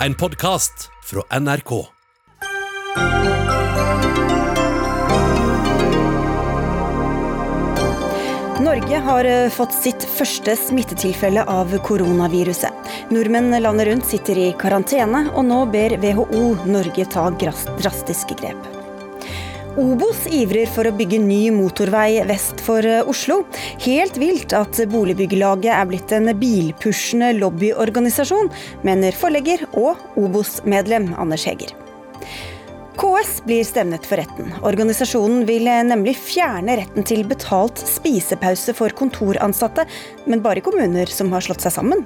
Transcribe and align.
en 0.00 0.14
podkast 0.14 0.90
fra 1.04 1.40
NRK. 1.40 1.70
Norge 8.60 8.98
har 8.98 9.24
eh, 9.24 9.50
fått 9.50 9.72
sitt 9.72 10.04
første 10.16 10.56
smittetilfelle 10.58 11.44
av 11.48 11.72
koronaviruset. 11.86 12.94
Nordmenn 13.14 13.54
landet 13.62 13.88
rundt 13.88 14.08
sitter 14.10 14.38
i 14.38 14.48
karantene, 14.58 15.26
og 15.32 15.46
nå 15.48 15.64
ber 15.72 15.96
WHO 16.02 16.48
Norge 16.68 17.08
ta 17.12 17.30
drastiske 17.80 18.40
grep. 18.40 18.75
Obos 19.76 20.22
ivrer 20.32 20.70
for 20.72 20.88
å 20.88 20.92
bygge 20.96 21.18
ny 21.20 21.50
motorvei 21.52 22.22
vest 22.24 22.62
for 22.64 22.86
eh, 22.88 23.04
Oslo. 23.04 23.42
Helt 23.84 24.16
vilt 24.16 24.56
at 24.56 24.80
Boligbyggelaget 24.88 25.68
er 25.76 25.90
blitt 25.90 26.16
en 26.16 26.32
bilpushende 26.40 27.34
lobbyorganisasjon, 27.36 28.48
mener 28.88 29.20
forlegger 29.20 29.68
og 29.76 30.00
Obos-medlem 30.16 31.12
Anders 31.20 31.44
Heger. 31.44 31.85
KS 32.96 33.42
blir 33.44 33.64
stevnet 33.64 34.06
for 34.08 34.16
retten. 34.16 34.54
Organisasjonen 34.64 35.44
vil 35.48 35.68
nemlig 35.88 36.14
fjerne 36.16 36.78
retten 36.80 37.04
til 37.06 37.26
betalt 37.28 37.80
spisepause 37.80 38.72
for 38.76 38.94
kontoransatte, 38.96 39.84
men 40.24 40.42
bare 40.44 40.62
i 40.62 40.64
kommuner 40.64 41.10
som 41.12 41.32
har 41.34 41.44
slått 41.44 41.66
seg 41.66 41.74
sammen. 41.76 42.04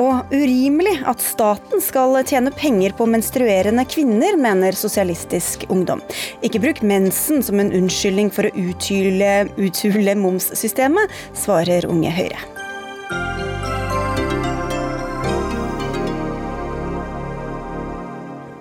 Og 0.00 0.32
urimelig 0.32 0.98
at 1.08 1.24
staten 1.24 1.80
skal 1.84 2.20
tjene 2.28 2.52
penger 2.52 2.92
på 2.96 3.08
menstruerende 3.08 3.84
kvinner, 3.88 4.36
mener 4.40 4.76
Sosialistisk 4.76 5.64
Ungdom. 5.72 6.04
Ikke 6.44 6.60
bruk 6.62 6.84
mensen 6.84 7.44
som 7.44 7.60
en 7.60 7.72
unnskyldning 7.80 8.32
for 8.32 8.48
å 8.48 8.54
uthule, 8.70 9.34
uthule 9.60 10.16
momssystemet, 10.20 11.20
svarer 11.32 11.88
Unge 11.88 12.12
Høyre. 12.12 12.59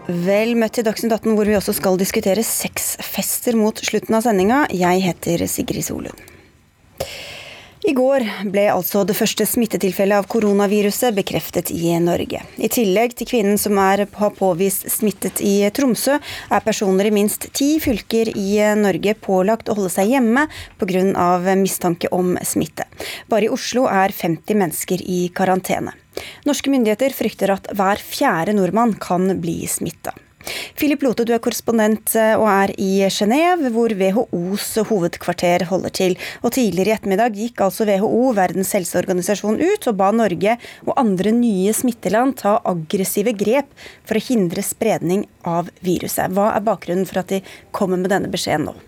Vel 0.09 0.55
møtt 0.58 0.73
til 0.73 0.86
Dagsnytt 0.88 1.13
18, 1.13 1.36
hvor 1.38 1.45
vi 1.45 1.54
også 1.54 1.76
skal 1.77 1.99
diskutere 2.02 2.41
sexfester 2.41 3.54
mot 3.54 3.77
slutten 3.77 4.16
av 4.18 4.24
sendinga. 4.26 4.63
Jeg 4.74 5.04
heter 5.05 5.43
Sigrid 5.46 5.85
Solund. 5.85 6.18
I 7.85 7.93
går 7.96 8.26
ble 8.49 8.66
altså 8.74 9.04
det 9.07 9.16
første 9.16 9.46
smittetilfellet 9.48 10.18
av 10.18 10.26
koronaviruset 10.29 11.13
bekreftet 11.16 11.70
i 11.71 11.93
Norge. 12.01 12.41
I 12.57 12.71
tillegg 12.74 13.13
til 13.18 13.29
kvinnen 13.29 13.62
som 13.62 13.77
er, 13.82 14.04
har 14.10 14.34
påvist 14.35 14.90
smittet 14.91 15.43
i 15.46 15.62
Tromsø, 15.74 16.18
er 16.18 16.66
personer 16.66 17.07
i 17.07 17.13
minst 17.13 17.46
ti 17.54 17.76
fylker 17.82 18.34
i 18.34 18.57
Norge 18.82 19.13
pålagt 19.13 19.70
å 19.70 19.77
holde 19.77 19.94
seg 19.94 20.10
hjemme 20.16 20.49
pga. 20.82 21.55
mistanke 21.55 22.10
om 22.12 22.35
smitte. 22.41 22.90
Bare 23.29 23.46
i 23.46 23.54
Oslo 23.54 23.85
er 23.85 24.10
50 24.10 24.57
mennesker 24.57 25.05
i 25.05 25.27
karantene. 25.29 25.94
Norske 26.48 26.71
myndigheter 26.71 27.13
frykter 27.15 27.55
at 27.55 27.70
hver 27.75 28.01
fjerde 28.01 28.55
nordmann 28.57 28.95
kan 29.01 29.31
bli 29.41 29.62
smitta. 29.70 30.15
Philip 30.79 31.01
Lote, 31.03 31.26
du 31.27 31.34
er 31.35 31.41
korrespondent 31.43 32.13
eh, 32.17 32.34
og 32.39 32.48
er 32.48 32.73
i 32.79 33.03
Genéve, 33.11 33.71
hvor 33.73 33.93
WHOs 33.99 34.67
hovedkvarter 34.89 35.65
holder 35.70 35.93
til. 35.93 36.15
Og 36.43 36.53
Tidligere 36.55 36.93
i 36.93 36.95
ettermiddag 36.95 37.35
gikk 37.37 37.63
altså 37.65 37.87
WHO, 37.89 38.31
Verdens 38.37 38.71
helseorganisasjon, 38.77 39.59
ut 39.59 39.89
og 39.91 39.99
ba 39.99 40.11
Norge 40.15 40.55
og 40.87 40.93
andre 40.99 41.35
nye 41.35 41.73
smitteland 41.76 42.39
ta 42.39 42.57
aggressive 42.71 43.35
grep 43.37 43.71
for 44.07 44.20
å 44.20 44.26
hindre 44.29 44.65
spredning 44.65 45.27
av 45.48 45.71
viruset. 45.85 46.31
Hva 46.35 46.54
er 46.55 46.65
bakgrunnen 46.65 47.09
for 47.09 47.23
at 47.23 47.33
de 47.35 47.43
kommer 47.76 47.99
med 47.99 48.13
denne 48.13 48.31
beskjeden 48.31 48.71
nå? 48.71 48.79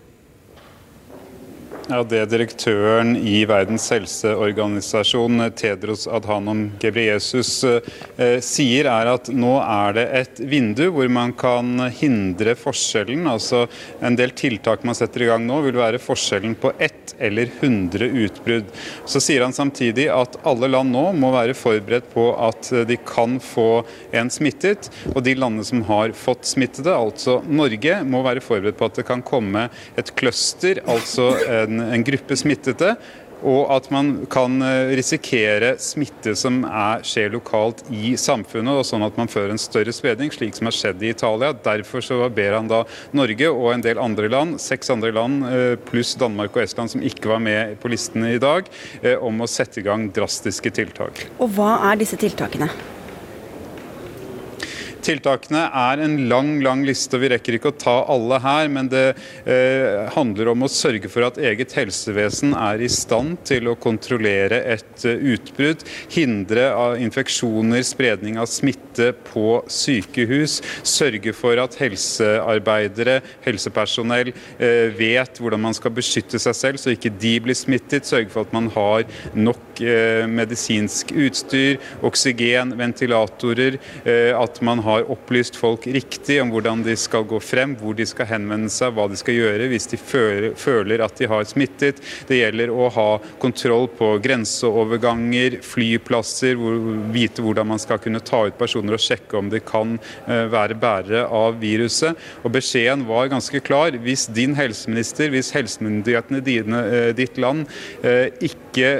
Ja, 1.90 2.02
Det 2.06 2.28
direktøren 2.30 3.16
i 3.16 3.40
Verdens 3.48 3.88
helseorganisasjon, 3.90 5.42
Tedros 5.58 6.06
Adhanom 6.06 6.68
Ghebreyesus, 6.80 7.64
eh, 7.64 8.38
sier, 8.38 8.86
er 8.86 9.10
at 9.10 9.26
nå 9.34 9.56
er 9.58 9.96
det 9.96 10.04
et 10.20 10.42
vindu 10.46 10.84
hvor 10.94 11.10
man 11.10 11.32
kan 11.32 11.90
hindre 11.90 12.54
forskjellen. 12.54 13.26
Altså 13.26 13.66
En 14.00 14.14
del 14.14 14.30
tiltak 14.30 14.84
man 14.84 14.94
setter 14.94 15.22
i 15.22 15.30
gang 15.32 15.44
nå, 15.46 15.60
vil 15.66 15.74
være 15.74 15.98
forskjellen 15.98 16.54
på 16.54 16.72
ett 16.78 17.01
eller 17.18 17.50
100 17.60 18.08
utbrudd. 18.24 18.70
Så 19.04 19.22
sier 19.22 19.44
han 19.44 19.56
samtidig 19.56 20.08
at 20.12 20.38
alle 20.48 20.70
land 20.70 20.92
nå 20.94 21.04
må 21.18 21.32
være 21.34 21.56
forberedt 21.58 22.10
på 22.12 22.28
at 22.36 22.70
de 22.88 22.98
kan 23.06 23.38
få 23.42 23.84
en 24.14 24.30
smittet. 24.32 24.90
Og 25.14 25.22
de 25.26 25.36
landene 25.38 25.66
som 25.66 25.84
har 25.88 26.14
fått 26.16 26.48
smittede, 26.48 26.94
altså 26.94 27.40
Norge, 27.48 28.00
må 28.04 28.22
være 28.24 28.44
forberedt 28.44 28.78
på 28.78 28.88
at 28.88 29.00
det 29.00 29.06
kan 29.08 29.24
komme 29.26 29.68
et 29.98 30.14
cluster, 30.18 30.82
altså 30.88 31.32
en 31.48 31.82
en, 31.82 32.04
gruppe 32.06 32.36
smittede, 32.36 32.94
og 33.42 33.72
at 33.74 33.88
man 33.92 34.12
kan 34.32 34.62
eh, 34.64 34.92
risikere 34.98 35.74
smitte 35.82 36.34
som 36.38 36.62
er, 36.68 37.02
skjer 37.06 37.32
lokalt 37.34 37.82
i 37.90 38.14
samfunnet, 38.20 38.80
og 38.80 38.86
sånn 38.86 39.04
at 39.06 39.18
man 39.18 39.30
fører 39.30 39.54
en 39.54 39.60
større 39.60 39.94
spredning, 39.94 40.32
slik 40.34 40.56
som 40.58 40.70
har 40.70 40.76
skjedd 40.76 41.02
i 41.02 41.12
Italia. 41.12 41.52
Derfor 41.52 42.04
så 42.04 42.20
ber 42.32 42.56
han 42.58 42.70
da 42.70 42.82
Norge 43.16 43.50
og 43.50 43.68
en 43.74 43.84
del 43.84 44.00
andre 44.02 44.30
land, 44.32 44.60
seks 44.62 44.92
andre 44.94 45.12
land 45.14 45.46
eh, 45.50 45.74
pluss 45.90 46.14
Danmark 46.20 46.56
og 46.56 46.64
Estland 46.64 46.94
som 46.94 47.04
ikke 47.04 47.32
var 47.32 47.42
med 47.42 47.76
på 47.82 47.92
listene 47.92 48.34
i 48.36 48.42
dag, 48.42 48.70
eh, 49.02 49.18
om 49.18 49.42
å 49.42 49.50
sette 49.50 49.82
i 49.82 49.86
gang 49.86 50.08
drastiske 50.14 50.74
tiltak. 50.74 51.26
Og 51.42 51.54
hva 51.56 51.76
er 51.90 52.02
disse 52.02 52.18
tiltakene? 52.20 52.70
Tiltakene 55.02 55.64
er 55.66 56.02
en 56.04 56.16
lang 56.30 56.52
lang 56.62 56.84
liste, 56.86 57.16
og 57.16 57.24
vi 57.24 57.32
rekker 57.32 57.56
ikke 57.56 57.72
å 57.72 57.78
ta 57.78 57.94
alle 58.12 58.38
her. 58.42 58.68
Men 58.72 58.90
det 58.92 59.04
eh, 59.44 60.08
handler 60.14 60.52
om 60.52 60.66
å 60.66 60.70
sørge 60.70 61.10
for 61.12 61.26
at 61.26 61.40
eget 61.42 61.74
helsevesen 61.76 62.54
er 62.58 62.82
i 62.82 62.90
stand 62.92 63.40
til 63.48 63.70
å 63.70 63.76
kontrollere 63.80 64.62
et 64.74 65.06
uh, 65.06 65.14
utbrudd. 65.34 65.82
Hindre 66.12 66.68
av 66.76 67.00
infeksjoner, 67.02 67.82
spredning 67.86 68.38
av 68.40 68.48
smitte 68.50 69.12
på 69.32 69.62
sykehus. 69.70 70.60
Sørge 70.86 71.34
for 71.36 71.58
at 71.62 71.76
helsearbeidere, 71.80 73.20
helsepersonell, 73.46 74.32
eh, 74.58 74.92
vet 74.98 75.40
hvordan 75.42 75.62
man 75.66 75.76
skal 75.76 75.94
beskytte 75.94 76.40
seg 76.42 76.56
selv, 76.58 76.82
så 76.82 76.94
ikke 76.94 77.12
de 77.22 77.36
blir 77.42 77.58
smittet. 77.58 78.08
Sørge 78.08 78.30
for 78.32 78.46
at 78.46 78.54
man 78.54 78.70
har 78.74 79.06
nok 79.34 79.60
eh, 79.71 79.71
medisinsk 80.28 81.12
utstyr, 81.12 81.78
oksygen, 82.04 82.74
ventilatorer. 82.78 83.78
Eh, 84.04 84.32
at 84.38 84.60
man 84.64 84.82
har 84.84 85.06
opplyst 85.10 85.56
folk 85.58 85.86
riktig 85.86 86.38
om 86.42 86.52
hvordan 86.52 86.82
de 86.86 86.96
skal 86.98 87.24
gå 87.28 87.40
frem, 87.42 87.74
hvor 87.78 87.96
de 87.98 88.06
skal 88.08 88.28
henvende 88.30 88.70
seg, 88.72 88.94
hva 88.94 89.08
de 89.10 89.18
skal 89.18 89.38
gjøre 89.38 89.68
hvis 89.72 89.88
de 89.92 89.98
føler 90.00 91.04
at 91.04 91.18
de 91.18 91.28
har 91.30 91.46
smittet. 91.48 92.00
Det 92.28 92.40
gjelder 92.40 92.72
å 92.72 92.88
ha 92.92 93.08
kontroll 93.42 93.88
på 93.98 94.14
grenseoverganger, 94.24 95.60
flyplasser, 95.66 96.58
vite 97.14 97.44
hvordan 97.44 97.72
man 97.72 97.82
skal 97.82 98.00
kunne 98.02 98.22
ta 98.24 98.44
ut 98.48 98.58
personer 98.58 98.96
og 98.96 99.02
sjekke 99.02 99.38
om 99.38 99.50
de 99.52 99.62
kan 99.64 99.96
eh, 100.26 100.46
være 100.52 100.78
bærere 100.78 101.26
av 101.32 101.60
viruset. 101.62 102.18
Og 102.42 102.52
Beskjeden 102.52 103.06
var 103.08 103.30
ganske 103.32 103.62
klar. 103.64 103.96
Hvis 104.02 104.28
din 104.32 104.56
helseminister, 104.58 105.32
hvis 105.32 105.52
helsemyndighetene 105.54 106.42
i 106.42 106.58
eh, 106.62 107.10
ditt 107.16 107.38
land 107.40 107.64
eh, 108.04 108.28
ikke 108.44 108.90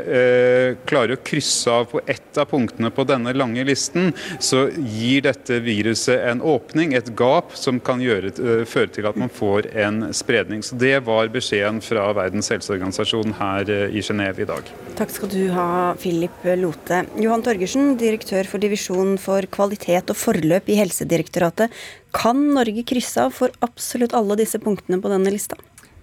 klarer 0.89 1.17
å 1.17 1.23
krysse 1.25 1.71
av 1.71 1.89
på 1.93 2.01
ett 2.07 2.39
av 2.39 2.49
punktene 2.51 2.91
på 2.95 3.05
denne 3.09 3.35
lange 3.37 3.65
listen, 3.67 4.13
så 4.43 4.67
gir 4.77 5.25
dette 5.27 5.61
viruset 5.65 6.27
en 6.31 6.43
åpning, 6.43 6.95
et 6.97 7.11
gap, 7.19 7.55
som 7.59 7.81
kan 7.81 8.03
gjøre, 8.03 8.33
eh, 8.33 8.65
føre 8.69 8.93
til 8.93 9.09
at 9.09 9.19
man 9.21 9.33
får 9.33 9.71
en 9.77 10.13
spredning. 10.13 10.63
Så 10.63 10.79
Det 10.79 10.99
var 11.05 11.29
beskjeden 11.29 11.81
fra 11.83 12.13
Verdens 12.13 12.51
helseorganisasjon 12.51 13.35
her 13.39 13.71
eh, 13.71 13.97
i 13.97 14.03
Genéve 14.03 14.43
i 14.43 14.49
dag. 14.49 14.63
Takk 14.99 15.11
skal 15.11 15.33
du 15.33 15.49
ha, 15.55 15.95
Philip 16.01 16.47
Lote. 16.59 17.05
Johan 17.17 17.43
Torgersen, 17.43 17.97
direktør 18.01 18.49
for 18.49 18.63
divisjon 18.63 19.17
for 19.19 19.43
kvalitet 19.53 20.11
og 20.13 20.19
forløp 20.19 20.69
i 20.69 20.79
Helsedirektoratet. 20.81 21.73
Kan 22.13 22.43
Norge 22.55 22.85
krysse 22.85 23.25
av 23.25 23.33
for 23.37 23.53
absolutt 23.65 24.15
alle 24.17 24.37
disse 24.41 24.61
punktene 24.61 25.01
på 25.01 25.13
denne 25.13 25.33
lista? 25.33 25.57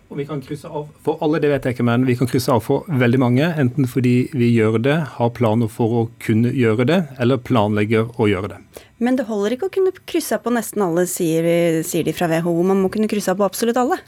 Og 0.10 0.18
vi 0.18 0.26
kan 0.26 0.40
krysse 0.42 0.66
av 0.66 0.88
for 1.06 1.20
alle, 1.22 1.38
det 1.42 1.52
vet 1.52 1.66
jeg 1.68 1.76
ikke, 1.76 1.86
men 1.86 2.06
vi 2.08 2.16
kan 2.18 2.30
krysse 2.30 2.50
av 2.50 2.64
for 2.66 2.88
veldig 2.90 3.20
mange. 3.22 3.50
Enten 3.62 3.86
fordi 3.90 4.14
vi 4.34 4.48
gjør 4.56 4.80
det, 4.82 4.96
har 5.20 5.34
planer 5.38 5.70
for 5.70 6.00
å 6.00 6.02
kunne 6.24 6.50
gjøre 6.56 6.88
det, 6.90 6.98
eller 7.22 7.38
planlegger 7.46 8.10
å 8.18 8.30
gjøre 8.30 8.56
det. 8.56 8.58
Men 8.98 9.20
det 9.20 9.28
holder 9.30 9.54
ikke 9.56 9.70
å 9.70 9.76
kunne 9.78 9.94
krysse 10.10 10.40
av 10.40 10.42
på 10.48 10.56
nesten 10.56 10.82
alle, 10.84 11.06
sier, 11.08 11.46
sier 11.86 12.08
de 12.08 12.16
fra 12.18 12.30
WHO. 12.32 12.56
Man 12.72 12.82
må 12.82 12.90
kunne 12.94 13.10
krysse 13.12 13.36
av 13.36 13.38
på 13.38 13.46
absolutt 13.46 13.78
alle. 13.78 14.00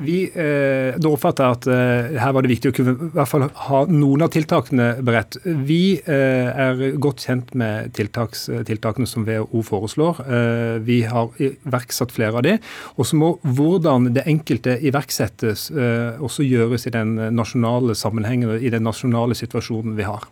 Vi 0.00 0.22
eh, 0.24 0.94
da 0.96 1.10
oppfatter 1.12 1.44
jeg 1.44 1.58
at 1.58 1.66
eh, 1.68 2.14
her 2.22 2.32
var 2.32 2.44
det 2.44 2.50
viktig 2.54 2.70
å 2.70 2.74
kunne 2.76 2.94
i 2.96 3.08
hvert 3.12 3.28
fall 3.28 3.44
ha 3.66 3.80
noen 3.92 4.24
av 4.24 4.30
tiltakene 4.32 4.86
beredt. 5.04 5.36
Vi 5.44 5.98
eh, 6.00 6.48
er 6.48 6.80
godt 7.02 7.26
kjent 7.26 7.52
med 7.58 7.92
tiltaks, 7.98 8.46
tiltakene 8.68 9.08
som 9.08 9.26
WHO 9.28 9.60
foreslår. 9.68 10.22
Eh, 10.24 10.76
vi 10.86 11.02
har 11.04 11.28
iverksatt 11.36 12.14
flere 12.16 12.40
av 12.40 12.46
de. 12.46 12.56
Og 12.96 13.08
så 13.08 13.18
må 13.20 13.34
hvordan 13.44 14.08
det 14.16 14.24
enkelte 14.32 14.78
iverksettes 14.80 15.68
eh, 15.76 16.22
også 16.24 16.46
gjøres 16.46 16.88
i 16.88 16.94
den 16.94 17.18
nasjonale 17.36 17.96
sammenhengen 17.98 18.54
og 18.54 18.64
i 18.64 18.72
den 18.72 18.88
nasjonale 18.88 19.36
situasjonen 19.36 19.98
vi 19.98 20.08
har. 20.08 20.24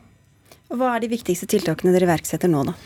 Hva 0.70 0.94
er 0.94 1.04
de 1.04 1.12
viktigste 1.12 1.50
tiltakene 1.50 1.92
dere 1.92 2.08
iverksetter 2.08 2.48
nå, 2.48 2.64
da? 2.70 2.78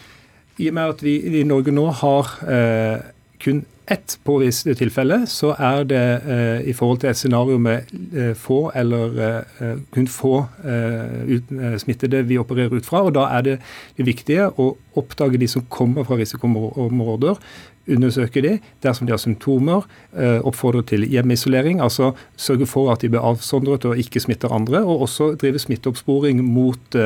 I 0.59 0.71
og 0.71 0.75
med 0.75 0.97
at 0.97 1.07
vi 1.07 1.15
i 1.41 1.47
Norge 1.47 1.75
nå 1.75 1.87
har 2.03 2.35
eh, 2.51 2.99
kun 3.43 3.63
ett 3.87 4.19
påvist 4.25 4.69
tilfelle, 4.79 5.25
så 5.29 5.53
er 5.61 5.85
det 5.89 6.01
eh, 6.25 6.63
i 6.71 6.73
forhold 6.77 7.03
til 7.03 7.11
et 7.11 7.19
scenario 7.21 7.59
med 7.61 7.91
eh, 8.17 8.33
få 8.39 8.71
eller 8.75 9.19
eh, 9.21 9.83
kun 9.93 10.09
få 10.09 10.39
eh, 10.65 11.19
ut, 11.37 11.53
eh, 11.53 11.77
smittede 11.83 12.23
vi 12.25 12.39
opererer 12.41 12.73
ut 12.73 12.87
fra. 12.89 13.03
og 13.05 13.13
Da 13.19 13.27
er 13.37 13.45
det, 13.45 13.59
det 13.99 14.07
viktige 14.09 14.49
å 14.49 14.71
oppdage 14.97 15.41
de 15.41 15.49
som 15.51 15.67
kommer 15.69 16.07
fra 16.09 16.17
risikoområder, 16.17 17.37
undersøke 17.85 18.41
de 18.41 18.55
dersom 18.81 19.05
de 19.05 19.13
har 19.13 19.21
symptomer, 19.21 19.85
eh, 20.17 20.39
oppfordre 20.41 20.81
til 20.89 21.05
hjemmeisolering, 21.05 21.83
altså 21.85 22.15
sørge 22.41 22.71
for 22.71 22.89
at 22.95 23.05
de 23.05 23.13
blir 23.13 23.21
avsondret 23.21 23.85
og 23.85 24.01
ikke 24.01 24.23
smitter 24.25 24.55
andre, 24.57 24.81
og 24.81 25.05
også 25.05 25.35
drive 25.37 25.61
smitteoppsporing 25.61 26.41
mot 26.41 26.97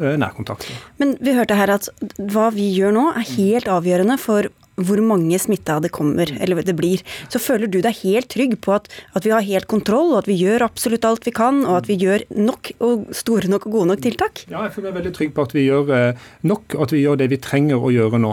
nærkontakter. 0.00 0.80
Men 0.96 1.18
vi 1.20 1.36
hørte 1.36 1.60
her 1.60 1.76
at 1.76 1.92
hva 2.32 2.48
vi 2.56 2.70
gjør 2.72 2.96
nå 2.96 3.06
er 3.12 3.28
helt 3.36 3.68
avgjørende 3.68 4.16
for 4.22 4.48
hvor 4.80 5.00
mange 5.04 5.36
smitta 5.40 5.78
det 5.82 5.92
kommer, 5.92 6.30
eller 6.40 6.62
det 6.64 6.74
blir, 6.78 7.02
så 7.32 7.40
føler 7.42 7.68
du 7.68 7.80
deg 7.84 7.98
helt 8.02 8.30
trygg 8.32 8.56
på 8.64 8.74
at, 8.76 8.88
at, 9.12 9.24
vi 9.26 9.32
har 9.34 9.44
helt 9.44 9.68
kontroll, 9.70 10.14
og 10.14 10.22
at 10.22 10.30
vi 10.30 10.38
gjør 10.40 10.64
absolutt 10.64 11.04
alt 11.04 11.26
vi 11.28 11.34
kan, 11.36 11.62
og 11.66 11.82
at 11.82 11.90
vi 11.90 11.98
gjør 12.00 12.24
nok 12.32 12.72
og 12.82 13.12
store 13.16 13.50
nok 13.52 13.66
og 13.68 13.76
gode 13.76 13.90
nok 13.92 14.04
tiltak? 14.04 14.44
Ja, 14.48 14.64
jeg 14.64 14.74
føler 14.76 14.90
meg 14.90 15.02
veldig 15.02 15.14
trygg 15.18 15.34
på 15.36 15.44
at 15.44 15.54
vi 15.56 15.66
gjør 15.66 15.92
eh, 15.96 16.22
nok, 16.48 16.76
og 16.76 16.86
at 16.86 16.94
vi 16.96 17.02
gjør 17.02 17.20
det 17.20 17.28
vi 17.32 17.40
trenger 17.42 17.84
å 17.84 17.92
gjøre 17.92 18.20
nå. 18.22 18.32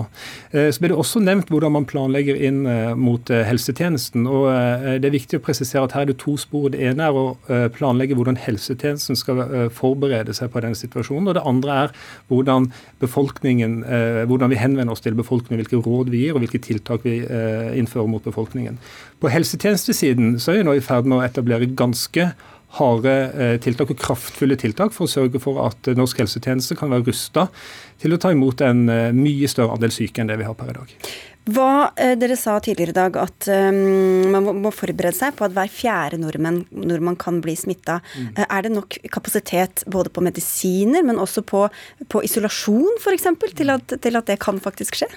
Eh, 0.53 0.69
så 0.71 0.83
ble 0.83 0.94
det 0.94 1.00
også 1.01 1.24
nevnt 1.24 1.51
hvordan 1.51 1.75
man 1.75 1.88
planlegger 1.89 2.39
inn 2.39 2.63
eh, 2.69 2.94
mot 2.95 3.30
helsetjenesten. 3.30 4.27
og 4.30 4.47
Det 5.01 5.09
er 5.09 5.13
viktig 5.13 5.39
å 5.39 5.44
presisere 5.44 5.83
at 5.85 5.95
her 5.97 6.07
er 6.07 6.13
det 6.13 6.19
to 6.24 6.35
spor. 6.39 6.69
Det 6.71 6.81
ene 6.88 7.09
er 7.09 7.15
å 7.15 7.25
planlegge 7.75 8.15
hvordan 8.18 8.39
helsetjenesten 8.39 9.18
skal 9.19 9.69
forberede 9.75 10.33
seg 10.35 10.51
på 10.53 10.62
den 10.63 10.75
situasjonen. 10.77 11.30
og 11.30 11.38
Det 11.38 11.45
andre 11.47 11.77
er 11.83 11.94
hvordan 12.31 12.69
befolkningen, 13.01 13.81
hvordan 14.30 14.51
vi 14.51 14.59
henvender 14.59 14.95
oss 14.95 15.03
til 15.06 15.18
befolkningen, 15.18 15.62
hvilke 15.62 15.81
råd 15.85 16.12
vi 16.13 16.25
gir 16.25 16.28
og 16.33 16.43
hvilke 16.43 16.61
tiltak 16.63 17.05
vi 17.07 17.19
eh, 17.23 17.73
innfører 17.79 18.09
mot 18.11 18.23
befolkningen. 18.25 18.79
På 19.19 19.31
helsetjenestesiden 19.31 20.37
så 20.39 20.53
er 20.53 20.61
vi 20.61 20.69
nå 20.69 20.77
i 20.77 20.85
ferd 20.85 21.09
med 21.09 21.19
å 21.19 21.25
etablere 21.25 21.69
ganske 21.79 22.31
harde 22.77 23.13
eh, 23.33 23.55
tiltak 23.63 23.93
og 23.93 24.01
kraftfulle 24.01 24.57
tiltak 24.59 24.93
for 24.93 25.07
å 25.07 25.11
sørge 25.11 25.41
for 25.41 25.61
at 25.63 25.89
norsk 25.97 26.21
helsetjeneste 26.21 26.77
kan 26.77 26.91
være 26.93 27.07
rusta 27.09 27.47
til 28.01 28.13
å 28.13 28.21
ta 28.21 28.33
imot 28.35 28.61
en 28.65 28.85
eh, 28.93 29.09
mye 29.15 29.49
større 29.49 29.73
andel 29.77 29.93
syke 29.93 30.21
enn 30.21 30.29
det 30.29 30.37
vi 30.41 30.47
har 30.47 30.57
per 30.57 30.73
i 30.73 30.77
dag. 30.77 30.95
Hva 31.49 31.89
Dere 32.19 32.35
sa 32.37 32.59
tidligere 32.61 32.91
i 32.93 32.97
dag 32.97 33.15
at 33.17 33.47
um, 33.49 33.77
man 34.29 34.43
må, 34.45 34.51
må, 34.67 34.71
forberede 34.75 35.17
seg 35.17 35.33
på 35.37 35.47
at 35.47 35.55
hver 35.55 35.71
fjerde 35.73 36.19
nordmann, 36.21 36.59
nordmann 36.69 37.17
kan 37.17 37.39
bli 37.41 37.55
smitta. 37.57 37.95
Mm. 38.13 38.27
Er 38.43 38.65
det 38.67 38.71
nok 38.75 38.99
kapasitet 39.09 39.81
både 39.89 40.11
på 40.13 40.21
medisiner, 40.21 41.01
men 41.07 41.17
også 41.17 41.41
på, 41.49 41.63
på 42.11 42.21
isolasjon 42.27 42.99
f.eks., 42.99 43.31
til, 43.57 43.73
til 43.97 44.19
at 44.19 44.29
det 44.29 44.37
kan 44.43 44.61
faktisk 44.61 44.99
skje? 44.99 45.09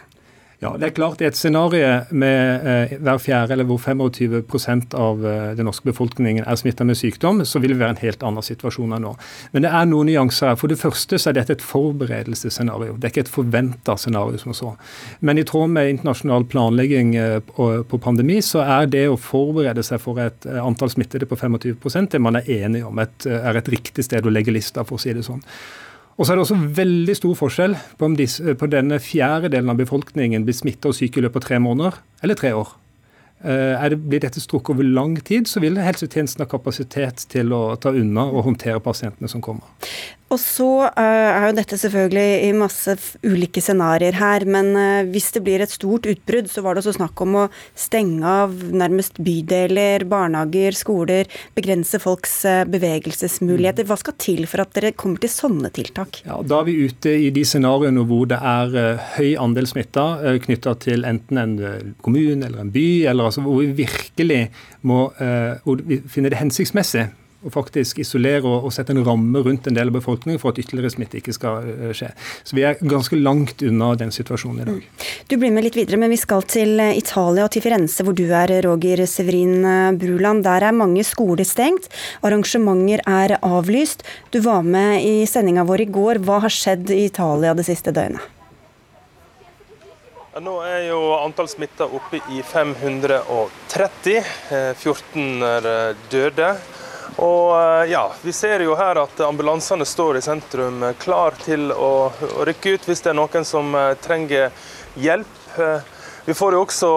Ja, 0.62 0.76
det 0.79 0.87
er 0.87 0.94
klart 0.94 1.23
et 1.26 1.35
scenario 1.35 1.88
med 2.14 2.67
eh, 2.70 2.93
hver 3.03 3.19
fjerde 3.19 3.56
eller 3.56 3.67
hvor 3.67 3.81
25 3.82 4.93
av 4.94 5.25
eh, 5.26 5.49
den 5.59 5.67
norske 5.67 5.88
befolkningen 5.88 6.44
er 6.47 6.61
smitta 6.61 6.87
med 6.87 6.94
sykdom, 7.00 7.43
så 7.43 7.59
vil 7.59 7.75
det 7.75 7.81
være 7.81 7.97
en 7.97 8.03
helt 8.05 8.23
annen 8.23 8.47
situasjon 8.47 8.94
enn 8.94 9.03
nå. 9.03 9.11
Men 9.50 9.67
det 9.67 9.73
er 9.75 9.88
noen 9.91 10.06
nyanser 10.06 10.53
her. 10.53 10.61
For 10.61 10.70
det 10.70 10.79
første 10.79 11.19
så 11.19 11.32
er 11.32 11.41
dette 11.41 11.56
et 11.56 11.67
forberedelsesscenario. 11.67 12.94
Det 12.94 13.09
er 13.09 13.14
ikke 13.14 13.25
et 13.26 13.35
forventa 13.35 13.99
scenario 13.99 14.38
som 14.38 14.55
så. 14.55 14.70
Men 15.19 15.43
i 15.43 15.47
tråd 15.50 15.75
med 15.75 15.97
internasjonal 15.97 16.47
planlegging 16.55 17.17
eh, 17.19 17.41
på, 17.43 17.73
på, 17.82 18.03
pandemi, 18.06 18.38
så 18.47 18.62
er 18.62 18.87
det 18.94 19.08
å 19.11 19.19
forberede 19.19 19.82
seg 19.82 19.99
for 20.06 20.23
et 20.23 20.47
eh, 20.47 20.62
antall 20.62 20.94
smittede 20.94 21.26
på 21.26 21.43
25 21.43 22.06
det 22.15 22.23
man 22.23 22.38
er 22.38 22.47
enig 22.62 22.87
om 22.87 23.03
et, 23.03 23.26
eh, 23.26 23.50
er 23.50 23.58
et 23.58 23.75
riktig 23.75 24.06
sted 24.06 24.23
å 24.23 24.31
legge 24.31 24.55
lista, 24.55 24.87
for 24.87 24.94
å 24.94 25.03
si 25.03 25.11
det 25.11 25.26
sånn. 25.26 25.43
Og 26.17 26.26
så 26.26 26.32
er 26.32 26.38
det 26.38 26.44
også 26.44 26.61
veldig 26.76 27.17
stor 27.17 27.35
forskjell 27.38 27.75
på 27.99 28.09
om 28.09 28.14
disse, 28.19 28.55
på 28.59 28.69
denne 28.70 28.99
fjerde 29.00 29.50
delen 29.55 29.73
av 29.73 29.81
befolkningen 29.81 30.44
blir 30.44 30.56
smitta 30.56 30.91
og 30.91 30.99
syke 30.99 31.20
i 31.20 31.25
løpet 31.25 31.41
av 31.41 31.49
tre 31.49 31.61
måneder 31.62 31.99
eller 32.23 32.38
tre 32.38 32.53
år. 32.56 32.75
Eh, 33.43 33.88
det, 33.91 33.99
blir 33.99 34.23
dette 34.23 34.41
strukket 34.43 34.76
over 34.76 34.87
lang 34.87 35.17
tid, 35.25 35.49
så 35.50 35.62
vil 35.64 35.81
helsetjenesten 35.82 36.44
ha 36.44 36.50
kapasitet 36.50 37.25
til 37.32 37.55
å 37.56 37.64
ta 37.81 37.91
unna 37.91 38.29
og 38.31 38.44
håndtere 38.47 38.82
pasientene 38.85 39.31
som 39.31 39.43
kommer. 39.43 39.67
Og 40.32 40.40
så 40.40 40.67
uh, 40.87 40.96
er 40.96 41.50
jo 41.50 41.56
dette 41.58 41.76
selvfølgelig 41.76 42.29
i 42.46 42.52
masse 42.56 42.94
ulike 43.26 43.61
scenarioer 43.61 44.17
her, 44.17 44.46
men 44.49 44.70
uh, 44.79 45.11
hvis 45.12 45.29
det 45.34 45.43
blir 45.44 45.64
et 45.64 45.75
stort 45.75 46.08
utbrudd, 46.08 46.49
så 46.49 46.64
var 46.64 46.75
det 46.75 46.82
også 46.82 46.96
snakk 46.96 47.20
om 47.25 47.37
å 47.43 47.44
stenge 47.76 48.25
av 48.25 48.55
nærmest 48.73 49.20
bydeler, 49.25 50.06
barnehager, 50.08 50.76
skoler, 50.79 51.29
begrense 51.56 52.00
folks 52.00 52.38
uh, 52.49 52.62
bevegelsesmuligheter. 52.73 53.88
Hva 53.88 54.00
skal 54.00 54.17
til 54.23 54.46
for 54.49 54.64
at 54.64 54.73
dere 54.79 54.94
kommer 54.96 55.20
til 55.20 55.34
sånne 55.34 55.73
tiltak? 55.76 56.23
Ja, 56.25 56.40
Da 56.40 56.62
er 56.62 56.70
vi 56.70 56.79
ute 56.88 57.12
i 57.26 57.29
de 57.34 57.44
scenarioene 57.46 58.06
hvor 58.08 58.25
det 58.31 58.40
er 58.40 59.00
høy 59.19 59.34
andel 59.40 59.69
smitta 59.69 60.06
knytta 60.46 60.75
til 60.81 61.05
enten 61.08 61.40
en 61.40 61.56
kommune 62.05 62.46
eller 62.46 62.62
en 62.62 62.73
by, 62.73 62.87
eller 63.11 63.29
altså 63.29 63.44
hvor 63.44 63.61
vi 63.61 63.84
virkelig 63.84 64.46
må 64.88 65.05
hvor 65.64 65.82
vi 65.87 66.00
finner 66.11 66.32
det 66.32 66.40
hensiktsmessig 66.40 67.11
og 67.43 67.53
faktisk 67.55 67.99
isolere 68.03 68.44
og, 68.47 68.67
og, 68.67 68.73
sette 68.75 68.94
en 68.94 69.03
ramme 69.06 69.43
rundt 69.43 69.67
en 69.67 69.77
del 69.77 69.91
av 69.91 69.97
befolkningen 69.97 70.41
for 70.43 70.53
at 70.53 70.61
ytterligere 70.62 70.93
smitte 70.94 71.19
ikke 71.19 71.35
skal 71.35 71.67
uh, 71.67 71.89
skje. 71.97 72.12
Så 72.47 72.56
vi 72.59 72.65
er 72.67 72.79
ganske 72.79 73.19
langt 73.19 73.65
unna 73.67 73.93
den 73.99 74.15
situasjonen 74.15 74.62
i 74.62 74.69
dag. 74.69 74.83
Mm. 74.83 75.06
Du 75.31 75.37
blir 75.41 75.55
med 75.55 75.67
litt 75.67 75.79
videre, 75.79 75.99
men 76.00 76.12
vi 76.12 76.21
skal 76.21 76.44
til 76.47 76.79
eh, 76.83 76.94
Italia 76.99 77.47
og 77.47 77.53
til 77.55 77.65
Firenze, 77.65 78.05
hvor 78.06 78.17
du 78.17 78.25
er, 78.29 78.53
Roger 78.67 79.05
Severin 79.11 79.65
eh, 79.65 79.94
Bruland. 79.99 80.44
Der 80.47 80.69
er 80.69 80.77
mange 80.77 81.05
skoler 81.06 81.47
stengt. 81.49 81.89
Arrangementer 82.23 83.03
er 83.09 83.37
avlyst. 83.43 84.06
Du 84.35 84.41
var 84.44 84.62
med 84.67 85.03
i 85.03 85.27
sendinga 85.29 85.67
vår 85.69 85.87
i 85.87 85.91
går. 85.99 86.23
Hva 86.27 86.43
har 86.47 86.53
skjedd 86.53 86.93
i 86.94 87.05
Italia 87.09 87.56
det 87.59 87.67
siste 87.69 87.94
døgnet? 87.94 88.23
Nå 90.41 90.55
er 90.65 90.87
jo 90.87 91.00
antall 91.19 91.49
smitta 91.50 91.85
oppe 91.93 92.23
i 92.33 92.39
530. 92.41 94.23
14 94.81 95.44
er 95.44 95.69
døde. 96.09 96.55
Og 97.23 97.63
eh, 97.63 97.91
ja, 97.91 98.13
Vi 98.23 98.33
ser 98.33 98.61
jo 98.61 98.75
her 98.75 98.99
at 99.05 99.21
ambulansene 99.23 99.87
står 99.87 100.19
i 100.19 100.25
sentrum, 100.25 100.83
eh, 100.83 100.97
klar 100.99 101.37
til 101.45 101.71
å, 101.71 102.11
rykke 102.49 102.75
ut 102.75 102.89
hvis 102.89 103.05
det 103.05 103.13
er 103.13 103.19
noen 103.19 103.47
som 103.47 103.75
eh, 103.79 103.95
trenger 104.03 104.51
hjelp. 104.99 105.39
Vi 106.25 106.35
får 106.39 106.55
jo 106.55 106.61
også 106.63 106.89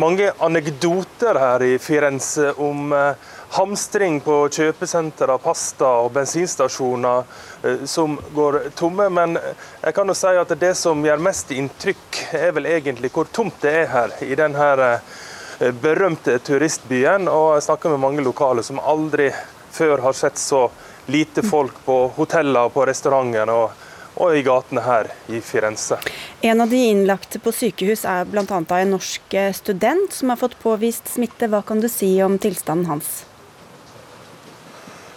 mange 0.00 0.30
anekdoter 0.40 1.36
her 1.36 1.62
i 1.62 1.74
Firenze 1.78 2.48
om 2.64 2.94
hamstring 3.52 4.16
på 4.24 4.38
kjøpesentre, 4.56 5.36
pasta 5.44 5.90
og 6.06 6.14
bensinstasjoner 6.16 7.84
som 7.84 8.16
går 8.32 8.58
tomme. 8.78 9.10
Men 9.12 9.36
jeg 9.36 9.94
kan 9.94 10.08
jo 10.08 10.16
si 10.16 10.32
at 10.40 10.56
det 10.64 10.72
som 10.80 11.04
gjør 11.04 11.20
mest 11.28 11.52
inntrykk, 11.52 12.22
er 12.40 12.56
vel 12.56 12.70
egentlig 12.72 13.12
hvor 13.12 13.28
tomt 13.28 13.60
det 13.60 13.76
er 13.82 13.92
her 13.92 14.16
i 14.24 14.40
denne 14.40 14.90
berømte 15.84 16.40
turistbyen. 16.48 17.28
Og 17.28 17.58
jeg 17.58 17.68
snakker 17.68 17.92
med 17.92 18.04
mange 18.08 18.24
lokale 18.24 18.64
som 18.64 18.80
aldri 18.80 19.28
før 19.80 20.04
har 20.04 20.16
sett 20.16 20.38
så 20.40 20.66
lite 21.10 21.42
folk 21.42 21.80
på 21.86 22.02
hoteller 22.16 22.68
på 22.74 22.84
restauranter 22.88 23.50
og, 23.54 23.86
og, 24.14 24.36
i 24.36 24.44
gatene 24.46 24.84
her 24.84 25.10
i 25.32 25.40
Firenze. 25.44 25.98
En 26.44 26.60
av 26.60 26.70
de 26.70 26.82
innlagte 26.90 27.40
på 27.42 27.54
sykehus 27.54 28.04
er 28.08 28.28
bl.a. 28.28 28.44
en 28.60 28.94
norsk 28.94 29.40
student 29.56 30.12
som 30.12 30.32
har 30.32 30.40
fått 30.40 30.58
påvist 30.62 31.08
smitte. 31.16 31.48
Hva 31.50 31.64
kan 31.66 31.80
du 31.80 31.88
si 31.88 32.12
om 32.22 32.38
tilstanden 32.38 32.90
hans? 32.92 33.20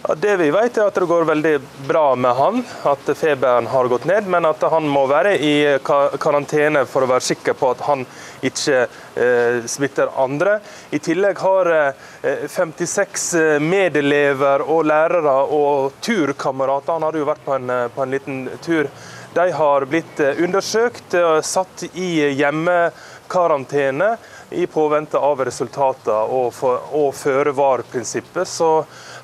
Ja, 0.08 0.14
det 0.20 0.36
vi 0.36 0.50
vet 0.52 0.76
er 0.76 0.90
at 0.90 0.98
det 1.00 1.06
går 1.08 1.24
veldig 1.24 1.54
bra 1.88 2.10
med 2.12 2.36
han, 2.36 2.58
at 2.84 3.06
feberen 3.16 3.70
har 3.72 3.88
gått 3.88 4.04
ned. 4.04 4.26
Men 4.28 4.44
at 4.44 4.60
han 4.68 4.84
må 4.84 5.06
være 5.08 5.32
i 5.40 5.54
karantene 5.80 6.82
for 6.84 7.06
å 7.06 7.08
være 7.08 7.24
sikker 7.24 7.56
på 7.56 7.70
at 7.72 7.84
han 7.86 8.04
ikke 8.44 8.84
eh, 8.84 9.64
smitter 9.70 10.12
andre. 10.20 10.58
I 10.90 11.00
tillegg 11.02 11.40
har 11.44 11.70
eh, 11.72 12.46
56 12.50 13.26
eh, 13.40 13.56
medelever 13.62 14.64
og 14.68 14.84
lærere 14.88 15.34
og 15.54 15.98
turkamerater, 16.04 16.96
han 16.96 17.08
hadde 17.08 17.22
jo 17.22 17.28
vært 17.28 17.44
på 17.46 17.56
en, 17.58 17.70
eh, 17.70 17.88
på 17.94 18.04
en 18.04 18.16
liten 18.16 18.44
tur, 18.64 18.90
de 19.34 19.50
har 19.50 19.88
blitt 19.90 20.20
eh, 20.22 20.38
undersøkt 20.44 21.16
og 21.18 21.40
satt 21.44 21.88
i 21.92 22.08
hjemmekarantene 22.38 24.14
i 24.54 24.66
påvente 24.70 25.18
av 25.18 25.42
resultater 25.44 26.30
og, 26.30 26.54
og 26.94 27.10
føre-var-prinsippet. 27.18 28.48
Så 28.48 28.70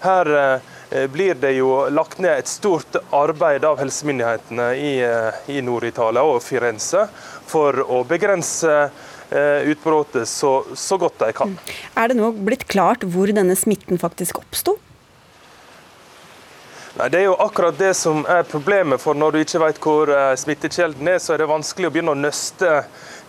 her 0.03 0.33
eh, 0.35 0.77
blir 0.91 1.35
det 1.35 1.53
jo 1.53 1.71
lagt 1.91 2.19
ned 2.19 2.41
et 2.41 2.51
stort 2.51 2.97
arbeid 3.15 3.65
av 3.65 3.79
helsemyndighetene 3.79 4.67
i, 4.75 4.93
eh, 5.07 5.41
i 5.55 5.63
Nord-Italia 5.63 6.25
og 6.27 6.43
Firenze 6.43 7.05
for 7.47 7.79
å 7.87 8.03
begrense 8.09 8.73
eh, 9.31 9.71
utbruddet 9.71 10.29
så, 10.29 10.65
så, 10.75 10.99
godt 10.99 11.23
de 11.23 11.33
kan. 11.37 11.55
Er 11.95 12.11
det 12.11 12.19
nå 12.19 12.33
blitt 12.35 12.67
klart 12.71 13.07
hvor 13.07 13.31
denne 13.31 13.55
smitten 13.59 14.03
faktisk 14.03 14.43
oppsto? 14.43 14.75
Nei, 16.99 17.07
Det 17.07 17.21
er 17.21 17.29
jo 17.29 17.39
akkurat 17.39 17.79
det 17.79 17.95
som 17.95 18.25
er 18.27 18.43
problemet. 18.51 19.01
for 19.01 19.15
Når 19.15 19.33
du 19.33 19.39
ikke 19.45 19.63
vet 19.63 19.79
hvor 19.79 20.11
smittekjelden 20.37 21.15
er, 21.15 21.21
så 21.23 21.35
er 21.35 21.45
det 21.45 21.53
vanskelig 21.53 21.87
å 21.87 21.95
begynne 21.95 22.17
å 22.17 22.19
nøste 22.19 22.81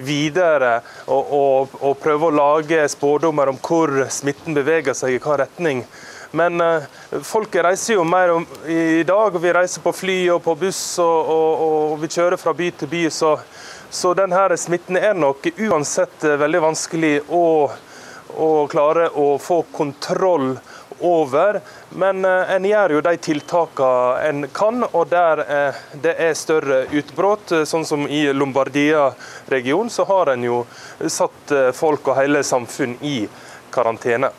videre 0.02 0.80
og, 1.06 1.30
og, 1.30 1.76
og 1.78 2.00
prøve 2.02 2.32
å 2.32 2.34
lage 2.34 2.88
spådommer 2.90 3.54
om 3.54 3.62
hvor 3.62 4.08
smitten 4.10 4.58
beveger 4.58 4.98
seg, 4.98 5.14
i 5.14 5.20
hvilken 5.20 5.44
retning. 5.46 5.86
Men 6.38 6.62
uh, 6.62 6.86
folket 7.28 7.66
reiser 7.66 7.98
jo 7.98 8.06
mer 8.08 8.32
om, 8.38 8.46
i 8.68 9.04
dag, 9.08 9.36
vi 9.42 9.54
reiser 9.54 9.84
på 9.84 9.94
fly 9.96 10.18
og 10.36 10.42
på 10.46 10.56
buss 10.64 10.82
og, 11.04 11.32
og, 11.36 11.64
og, 11.68 11.96
vi 12.02 12.12
kjører 12.12 12.40
fra 12.40 12.54
by 12.56 12.72
til 12.80 12.92
by. 12.92 13.06
Så 13.12 13.36
Så 13.92 14.14
denne 14.16 14.58
smitten 14.58 14.96
er 14.96 15.14
nok 15.14 15.50
uansett 15.60 16.24
veldig 16.24 16.62
vanskelig 16.64 17.16
å, 17.28 17.68
å 18.40 18.52
klare 18.72 19.10
å 19.10 19.34
få 19.36 19.66
kontroll 19.76 20.54
over. 21.02 21.60
Men 21.90 22.26
eh, 22.26 22.56
en 22.56 22.66
gjør 22.66 22.96
jo 22.96 23.02
de 23.06 23.16
tiltakene 23.18 24.30
en 24.30 24.48
kan, 24.54 24.84
og 24.92 25.10
der 25.12 25.44
eh, 25.44 25.82
det 26.04 26.16
er 26.20 26.38
større 26.38 26.84
utbrudd, 26.92 27.52
eh, 27.52 27.66
sånn 27.68 27.86
som 27.88 28.08
i 28.08 28.24
Lombardia-regionen, 28.34 29.92
så 29.92 30.06
har 30.10 30.34
en 30.34 30.46
jo 30.46 30.64
satt 31.08 31.56
folk 31.76 32.12
og 32.12 32.20
hele 32.22 32.44
samfunn 32.46 32.98
i 33.02 33.26
karantene. 33.72 34.32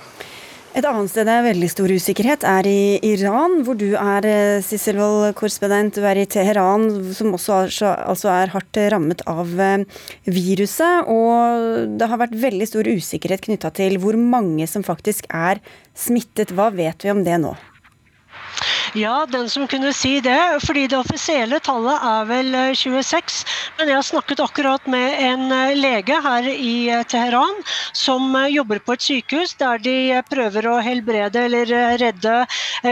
Et 0.72 0.86
annet 0.88 1.10
sted 1.12 1.26
det 1.28 1.32
er 1.36 1.44
veldig 1.44 1.68
stor 1.68 1.92
usikkerhet, 1.92 2.44
er 2.48 2.64
i 2.64 2.96
Iran, 3.04 3.58
hvor 3.66 3.76
du 3.76 3.90
er 3.92 4.24
eh, 4.24 4.62
Sissel 4.64 4.96
Wold, 4.96 5.34
korrespondent. 5.36 5.98
Du 5.98 6.06
er 6.08 6.16
i 6.16 6.24
Teheran, 6.24 6.86
som 7.12 7.34
også 7.36 7.58
er, 7.66 7.74
altså 8.08 8.30
er 8.32 8.54
hardt 8.54 8.80
rammet 8.94 9.20
av 9.28 9.52
eh, 9.60 9.84
viruset. 10.32 11.10
Og 11.12 11.92
det 12.00 12.08
har 12.08 12.22
vært 12.24 12.38
veldig 12.40 12.70
stor 12.70 12.88
usikkerhet 12.88 13.44
knytta 13.44 13.68
til 13.76 13.98
hvor 14.00 14.16
mange 14.16 14.64
som 14.70 14.86
faktisk 14.86 15.28
er 15.28 15.60
smittet. 15.92 16.56
Hva 16.56 16.70
vet 16.72 17.04
vi 17.04 17.12
om 17.12 17.20
det 17.26 17.36
nå? 17.44 17.52
Ja, 18.94 19.26
den 19.26 19.48
som 19.48 19.66
kunne 19.66 19.92
si 19.96 20.20
det. 20.20 20.60
Fordi 20.66 20.86
det 20.86 20.98
offisielle 20.98 21.60
tallet 21.64 22.02
er 22.04 22.24
vel 22.28 22.52
26. 22.76 23.16
Eh, 23.16 23.22
Men 23.78 23.88
jeg 23.88 23.96
har 23.96 24.02
snakket 24.04 24.40
akkurat 24.44 24.86
med 24.86 25.14
en 25.16 25.52
eh, 25.52 25.74
lege 25.76 26.20
her 26.20 26.42
i 26.52 26.88
eh, 26.92 27.02
Teheran 27.08 27.54
som 27.96 28.36
jobber 28.52 28.78
på 28.84 28.92
et 28.92 29.00
sykehus 29.00 29.54
der 29.56 29.78
de 29.80 30.20
prøver 30.28 30.66
å 30.68 30.80
helbrede 30.84 31.40
eller 31.46 31.66
redde 32.00 32.46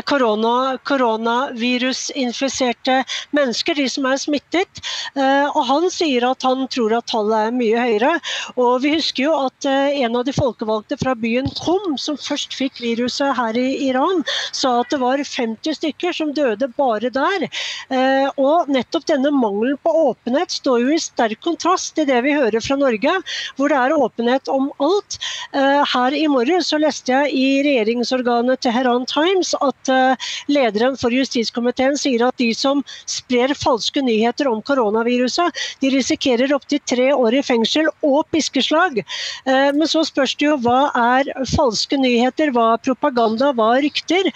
korona, 0.08 0.78
koronavirusinfiserte 0.88 3.04
mennesker, 3.36 3.74
de 3.74 3.88
som 3.88 4.06
er 4.06 4.16
smittet. 4.20 4.80
Og 5.16 5.64
han 5.66 5.90
sier 5.92 6.24
at 6.28 6.42
han 6.46 6.68
tror 6.70 6.92
at 6.98 7.06
tallet 7.10 7.48
er 7.48 7.52
mye 7.56 7.78
høyere. 7.80 8.20
Og 8.56 8.82
vi 8.84 8.94
husker 8.94 9.22
jo 9.24 9.34
at 9.46 9.64
en 9.66 10.16
av 10.16 10.24
de 10.28 10.32
folkevalgte 10.36 10.96
fra 11.00 11.14
byen 11.18 11.50
Kom, 11.60 11.98
som 11.98 12.16
først 12.20 12.54
fikk 12.56 12.80
viruset 12.84 13.36
her 13.36 13.56
i 13.58 13.88
Iran, 13.88 14.24
sa 14.52 14.80
at 14.84 14.90
det 14.94 15.00
var 15.02 15.18
50 15.18 15.74
stykker 15.74 15.89
stykker 15.90 16.12
som 16.12 16.32
døde 16.34 16.68
bare 16.76 17.10
der. 17.10 17.46
Eh, 17.90 18.28
og 18.38 18.68
nettopp 18.70 19.06
denne 19.08 19.30
mangelen 19.34 19.78
på 19.82 19.90
åpenhet 20.10 20.50
står 20.50 20.84
jo 20.84 20.94
i 20.94 21.00
sterk 21.00 21.40
kontrast 21.42 21.94
til 21.96 22.06
det 22.06 22.20
vi 22.24 22.34
hører 22.34 22.60
fra 22.62 22.76
Norge, 22.76 23.12
hvor 23.56 23.68
det 23.68 23.78
er 23.78 23.96
åpenhet 23.96 24.48
om 24.48 24.70
alt. 24.80 25.18
Eh, 25.52 25.82
her 25.94 26.14
i 26.14 26.26
morgen 26.28 26.62
så 26.62 26.78
leste 26.78 27.12
jeg 27.12 27.34
i 27.34 27.62
regjeringsorganet 27.66 28.60
Teheran 28.62 29.06
Times 29.06 29.54
at 29.60 29.90
eh, 29.90 30.30
lederen 30.48 30.96
for 31.00 31.10
justiskomiteen 31.10 31.98
sier 31.98 32.26
at 32.28 32.38
de 32.38 32.52
som 32.54 32.84
sprer 33.06 33.54
falske 33.54 34.02
nyheter 34.02 34.48
om 34.48 34.62
koronaviruset, 34.62 35.50
de 35.80 35.90
risikerer 35.90 36.54
opptil 36.54 36.80
tre 36.86 37.10
år 37.14 37.40
i 37.40 37.42
fengsel 37.44 37.88
og 38.06 38.26
piskeslag. 38.30 39.00
Men 39.46 39.86
så 39.88 40.02
spørs 40.06 40.34
det 40.38 40.46
jo 40.46 40.56
hva 40.62 40.90
er 40.96 41.30
falske 41.50 41.96
nyheter, 41.98 42.52
hva 42.54 42.74
er 42.74 42.82
propaganda, 42.84 43.50
hva 43.56 43.70
er 43.76 43.84
rykter? 43.86 44.30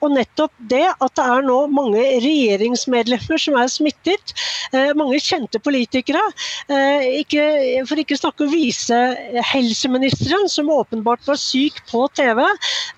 Og 0.00 0.14
nettopp 0.14 0.52
det 0.70 0.79
det 0.80 0.88
at 0.90 1.14
det 1.18 1.26
er 1.34 1.46
nå 1.46 1.58
mange 1.72 2.00
regjeringsmedlemmer 2.24 3.40
som 3.40 3.58
er 3.60 3.70
smittet. 3.72 4.34
Eh, 4.72 4.92
mange 4.98 5.20
kjente 5.22 5.60
politikere. 5.62 6.22
Eh, 6.70 7.84
for 7.88 8.00
ikke 8.00 8.18
snakke 8.18 8.46
om 8.46 8.52
visehelseministeren, 8.52 10.48
som 10.50 10.72
åpenbart 10.74 11.26
var 11.28 11.38
syk 11.40 11.82
på 11.90 12.06
TV. 12.16 12.42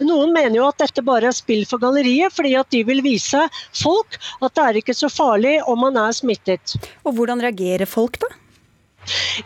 Noen 0.05 0.35
mener 0.35 0.61
jo 0.61 0.69
at 0.69 0.81
dette 0.83 1.05
bare 1.07 1.31
er 1.31 1.37
spill 1.37 1.65
for 1.69 1.83
galleriet, 1.83 2.35
fordi 2.35 2.55
at 2.59 2.71
de 2.75 2.85
vil 2.89 3.03
vise 3.05 3.47
folk 3.83 4.19
at 4.43 4.55
det 4.57 4.69
er 4.69 4.81
ikke 4.83 4.97
så 4.97 5.11
farlig 5.13 5.59
om 5.69 5.83
man 5.87 5.99
er 6.01 6.15
smittet. 6.17 6.77
Og 7.07 7.17
hvordan 7.17 7.43
reagerer 7.43 7.89
folk 7.89 8.21
da? 8.23 8.31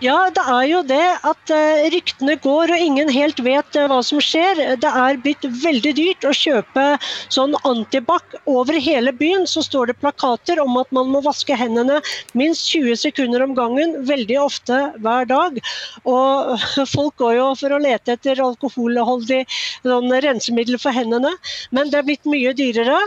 Ja, 0.05 0.17
det 0.35 0.43
er 0.45 0.65
jo 0.69 0.81
det 0.85 1.05
at 1.25 1.53
uh, 1.55 1.87
ryktene 1.93 2.35
går 2.45 2.73
og 2.75 2.83
ingen 2.83 3.09
helt 3.13 3.39
vet 3.41 3.79
uh, 3.79 3.87
hva 3.89 4.03
som 4.05 4.21
skjer. 4.21 4.59
Det 4.83 4.91
er 4.91 5.21
blitt 5.23 5.47
veldig 5.63 5.93
dyrt 5.97 6.27
å 6.29 6.33
kjøpe 6.37 6.85
sånn 7.33 7.57
antibac. 7.65 8.37
Over 8.51 8.77
hele 8.83 9.15
byen 9.17 9.47
så 9.49 9.63
står 9.65 9.91
det 9.91 9.99
plakater 10.03 10.61
om 10.61 10.77
at 10.81 10.93
man 10.97 11.09
må 11.15 11.23
vaske 11.25 11.57
hendene 11.57 12.03
minst 12.37 12.69
20 12.69 13.01
sekunder 13.07 13.47
om 13.47 13.55
gangen, 13.57 13.95
veldig 14.09 14.39
ofte 14.43 14.81
hver 15.01 15.29
dag. 15.31 15.57
Og 16.05 16.67
folk 16.93 17.17
går 17.23 17.39
jo 17.39 17.49
for 17.63 17.73
å 17.73 17.81
lete 17.81 18.19
etter 18.19 18.43
alkoholholdig 18.45 19.43
sånn, 19.87 20.13
rensemiddel 20.27 20.77
for 20.83 20.93
hendene, 20.97 21.33
men 21.73 21.93
det 21.93 22.03
er 22.03 22.09
blitt 22.11 22.29
mye 22.29 22.53
dyrere. 22.57 22.99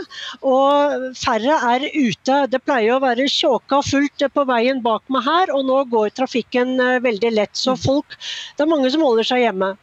Og 0.42 1.14
færre 1.20 1.60
er 1.76 1.86
ute. 1.94 2.42
Det 2.50 2.62
pleier 2.64 2.96
å 2.96 3.04
være 3.06 3.30
tjåka 3.30 3.84
fullt 3.86 4.26
på 4.34 4.46
veien 4.50 4.82
bak 4.82 5.06
meg 5.12 5.26
her, 5.28 5.54
og 5.54 5.66
nå 5.68 5.84
går 5.94 6.10
trafikken 6.16 6.39
trafikken 6.40 6.80
eh, 6.80 7.00
veldig 7.00 7.32
lett. 7.32 7.56
Så 7.56 7.72
mm. 7.76 7.78
folk, 7.78 8.18
det 8.56 8.64
er 8.64 8.70
mange 8.70 8.90
som 8.90 9.02
holder 9.02 9.24
seg 9.24 9.44
hjemme. 9.44 9.76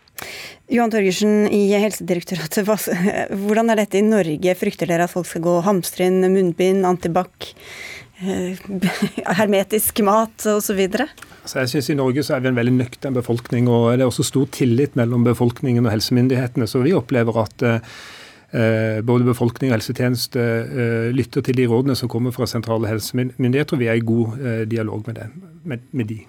Johan 0.67 0.91
Torgersen 0.91 1.47
i 1.53 1.69
Helsedirektoratet, 1.77 2.65
hvordan 3.43 3.69
er 3.69 3.83
dette 3.83 3.99
i 3.99 4.05
Norge? 4.05 4.55
Frykter 4.57 4.87
dere 4.89 5.05
at 5.05 5.13
folk 5.13 5.27
skal 5.27 5.45
gå 5.45 5.59
og 5.59 5.65
hamstre 5.67 6.09
inn 6.09 6.25
munnbind, 6.25 6.85
antibac, 6.85 7.53
eh, 8.21 8.57
hermetisk 9.39 10.01
mat 10.03 10.47
osv.? 10.49 10.83
Altså 11.47 11.61
jeg 11.61 11.69
synes 11.71 11.89
I 11.89 11.97
Norge 12.01 12.23
så 12.25 12.35
er 12.35 12.43
vi 12.43 12.51
en 12.51 12.57
veldig 12.59 12.75
nøktern 12.81 13.15
befolkning, 13.15 13.69
og 13.69 13.93
det 13.93 14.03
er 14.03 14.09
også 14.09 14.25
stor 14.27 14.49
tillit 14.51 14.97
mellom 14.99 15.23
befolkningen 15.27 15.85
og 15.85 15.93
helsemyndighetene. 15.93 16.67
Så 16.67 16.81
vi 16.83 16.95
opplever 16.97 17.43
at 17.45 17.63
eh, 18.51 18.99
både 19.05 19.29
befolkning 19.29 19.71
og 19.71 19.77
helsetjeneste 19.77 20.41
eh, 20.41 21.09
lytter 21.15 21.45
til 21.45 21.61
de 21.61 21.69
rådene 21.69 21.95
som 21.95 22.11
kommer 22.11 22.35
fra 22.35 22.49
sentrale 22.49 22.89
helsemyndigheter, 22.89 23.77
og 23.77 23.85
vi 23.85 23.91
er 23.91 24.01
i 24.01 24.03
god 24.03 24.41
eh, 24.41 24.65
dialog 24.67 25.07
med, 25.07 25.21
det, 25.21 25.53
med, 25.63 25.87
med 25.93 26.11
de. 26.11 26.25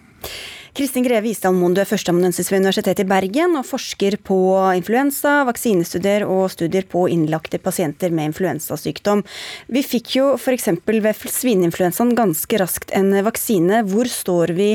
Kristin 0.79 1.03
Greve 1.03 1.27
Isdal 1.27 1.57
Moen, 1.57 1.73
du 1.75 1.81
er 1.83 1.89
førsteamanuensis 1.89 2.53
ved 2.53 2.61
Universitetet 2.61 3.03
i 3.03 3.09
Bergen 3.11 3.57
og 3.59 3.67
forsker 3.67 4.15
på 4.23 4.39
influensa, 4.79 5.41
vaksinestudier 5.49 6.23
og 6.29 6.45
studier 6.55 6.87
på 6.87 7.07
innlagte 7.11 7.59
pasienter 7.59 8.15
med 8.15 8.31
influensasykdom. 8.31 9.25
Vi 9.75 9.83
fikk 9.83 10.15
jo 10.21 10.29
f.eks. 10.39 10.71
ved 10.87 11.25
svineinfluensaen 11.35 12.15
ganske 12.19 12.63
raskt 12.63 12.95
en 12.95 13.11
vaksine. 13.27 13.83
Hvor 13.91 14.07
står 14.13 14.55
vi 14.55 14.75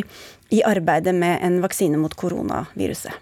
i 0.51 0.63
arbeidet 0.67 1.15
med 1.15 1.39
en 1.39 1.62
vaksine 1.63 2.01
mot 2.01 2.17
koronaviruset? 2.19 3.15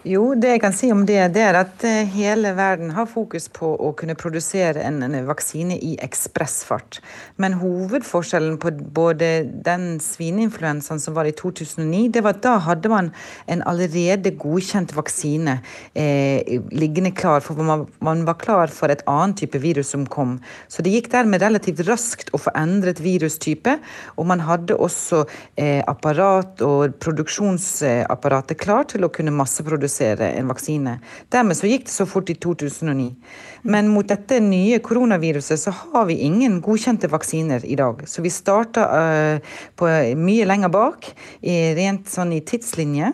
Jo, 0.00 0.30
det 0.32 0.54
jeg 0.54 0.60
kan 0.62 0.72
si 0.72 0.88
om 0.94 1.02
det, 1.04 1.18
det 1.34 1.42
er 1.44 1.56
at 1.60 1.82
eh, 1.84 2.08
hele 2.08 2.54
verden 2.56 2.94
har 2.96 3.04
fokus 3.04 3.50
på 3.52 3.68
å 3.68 3.90
kunne 3.92 4.14
produsere 4.16 4.80
en, 4.80 5.02
en 5.04 5.16
vaksine 5.28 5.74
i 5.76 5.90
ekspressfart. 6.00 7.02
Men 7.36 7.58
hovedforskjellen 7.60 8.56
på 8.62 8.72
både 8.96 9.28
den 9.66 9.98
svineinfluensaen 10.00 11.02
som 11.04 11.18
var 11.18 11.28
i 11.28 11.34
2009, 11.36 12.06
det 12.14 12.22
var 12.24 12.38
at 12.38 12.40
da 12.46 12.54
hadde 12.64 12.88
man 12.88 13.10
en 13.44 13.64
allerede 13.68 14.32
godkjent 14.40 14.94
vaksine 14.96 15.58
eh, 15.92 16.48
liggende 16.72 17.12
klar, 17.12 17.44
for 17.44 17.60
man, 17.60 17.84
man, 18.00 18.24
var 18.24 18.40
klar 18.40 18.72
for 18.72 18.88
et 18.88 19.04
annet 19.04 19.42
type 19.42 19.60
virus 19.60 19.92
som 19.92 20.08
kom. 20.08 20.38
Så 20.72 20.80
det 20.80 20.94
gikk 20.96 21.12
dermed 21.12 21.44
relativt 21.44 21.84
raskt 21.90 22.32
å 22.32 22.40
få 22.40 22.54
endret 22.56 23.04
virustype, 23.04 23.76
og 24.16 24.32
man 24.32 24.48
hadde 24.48 24.80
også 24.80 25.26
eh, 25.60 25.84
apparat 25.84 26.64
og 26.64 26.96
produksjonsapparatet 27.04 28.64
klar 28.64 28.88
til 28.88 29.04
å 29.04 29.12
kunne 29.12 29.36
masseprodusere 29.36 29.89
produsere 29.90 30.32
en 30.38 30.48
vaksine. 30.48 30.98
Dermed 31.30 31.56
så 31.56 31.66
gikk 31.66 31.86
det 31.86 31.92
så 31.92 32.06
fort 32.06 32.30
i 32.30 32.34
2009. 32.34 33.14
Men 33.62 33.90
mot 33.92 34.06
dette 34.08 34.40
nye 34.40 34.78
koronaviruset 34.80 35.60
så 35.60 35.70
har 35.70 36.06
vi 36.06 36.20
ingen 36.24 36.60
godkjente 36.60 37.10
vaksiner 37.10 37.64
i 37.64 37.76
dag. 37.76 38.06
Så 38.06 38.22
vi 38.22 38.30
starta 38.30 38.86
uh, 38.86 39.40
på 39.76 39.88
mye 40.16 40.46
lenger 40.46 40.70
bak, 40.70 41.10
i, 41.42 41.74
rent 41.76 42.08
sånn 42.08 42.32
i 42.32 42.40
tidslinje. 42.40 43.12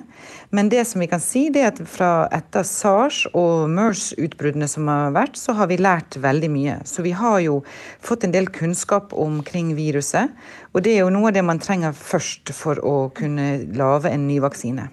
Men 0.55 0.69
det 0.71 0.85
som 0.87 1.03
vi 1.03 1.09
kan 1.11 1.21
si, 1.21 1.49
det 1.51 1.63
er 1.63 1.73
at 1.73 1.81
fra 1.91 2.29
etter 2.33 2.63
SARS 2.63 3.25
og 3.35 3.67
MERS-utbruddene 3.73 4.69
som 4.71 4.87
har 4.89 5.11
vært, 5.17 5.37
så 5.37 5.57
har 5.59 5.67
vi 5.69 5.81
lært 5.81 6.17
veldig 6.23 6.51
mye. 6.53 6.77
Så 6.87 7.03
vi 7.03 7.13
har 7.17 7.41
jo 7.43 7.59
fått 8.05 8.25
en 8.25 8.35
del 8.35 8.47
kunnskap 8.55 9.13
omkring 9.13 9.75
viruset. 9.77 10.31
Og 10.73 10.85
det 10.87 10.95
er 10.95 11.03
jo 11.03 11.13
noe 11.13 11.33
av 11.33 11.37
det 11.37 11.45
man 11.45 11.61
trenger 11.61 11.97
først 11.97 12.55
for 12.55 12.79
å 12.79 13.09
kunne 13.17 13.67
lage 13.75 14.13
en 14.13 14.29
ny 14.31 14.39
vaksine. 14.45 14.87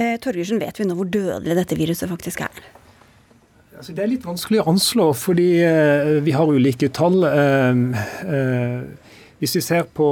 Eh, 0.00 0.16
Torgersen, 0.22 0.60
vet 0.62 0.80
vi 0.80 0.86
nå 0.88 0.96
hvor 0.96 1.08
dødelig 1.10 1.58
dette 1.58 1.76
viruset 1.76 2.10
faktisk 2.10 2.44
er? 2.46 2.62
Altså, 3.76 3.94
det 3.96 4.04
er 4.04 4.12
litt 4.12 4.26
vanskelig 4.26 4.60
å 4.62 4.68
anslå, 4.70 5.08
fordi 5.18 5.48
eh, 5.66 6.18
vi 6.22 6.34
har 6.36 6.48
ulike 6.48 6.88
tall. 6.94 7.24
Eh, 7.26 8.04
eh, 8.24 9.16
hvis 9.42 9.56
vi 9.58 9.64
ser 9.64 9.88
på 9.90 10.06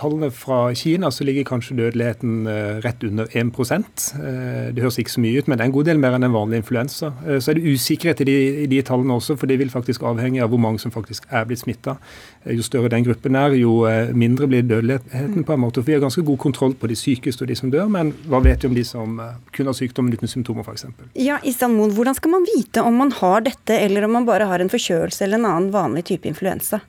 tallene 0.00 0.30
fra 0.32 0.74
Kina, 0.74 1.10
så 1.12 1.24
ligger 1.24 1.46
kanskje 1.48 1.76
dødeligheten 1.78 2.46
eh, 2.48 2.80
rett 2.84 3.04
under 3.04 3.28
1 3.36 3.52
eh, 3.60 4.72
Det 4.74 4.82
høres 4.82 4.98
ikke 4.98 5.14
så 5.14 5.22
mye 5.22 5.38
ut, 5.38 5.48
men 5.48 5.58
det 5.58 5.64
er 5.64 5.70
en 5.70 5.76
god 5.76 5.88
del 5.90 6.00
mer 6.02 6.16
enn 6.16 6.26
en 6.26 6.34
vanlig 6.34 6.60
influensa. 6.62 7.12
Eh, 7.26 7.38
så 7.40 7.52
er 7.52 7.58
det 7.58 7.74
usikkerhet 7.74 8.22
i 8.24 8.28
de, 8.28 8.36
i 8.64 8.66
de 8.70 8.82
tallene 8.86 9.16
også, 9.16 9.36
for 9.40 9.50
det 9.50 9.58
vil 9.60 9.72
faktisk 9.72 10.04
avhenge 10.08 10.42
av 10.42 10.52
hvor 10.52 10.62
mange 10.62 10.80
som 10.82 10.94
faktisk 10.94 11.28
er 11.30 11.46
blitt 11.48 11.62
smitta. 11.62 11.96
Jo 12.48 12.64
større 12.64 12.92
den 12.92 13.04
gruppen 13.04 13.36
er, 13.36 13.56
jo 13.60 13.82
mindre 14.16 14.48
blir 14.48 14.64
dødeligheten 14.64 15.44
på 15.44 15.56
en 15.56 15.64
måte. 15.64 15.82
For 15.82 15.90
vi 15.90 15.98
har 15.98 16.04
ganske 16.04 16.24
god 16.24 16.40
kontroll 16.40 16.76
på 16.78 16.88
de 16.88 16.96
sykeste 16.96 17.44
og 17.44 17.50
de 17.50 17.58
som 17.58 17.72
dør, 17.72 17.90
men 17.92 18.14
hva 18.30 18.40
vet 18.44 18.64
vi 18.64 18.70
om 18.70 18.78
de 18.78 18.84
som 18.86 19.18
kun 19.56 19.68
har 19.68 19.76
sykdommen 19.76 20.14
uten 20.14 20.30
symptomer, 20.30 20.64
f.eks. 20.64 20.88
Ja, 21.20 21.40
Istanbul, 21.44 21.92
hvordan 21.96 22.16
skal 22.16 22.34
man 22.36 22.48
vite 22.48 22.84
om 22.86 22.96
man 23.02 23.12
har 23.20 23.44
dette, 23.44 23.76
eller 23.76 24.08
om 24.08 24.16
man 24.16 24.28
bare 24.28 24.48
har 24.48 24.62
en 24.62 24.72
forkjølelse 24.72 25.26
eller 25.26 25.42
en 25.42 25.50
annen 25.50 25.74
vanlig 25.74 26.06
type 26.12 26.30
influensa? 26.30 26.80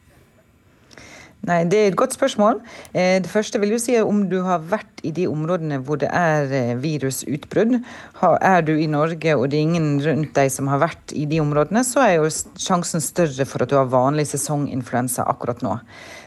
Nei, 1.42 1.64
Det 1.66 1.78
er 1.80 1.88
et 1.90 1.98
godt 1.98 2.14
spørsmål. 2.14 2.60
Eh, 2.94 3.18
det 3.18 3.30
første 3.30 3.60
vil 3.60 3.74
jo 3.74 3.80
si 3.82 3.96
om 3.98 4.28
du 4.30 4.44
har 4.46 4.62
vært 4.62 5.02
i 5.02 5.10
de 5.10 5.26
områdene 5.26 5.80
hvor 5.82 5.98
det 5.98 6.10
er 6.14 6.52
eh, 6.54 6.76
virusutbrudd. 6.78 7.80
Er 8.22 8.62
du 8.62 8.76
i 8.78 8.86
Norge 8.86 9.34
og 9.34 9.50
det 9.50 9.58
er 9.58 9.66
ingen 9.66 9.96
rundt 10.06 10.36
deg 10.38 10.52
som 10.54 10.70
har 10.70 10.84
vært 10.84 11.16
i 11.18 11.26
de 11.26 11.40
områdene, 11.42 11.82
så 11.84 12.04
er 12.06 12.14
jo 12.20 12.30
sjansen 12.62 13.02
større 13.02 13.48
for 13.50 13.66
at 13.66 13.74
du 13.74 13.80
har 13.80 13.90
vanlig 13.90 14.28
sesonginfluensa 14.30 15.26
akkurat 15.26 15.66
nå. 15.66 15.80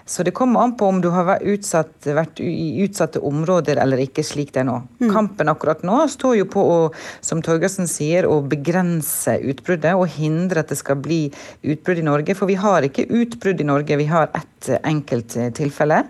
Så 0.06 0.22
det 0.22 0.34
kommer 0.36 0.60
an 0.60 0.74
på 0.76 0.86
om 0.86 1.00
du 1.00 1.08
har 1.14 1.24
vært, 1.24 1.44
utsatt, 1.48 1.94
vært 2.04 2.40
i 2.44 2.84
utsatte 2.84 3.22
områder 3.24 3.78
eller 3.80 4.02
ikke, 4.04 4.24
slik 4.26 4.52
det 4.52 4.60
er 4.60 4.68
nå. 4.68 4.76
Mm. 5.00 5.08
Kampen 5.14 5.48
akkurat 5.48 5.84
nå 5.86 6.02
står 6.12 6.36
jo 6.42 6.48
på 6.52 6.60
å, 6.60 6.78
som 7.24 7.40
Torgersen 7.44 7.88
sier, 7.88 8.28
å 8.28 8.42
begrense 8.44 9.38
utbruddet 9.40 9.96
og 9.96 10.12
hindre 10.18 10.60
at 10.60 10.74
det 10.74 10.80
skal 10.80 11.00
bli 11.00 11.22
utbrudd 11.62 12.02
i 12.02 12.06
Norge. 12.10 12.36
For 12.36 12.52
vi 12.52 12.58
har 12.60 12.84
ikke 12.84 13.08
utbrudd 13.08 13.64
i 13.64 13.68
Norge, 13.70 14.00
vi 14.00 14.10
har 14.12 14.28
ett 14.36 14.70
enkelt 14.84 15.38
tilfelle. 15.56 16.04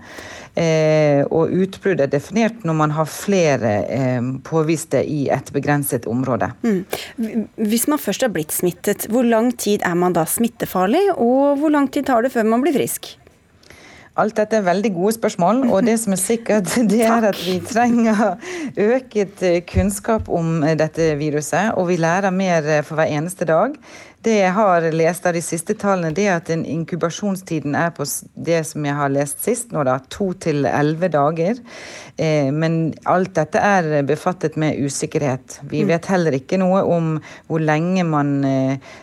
Eh, 0.54 1.22
og 1.34 1.50
utbrudd 1.54 2.02
er 2.02 2.10
definert 2.10 2.66
når 2.66 2.76
man 2.78 2.92
har 2.94 3.10
flere 3.10 3.72
eh, 3.90 4.30
påviste 4.46 5.00
i 5.06 5.24
et 5.34 5.50
begrenset 5.54 6.06
område. 6.10 6.50
Mm. 6.66 7.46
Hvis 7.62 7.88
man 7.90 8.02
først 8.02 8.26
har 8.26 8.34
blitt 8.34 8.54
smittet, 8.54 9.06
hvor 9.10 9.26
lang 9.26 9.54
tid 9.54 9.86
er 9.86 9.98
man 9.98 10.14
da 10.14 10.26
smittefarlig, 10.26 11.08
og 11.14 11.60
hvor 11.62 11.74
lang 11.74 11.90
tid 11.90 12.10
tar 12.10 12.26
det 12.26 12.34
før 12.34 12.50
man 12.50 12.62
blir 12.62 12.74
frisk? 12.74 13.14
Alt 14.14 14.36
dette 14.38 14.60
er 14.60 14.66
veldig 14.68 14.92
gode 14.94 15.16
spørsmål, 15.16 15.64
og 15.74 15.88
det 15.88 15.96
som 15.98 16.14
er 16.14 16.20
sikkert, 16.22 16.70
det 16.92 17.02
er 17.02 17.24
at 17.32 17.38
vi 17.42 17.56
trenger 17.66 18.36
øket 18.78 19.42
eh, 19.42 19.60
kunnskap 19.66 20.30
om 20.30 20.60
eh, 20.62 20.76
dette 20.78 21.16
viruset, 21.18 21.72
og 21.74 21.88
vi 21.90 21.98
lærer 21.98 22.30
mer 22.30 22.68
eh, 22.76 22.84
for 22.86 23.00
hver 23.00 23.10
eneste 23.10 23.48
dag. 23.50 23.74
Det 24.24 24.36
jeg 24.38 24.52
har 24.56 24.86
lest 24.94 25.26
av 25.26 25.34
de 25.34 25.42
siste 25.42 25.74
tallene, 25.76 26.14
det 26.14 26.28
er 26.28 26.38
at 26.38 26.52
inkubasjonstiden 26.54 27.74
er 27.76 27.90
på 27.92 28.06
det 28.46 28.62
som 28.70 28.86
jeg 28.86 28.96
har 28.96 29.10
lest 29.12 29.42
sist, 29.44 29.74
nå 29.74 29.82
da, 29.84 29.98
to 30.08 30.30
til 30.40 30.64
elleve 30.64 31.10
dager. 31.12 31.60
Men 32.56 32.94
alt 33.10 33.34
dette 33.36 33.60
er 33.60 33.98
befattet 34.08 34.56
med 34.56 34.80
usikkerhet. 34.80 35.58
Vi 35.68 35.82
mm. 35.84 35.92
vet 35.92 36.08
heller 36.08 36.38
ikke 36.38 36.56
noe 36.62 36.80
om 36.88 37.12
hvor 37.50 37.60
lenge 37.60 38.06
man 38.08 38.32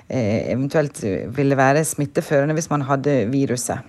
eventuelt 0.10 1.04
ville 1.38 1.60
være 1.60 1.86
smitteførende 1.86 2.58
hvis 2.58 2.72
man 2.74 2.90
hadde 2.90 3.20
viruset. 3.30 3.86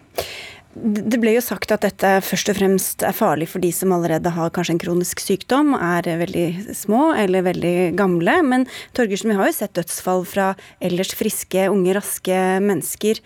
Det 0.72 1.18
ble 1.20 1.34
jo 1.34 1.42
sagt 1.44 1.72
at 1.74 1.84
dette 1.84 2.14
først 2.24 2.48
og 2.48 2.56
fremst 2.56 3.02
er 3.04 3.12
farlig 3.16 3.50
for 3.52 3.60
de 3.60 3.68
som 3.76 3.92
allerede 3.92 4.32
har 4.32 4.52
kanskje 4.56 4.78
en 4.78 4.80
kronisk 4.80 5.20
sykdom, 5.20 5.74
er 5.76 6.08
veldig 6.22 6.74
små 6.76 7.10
eller 7.18 7.44
veldig 7.44 7.92
gamle. 7.98 8.38
Men 8.48 8.64
Torgersen, 8.96 9.34
vi 9.34 9.36
har 9.36 9.50
jo 9.50 9.58
sett 9.58 9.76
dødsfall 9.76 10.24
fra 10.28 10.52
ellers 10.80 11.12
friske, 11.18 11.68
unge, 11.68 11.92
raske 11.98 12.38
mennesker. 12.64 13.20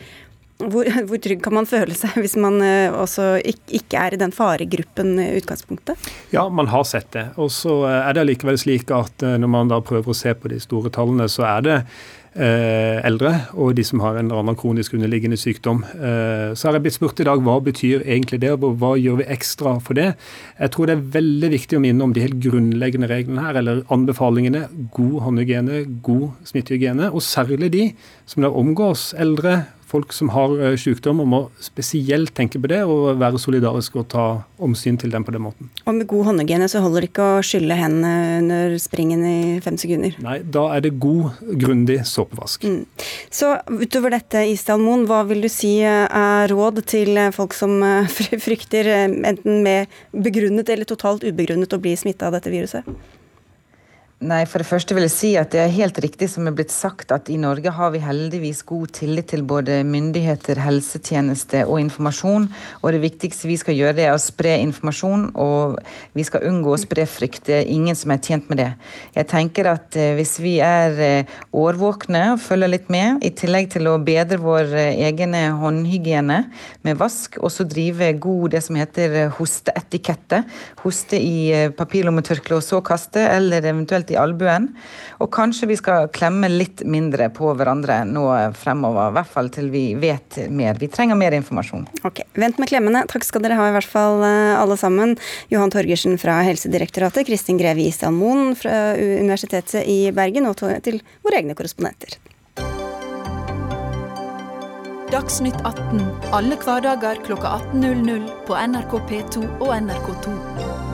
Hvor, 0.56 0.88
hvor 1.06 1.20
trygg 1.20 1.42
kan 1.44 1.52
man 1.52 1.68
føle 1.68 1.92
seg 1.94 2.16
hvis 2.16 2.34
man 2.40 2.58
eh, 2.64 2.88
også 2.88 3.34
ikke 3.44 4.00
er 4.00 4.16
i 4.16 4.20
den 4.22 4.32
faregruppen 4.32 5.18
i 5.20 5.26
utgangspunktet? 5.36 6.10
Ja, 6.32 6.46
man 6.48 6.72
har 6.72 6.86
sett 6.88 7.10
det. 7.12 7.28
Og 7.36 7.52
så 7.52 7.82
er 7.92 8.16
det 8.16 8.24
allikevel 8.24 8.58
slik 8.58 8.90
at 8.96 9.22
eh, 9.22 9.36
når 9.38 9.52
man 9.52 9.70
da 9.70 9.82
prøver 9.84 10.10
å 10.10 10.16
se 10.16 10.32
på 10.34 10.50
de 10.50 10.58
store 10.64 10.90
tallene, 10.96 11.28
så 11.30 11.44
er 11.52 11.66
det 11.68 11.80
Eh, 11.84 12.15
eldre 12.36 13.32
og 13.56 13.74
de 13.78 13.84
som 13.86 14.00
har 14.04 14.18
en 14.18 14.26
eller 14.28 14.42
annen 14.42 14.58
kronisk 14.58 14.94
underliggende 14.96 15.38
sykdom. 15.40 15.82
Eh, 15.94 16.52
så 16.56 16.68
har 16.68 16.76
jeg 16.76 16.86
blitt 16.86 16.96
spurt 16.96 17.20
i 17.22 17.26
dag 17.28 17.40
hva 17.44 17.56
betyr 17.64 18.04
egentlig 18.04 18.40
det, 18.42 18.52
og 18.56 18.78
hva 18.80 18.92
gjør 19.00 19.20
vi 19.22 19.28
ekstra 19.36 19.76
for 19.84 19.98
det. 19.98 20.10
Jeg 20.58 20.72
tror 20.74 20.90
det 20.90 20.96
er 20.96 21.06
veldig 21.16 21.50
viktig 21.54 21.78
å 21.78 21.82
minne 21.84 22.04
om 22.04 22.12
de 22.16 22.24
helt 22.24 22.40
grunnleggende 22.44 23.10
reglene 23.10 23.46
her, 23.46 23.60
eller 23.60 23.84
anbefalingene. 23.94 24.66
God 24.96 25.16
håndhygiene, 25.26 25.84
god 26.04 26.48
smittehygiene, 26.48 27.10
og 27.12 27.24
særlig 27.24 27.72
de 27.72 27.86
som 28.28 28.44
da 28.44 28.52
omgås 28.52 29.12
eldre, 29.16 29.62
folk 29.86 30.12
som 30.12 30.30
har 30.34 30.54
eh, 30.60 30.76
sykdom, 30.80 31.22
må 31.26 31.46
spesielt 31.62 32.34
tenke 32.36 32.60
på 32.62 32.70
det 32.70 32.82
og 32.84 33.20
være 33.20 33.40
solidariske 33.40 34.00
og 34.00 34.08
ta 34.12 34.26
omsyn 34.62 34.98
til 35.00 35.12
dem 35.14 35.24
på 35.26 35.34
den 35.34 35.44
måten. 35.46 35.70
Og 35.86 35.94
med 35.96 36.08
god 36.10 36.30
håndhygiene 36.30 36.68
så 36.70 36.82
holder 36.84 37.04
det 37.04 37.10
ikke 37.12 37.28
å 37.36 37.44
skylle 37.46 37.78
hendene 37.78 38.40
under 38.40 38.76
springen 38.82 39.24
i 39.26 39.38
fem 39.64 39.78
sekunder? 39.80 40.16
Nei, 40.24 40.38
da 40.42 40.66
er 40.74 40.86
det 40.86 40.96
god, 41.02 41.38
grundig 41.62 42.00
såpevask. 42.08 42.66
Mm. 42.66 42.82
Så 43.30 43.52
utover 43.70 44.16
dette, 44.16 44.46
Isdal 44.50 44.82
Moen, 44.82 45.06
hva 45.08 45.22
vil 45.28 45.44
du 45.46 45.50
si 45.52 45.76
eh, 45.84 46.06
er 46.06 46.50
råd 46.52 46.82
til 46.88 47.20
folk 47.36 47.56
som 47.56 47.78
eh, 47.86 48.16
frykter 48.46 48.90
enten 49.06 49.62
med 49.66 49.92
begrunnet 50.12 50.70
eller 50.72 50.88
totalt 50.88 51.26
ubegrunnet 51.26 51.72
å 51.72 51.82
bli 51.82 51.94
smitta 51.98 52.30
av 52.30 52.38
dette 52.38 52.52
viruset? 52.52 52.86
Nei, 54.16 54.46
For 54.48 54.62
det 54.62 54.64
første 54.70 54.94
vil 54.96 55.04
jeg 55.04 55.12
si 55.12 55.30
at 55.36 55.50
det 55.52 55.58
er 55.60 55.74
helt 55.74 55.98
riktig 56.00 56.30
som 56.32 56.46
er 56.48 56.54
blitt 56.56 56.72
sagt 56.72 57.10
at 57.12 57.26
i 57.28 57.34
Norge 57.36 57.68
har 57.68 57.90
vi 57.92 57.98
heldigvis 58.00 58.62
god 58.64 58.94
tillit 58.96 59.26
til 59.28 59.42
både 59.44 59.82
myndigheter, 59.84 60.56
helsetjeneste 60.56 61.66
og 61.68 61.82
informasjon. 61.82 62.46
Og 62.80 62.94
det 62.96 63.02
viktigste 63.02 63.44
vi 63.50 63.58
skal 63.60 63.76
gjøre, 63.76 63.98
det 63.98 64.06
er 64.06 64.14
å 64.14 64.22
spre 64.22 64.54
informasjon, 64.62 65.26
og 65.36 65.76
vi 66.16 66.24
skal 66.24 66.46
unngå 66.48 66.72
å 66.72 66.78
spre 66.80 67.04
frykt. 67.04 67.42
Det 67.50 67.58
er 67.58 67.68
ingen 67.74 67.98
som 67.98 68.14
er 68.14 68.22
tjent 68.24 68.48
med 68.48 68.62
det. 68.62 68.70
Jeg 69.18 69.28
tenker 69.34 69.68
at 69.74 70.00
eh, 70.00 70.14
hvis 70.16 70.32
vi 70.40 70.54
er 70.64 70.96
eh, 70.96 71.36
årvåkne 71.52 72.24
og 72.38 72.40
følger 72.40 72.72
litt 72.72 72.88
med, 72.88 73.20
i 73.20 73.34
tillegg 73.36 73.68
til 73.76 73.92
å 73.92 73.98
bedre 74.00 74.40
vår 74.40 74.72
eh, 74.80 75.02
egen 75.10 75.36
håndhygiene 75.60 76.40
med 76.88 77.02
vask, 77.04 77.36
og 77.42 77.52
så 77.52 77.68
drive 77.68 78.14
god 78.16 78.56
det 78.56 78.64
som 78.64 78.80
heter 78.80 79.28
hosteetikette, 79.36 80.40
hoste 80.80 81.20
i 81.20 81.68
papirlommetørkle 81.76 82.62
og 82.62 82.64
så 82.64 82.80
kaste, 82.80 83.20
eller 83.36 83.60
eventuelt 83.60 84.05
spesielt 84.06 84.10
i 84.10 84.16
albuen. 84.16 84.68
Og 85.18 85.30
kanskje 85.32 85.68
vi 85.68 85.76
skal 85.76 86.08
klemme 86.12 86.48
litt 86.48 86.82
mindre 86.84 87.28
på 87.30 87.54
hverandre 87.54 88.04
nå 88.06 88.52
fremover. 88.54 89.10
I 89.10 89.16
hvert 89.16 89.32
fall 89.32 89.50
til 89.50 89.70
vi 89.70 89.94
vet 89.94 90.48
mer. 90.50 90.76
Vi 90.78 90.88
trenger 90.88 91.16
mer 91.16 91.32
informasjon. 91.32 91.86
Ok, 92.04 92.22
Vent 92.34 92.58
med 92.58 92.68
klemmene. 92.68 93.06
Takk 93.08 93.24
skal 93.24 93.42
dere 93.42 93.56
ha 93.56 93.68
i 93.68 93.74
hvert 93.74 93.88
fall 93.88 94.22
eh, 94.22 94.54
alle 94.60 94.76
sammen. 94.76 95.16
Johan 95.50 95.70
Torgersen 95.70 96.18
fra 96.18 96.42
Helsedirektoratet, 96.46 97.26
Kristin 97.26 97.58
Greve 97.58 97.86
Isdal 97.86 98.14
Moen 98.14 98.54
fra 98.56 98.94
Universitetet 98.96 99.86
i 99.86 100.10
Bergen, 100.12 100.46
og 100.46 100.56
til 100.56 101.00
våre 101.24 101.40
egne 101.40 101.56
korrespondenter. 101.56 102.18
Dagsnytt 105.06 105.60
18 105.62 106.02
alle 106.34 106.58
hverdager 106.58 107.22
kl 107.22 107.38
18.00 107.38 108.26
på 108.48 108.58
NRK 108.58 108.98
P2 109.06 109.46
og 109.62 109.70
NRK2. 109.78 110.85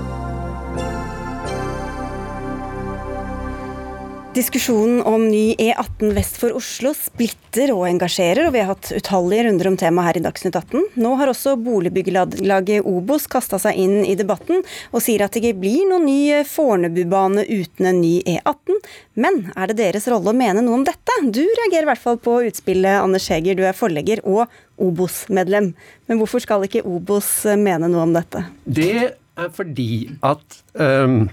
Diskusjonen 4.32 5.02
om 5.02 5.26
ny 5.28 5.54
E18 5.60 6.14
vest 6.16 6.38
for 6.40 6.54
Oslo 6.56 6.94
splitter 6.96 7.68
og 7.74 7.82
engasjerer, 7.84 8.46
og 8.46 8.54
vi 8.54 8.62
har 8.62 8.70
hatt 8.70 8.88
utallige 8.96 9.42
runder 9.44 9.68
om 9.68 9.74
temaet 9.76 10.08
her 10.08 10.18
i 10.18 10.22
Dagsnytt 10.24 10.56
18. 10.56 10.86
Nå 11.04 11.10
har 11.20 11.28
også 11.28 11.52
boligbyggelaget 11.60 12.88
Obos 12.88 13.26
kasta 13.28 13.60
seg 13.60 13.76
inn 13.82 13.98
i 14.08 14.14
debatten 14.16 14.64
og 14.64 15.04
sier 15.04 15.26
at 15.26 15.36
det 15.36 15.42
ikke 15.42 15.60
blir 15.66 15.84
noen 15.90 16.08
ny 16.08 16.16
Fornebubane 16.48 17.44
uten 17.44 17.90
en 17.90 18.00
ny 18.00 18.14
E18. 18.24 18.80
Men 19.20 19.38
er 19.52 19.68
det 19.68 19.78
deres 19.82 20.08
rolle 20.08 20.32
å 20.32 20.40
mene 20.40 20.64
noe 20.64 20.80
om 20.80 20.88
dette? 20.88 21.20
Du 21.28 21.44
reagerer 21.44 21.84
i 21.84 21.92
hvert 21.92 22.04
fall 22.08 22.16
på 22.24 22.40
utspillet, 22.48 23.02
Anders 23.04 23.28
Heger, 23.28 23.60
du 23.60 23.68
er 23.68 23.76
forlegger 23.76 24.24
og 24.24 24.46
Obos-medlem. 24.80 25.74
Men 26.08 26.24
hvorfor 26.24 26.40
skal 26.40 26.64
ikke 26.64 26.86
Obos 26.88 27.34
mene 27.52 27.84
noe 27.84 28.08
om 28.08 28.16
dette? 28.16 28.46
Det 28.64 28.92
er 29.12 29.56
fordi 29.60 29.92
at 30.24 30.62
um, 30.80 31.26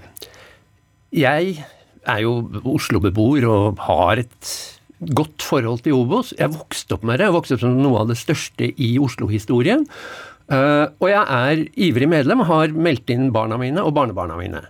jeg 1.16 1.62
er 2.08 2.22
jo 2.24 2.34
Oslo-beboer 2.64 3.46
og 3.48 3.80
har 3.86 4.22
et 4.22 4.52
godt 5.16 5.44
forhold 5.44 5.84
til 5.84 5.96
Obos. 5.96 6.34
Jeg 6.38 6.52
vokste 6.54 6.96
opp 6.96 7.06
med 7.08 7.20
det. 7.20 7.28
Jeg 7.28 7.36
vokste 7.36 7.56
opp 7.56 7.62
som 7.64 7.78
noe 7.80 8.02
av 8.02 8.10
det 8.10 8.18
største 8.20 8.70
i 8.76 8.90
Oslo-historien. 9.00 9.86
Uh, 10.50 10.90
og 10.98 11.06
jeg 11.12 11.22
er 11.22 11.64
ivrig 11.78 12.08
medlem, 12.10 12.42
har 12.48 12.74
meldt 12.74 13.12
inn 13.14 13.30
barna 13.34 13.58
mine 13.60 13.84
og 13.86 13.94
barnebarna 13.96 14.36
mine. 14.38 14.64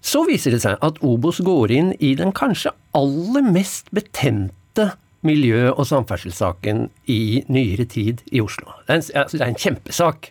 Så 0.00 0.24
viser 0.24 0.54
det 0.56 0.62
seg 0.64 0.80
at 0.80 0.98
Obos 1.04 1.42
går 1.44 1.74
inn 1.76 1.92
i 2.00 2.14
den 2.16 2.32
kanskje 2.32 2.72
aller 2.96 3.44
mest 3.44 3.92
betente 3.94 4.88
miljø- 5.26 5.74
og 5.74 5.84
samferdselssaken 5.84 6.86
i 7.12 7.44
nyere 7.52 7.84
tid 7.84 8.22
i 8.32 8.40
Oslo. 8.40 8.72
Det 8.88 8.96
er 8.96 9.02
en, 9.02 9.28
det 9.28 9.42
er 9.42 9.50
en 9.50 9.60
kjempesak. 9.60 10.30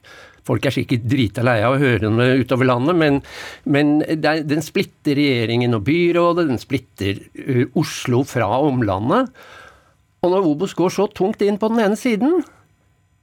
Folk 0.49 0.65
er 0.65 0.73
sikkert 0.73 1.05
drita 1.09 1.45
lei 1.45 1.59
av 1.61 1.75
å 1.75 1.81
høre 1.81 2.09
det 2.09 2.29
utover 2.41 2.69
landet, 2.71 2.97
men, 2.97 3.19
men 3.69 3.99
er, 4.09 4.41
den 4.47 4.63
splitter 4.65 5.19
regjeringen 5.19 5.77
og 5.77 5.85
byrådet, 5.85 6.47
den 6.49 6.61
splitter 6.61 7.19
uh, 7.37 7.65
Oslo 7.77 8.23
fra 8.27 8.49
omlandet. 8.65 9.29
Og 10.25 10.33
når 10.33 10.47
Obos 10.49 10.73
går 10.75 10.91
så 10.91 11.05
tungt 11.15 11.43
inn 11.45 11.59
på 11.61 11.69
den 11.71 11.83
ene 11.85 11.99
siden, 11.99 12.41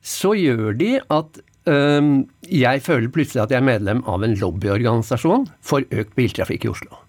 så 0.07 0.33
gjør 0.39 0.77
de 0.79 0.93
at 1.03 1.41
um, 1.67 2.13
jeg 2.47 2.85
føler 2.87 3.11
plutselig 3.13 3.43
at 3.43 3.53
jeg 3.53 3.61
er 3.61 3.67
medlem 3.67 4.05
av 4.09 4.23
en 4.25 4.39
lobbyorganisasjon 4.39 5.49
for 5.67 5.85
økt 5.91 6.15
biltrafikk 6.17 6.69
i 6.69 6.73
Oslo. 6.73 7.03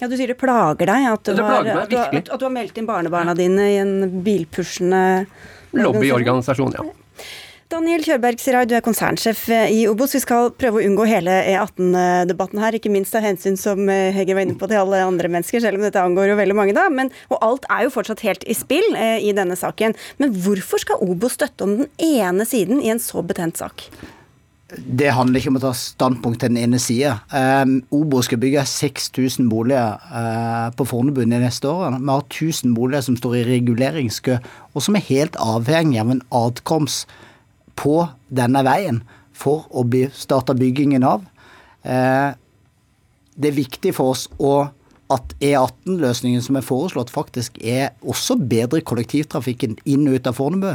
Ja, 0.00 0.08
Du 0.10 0.16
sier 0.18 0.30
det 0.30 0.38
plager 0.40 0.90
deg 0.90 1.06
at 1.06 1.28
du, 1.28 1.38
har, 1.38 1.66
meg, 1.66 1.76
at, 1.84 1.90
du 1.90 1.98
har, 1.98 2.14
at 2.18 2.40
du 2.40 2.46
har 2.46 2.54
meldt 2.54 2.78
inn 2.80 2.88
barnebarna 2.88 3.34
dine 3.38 3.68
i 3.70 3.76
en 3.82 4.22
bilpushende 4.26 5.02
Lobbyorganisasjon, 5.74 6.74
ja. 6.78 6.84
Daniel 7.74 8.04
Kjørberg 8.06 8.38
Sirai, 8.38 8.66
du 8.70 8.76
er 8.76 8.84
konsernsjef 8.86 9.48
i 9.50 9.80
Obos. 9.90 10.12
Vi 10.14 10.20
skal 10.22 10.52
prøve 10.54 10.78
å 10.78 10.84
unngå 10.86 11.08
hele 11.10 11.32
E18-debatten 11.50 12.60
her, 12.62 12.76
ikke 12.78 12.92
minst 12.92 13.16
av 13.18 13.24
hensyn 13.26 13.56
som 13.58 13.88
eh, 13.90 14.14
Hege 14.14 14.36
var 14.36 14.44
inne 14.44 14.54
på 14.60 14.68
til 14.70 14.78
alle 14.78 15.00
andre 15.02 15.26
mennesker, 15.32 15.58
selv 15.64 15.80
om 15.80 15.82
dette 15.82 15.98
angår 15.98 16.28
jo 16.30 16.36
veldig 16.38 16.54
mange, 16.54 16.76
da. 16.76 16.84
Men, 16.86 17.10
og 17.34 17.42
alt 17.42 17.66
er 17.74 17.88
jo 17.88 17.94
fortsatt 17.96 18.22
helt 18.22 18.46
i 18.46 18.54
spill 18.54 18.94
eh, 18.94 19.16
i 19.26 19.32
denne 19.34 19.56
saken. 19.58 19.96
Men 20.22 20.36
hvorfor 20.44 20.84
skal 20.84 21.02
Obos 21.02 21.34
støtte 21.34 21.66
om 21.66 21.74
den 21.80 21.90
ene 21.98 22.46
siden 22.46 22.78
i 22.78 22.92
en 22.94 23.02
så 23.02 23.24
betent 23.26 23.58
sak? 23.58 23.88
det 24.74 25.12
handler 25.14 25.38
ikke 25.38 25.50
om 25.52 25.58
å 25.60 25.60
ta 25.62 25.74
standpunkt 25.76 26.40
til 26.42 26.50
den 26.50 26.58
ene 26.58 26.80
sida. 26.82 27.18
Um, 27.30 27.76
Obo 27.94 28.18
skal 28.26 28.40
bygge 28.42 28.64
6000 28.66 29.46
boliger 29.46 30.00
uh, 30.10 30.72
på 30.74 30.86
Fornebu 30.88 31.20
de 31.20 31.28
neste 31.30 31.68
årene. 31.70 32.00
Vi 32.00 32.10
har 32.10 32.24
1000 32.24 32.72
boliger 32.74 33.04
som 33.06 33.18
står 33.20 33.36
i 33.38 33.44
reguleringskø, 33.52 34.40
og 34.74 34.82
som 34.82 34.98
er 34.98 35.06
helt 35.12 35.38
avhengig 35.38 36.00
av 36.02 36.10
en 36.16 36.24
adkomst 36.40 37.06
på 37.78 37.98
denne 38.28 38.64
veien 38.66 39.02
for 39.34 39.66
å 39.74 39.84
starte 40.14 40.56
byggingen 40.58 41.04
av. 41.06 41.24
Uh, 41.84 42.32
det 43.34 43.50
er 43.50 43.58
viktig 43.58 43.94
for 43.96 44.14
oss 44.14 44.28
at 45.12 45.34
E18-løsningen 45.42 46.42
som 46.42 46.56
er 46.56 46.64
foreslått, 46.64 47.12
faktisk 47.12 47.58
er 47.60 47.92
også 48.00 48.38
bedre 48.40 48.80
kollektivtrafikken 48.80 49.76
inn 49.84 50.06
og 50.08 50.20
ut 50.20 50.30
av 50.30 50.38
Fornebu. 50.38 50.70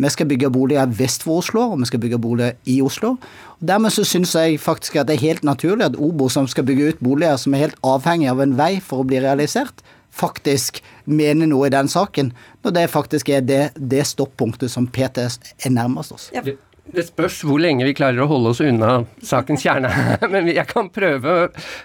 Vi 0.00 0.08
skal 0.08 0.28
bygge 0.30 0.48
boliger 0.52 0.92
vest 0.96 1.26
for 1.26 1.42
Oslo, 1.42 1.66
og 1.72 1.80
vi 1.82 1.88
skal 1.90 2.00
bygge 2.00 2.18
boliger 2.22 2.56
i 2.64 2.78
Oslo. 2.82 3.16
Og 3.60 3.68
dermed 3.68 3.92
så 3.92 4.04
syns 4.08 4.32
jeg 4.34 4.60
faktisk 4.62 4.96
at 4.96 5.10
det 5.10 5.18
er 5.18 5.26
helt 5.26 5.44
naturlig 5.44 5.90
at 5.90 5.98
Obo, 6.00 6.30
som 6.32 6.48
skal 6.48 6.64
bygge 6.64 6.94
ut 6.94 7.02
boliger 7.04 7.36
som 7.40 7.54
er 7.54 7.66
helt 7.66 7.80
avhengig 7.84 8.30
av 8.32 8.40
en 8.40 8.56
vei 8.56 8.78
for 8.84 9.02
å 9.02 9.08
bli 9.08 9.20
realisert, 9.20 9.84
faktisk 10.10 10.82
mener 11.04 11.48
noe 11.50 11.68
i 11.68 11.74
den 11.74 11.88
saken, 11.90 12.32
når 12.64 12.74
det 12.76 12.88
faktisk 12.92 13.30
er 13.32 13.44
det, 13.46 13.62
det 13.76 14.06
stoppunktet 14.08 14.72
som 14.72 14.88
PTS 14.90 15.38
er 15.66 15.74
nærmest 15.74 16.16
oss. 16.16 16.28
Ja. 16.34 16.44
Det 16.90 17.04
spørs 17.06 17.36
hvor 17.46 17.60
lenge 17.62 17.84
vi 17.86 17.94
klarer 17.94 18.24
å 18.24 18.28
holde 18.30 18.50
oss 18.50 18.60
unna 18.64 19.04
sakens 19.22 19.62
kjerne. 19.62 19.90
men 20.32 20.48
jeg 20.50 20.66
kan 20.70 20.88
prøve. 20.90 21.36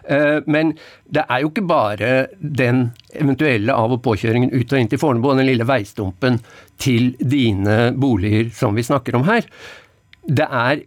Eh, 0.10 0.40
men 0.50 0.74
det 1.06 1.28
er 1.30 1.44
jo 1.44 1.52
ikke 1.52 1.66
bare 1.70 2.12
den 2.40 2.88
eventuelle 3.14 3.76
av- 3.76 3.94
og 3.94 4.02
påkjøringen 4.06 4.54
ut 4.56 4.74
og 4.74 4.82
inn 4.82 4.90
til 4.90 5.02
Fornebu 5.02 5.30
og 5.30 5.38
den 5.42 5.50
lille 5.52 5.68
veistumpen 5.68 6.40
til 6.82 7.14
dine 7.22 7.92
boliger 7.94 8.50
som 8.56 8.74
vi 8.78 8.88
snakker 8.88 9.20
om 9.20 9.28
her. 9.30 9.46
Det 10.26 10.48
er 10.50 10.82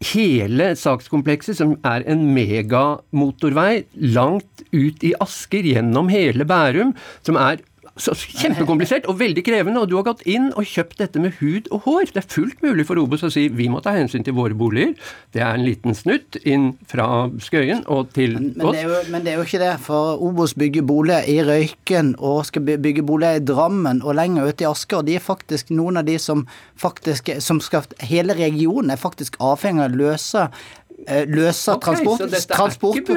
hele 0.00 0.72
sakskomplekset, 0.78 1.58
som 1.60 1.74
er 1.86 2.04
en 2.08 2.24
megamotorvei 2.34 3.84
langt 4.16 4.64
ut 4.72 5.04
i 5.04 5.12
Asker, 5.20 5.66
gjennom 5.66 6.08
hele 6.12 6.46
Bærum, 6.48 6.94
som 7.26 7.38
er 7.40 7.60
så 8.00 8.14
kjempekomplisert 8.16 9.06
og 9.10 9.18
veldig 9.20 9.44
krevende, 9.46 9.82
og 9.82 9.90
du 9.90 9.96
har 9.98 10.06
gått 10.08 10.24
inn 10.28 10.50
og 10.58 10.66
kjøpt 10.68 11.00
dette 11.02 11.22
med 11.22 11.36
hud 11.40 11.68
og 11.74 11.86
hår. 11.86 12.12
Det 12.14 12.22
er 12.22 12.28
fullt 12.32 12.62
mulig 12.64 12.86
for 12.88 13.00
Obos 13.00 13.24
å 13.26 13.30
si 13.32 13.46
vi 13.52 13.68
må 13.72 13.82
ta 13.84 13.94
hensyn 13.96 14.24
til 14.26 14.36
våre 14.36 14.56
boliger. 14.56 14.94
Det 15.34 15.44
er 15.44 15.54
en 15.54 15.66
liten 15.66 15.96
snutt 15.96 16.38
inn 16.48 16.72
fra 16.90 17.28
Skøyen 17.42 17.84
og 17.90 18.12
til 18.16 18.36
men, 18.38 18.52
men, 18.56 18.74
det 18.74 18.84
jo, 18.86 18.98
men 19.12 19.26
det 19.26 19.34
er 19.34 19.40
jo 19.40 19.46
ikke 19.46 19.62
det, 19.62 19.72
for 19.84 20.22
Obos 20.26 20.56
bygger 20.58 20.86
boliger 20.86 21.28
i 21.30 21.38
Røyken 21.46 22.14
og 22.18 22.42
skal 22.48 22.66
bygge 22.70 23.04
boliger 23.06 23.40
i 23.40 23.46
Drammen 23.50 24.02
og 24.04 24.16
lenger 24.18 24.50
ute 24.50 24.66
i 24.66 24.70
Asker. 24.70 25.00
og 25.00 25.08
De 25.08 25.16
er 25.18 25.24
faktisk 25.24 25.72
noen 25.74 26.00
av 26.00 26.08
de 26.08 26.18
som 26.20 26.46
faktisk 26.80 27.34
som 27.40 27.60
skal, 27.62 27.84
Hele 28.04 28.34
regionen 28.36 28.92
er 28.92 29.00
faktisk 29.00 29.36
avhengig 29.44 29.86
av 29.86 29.96
løse 29.96 30.46
løser 31.08 31.78
okay, 31.78 32.04
transport, 32.04 32.20
transport, 32.52 33.12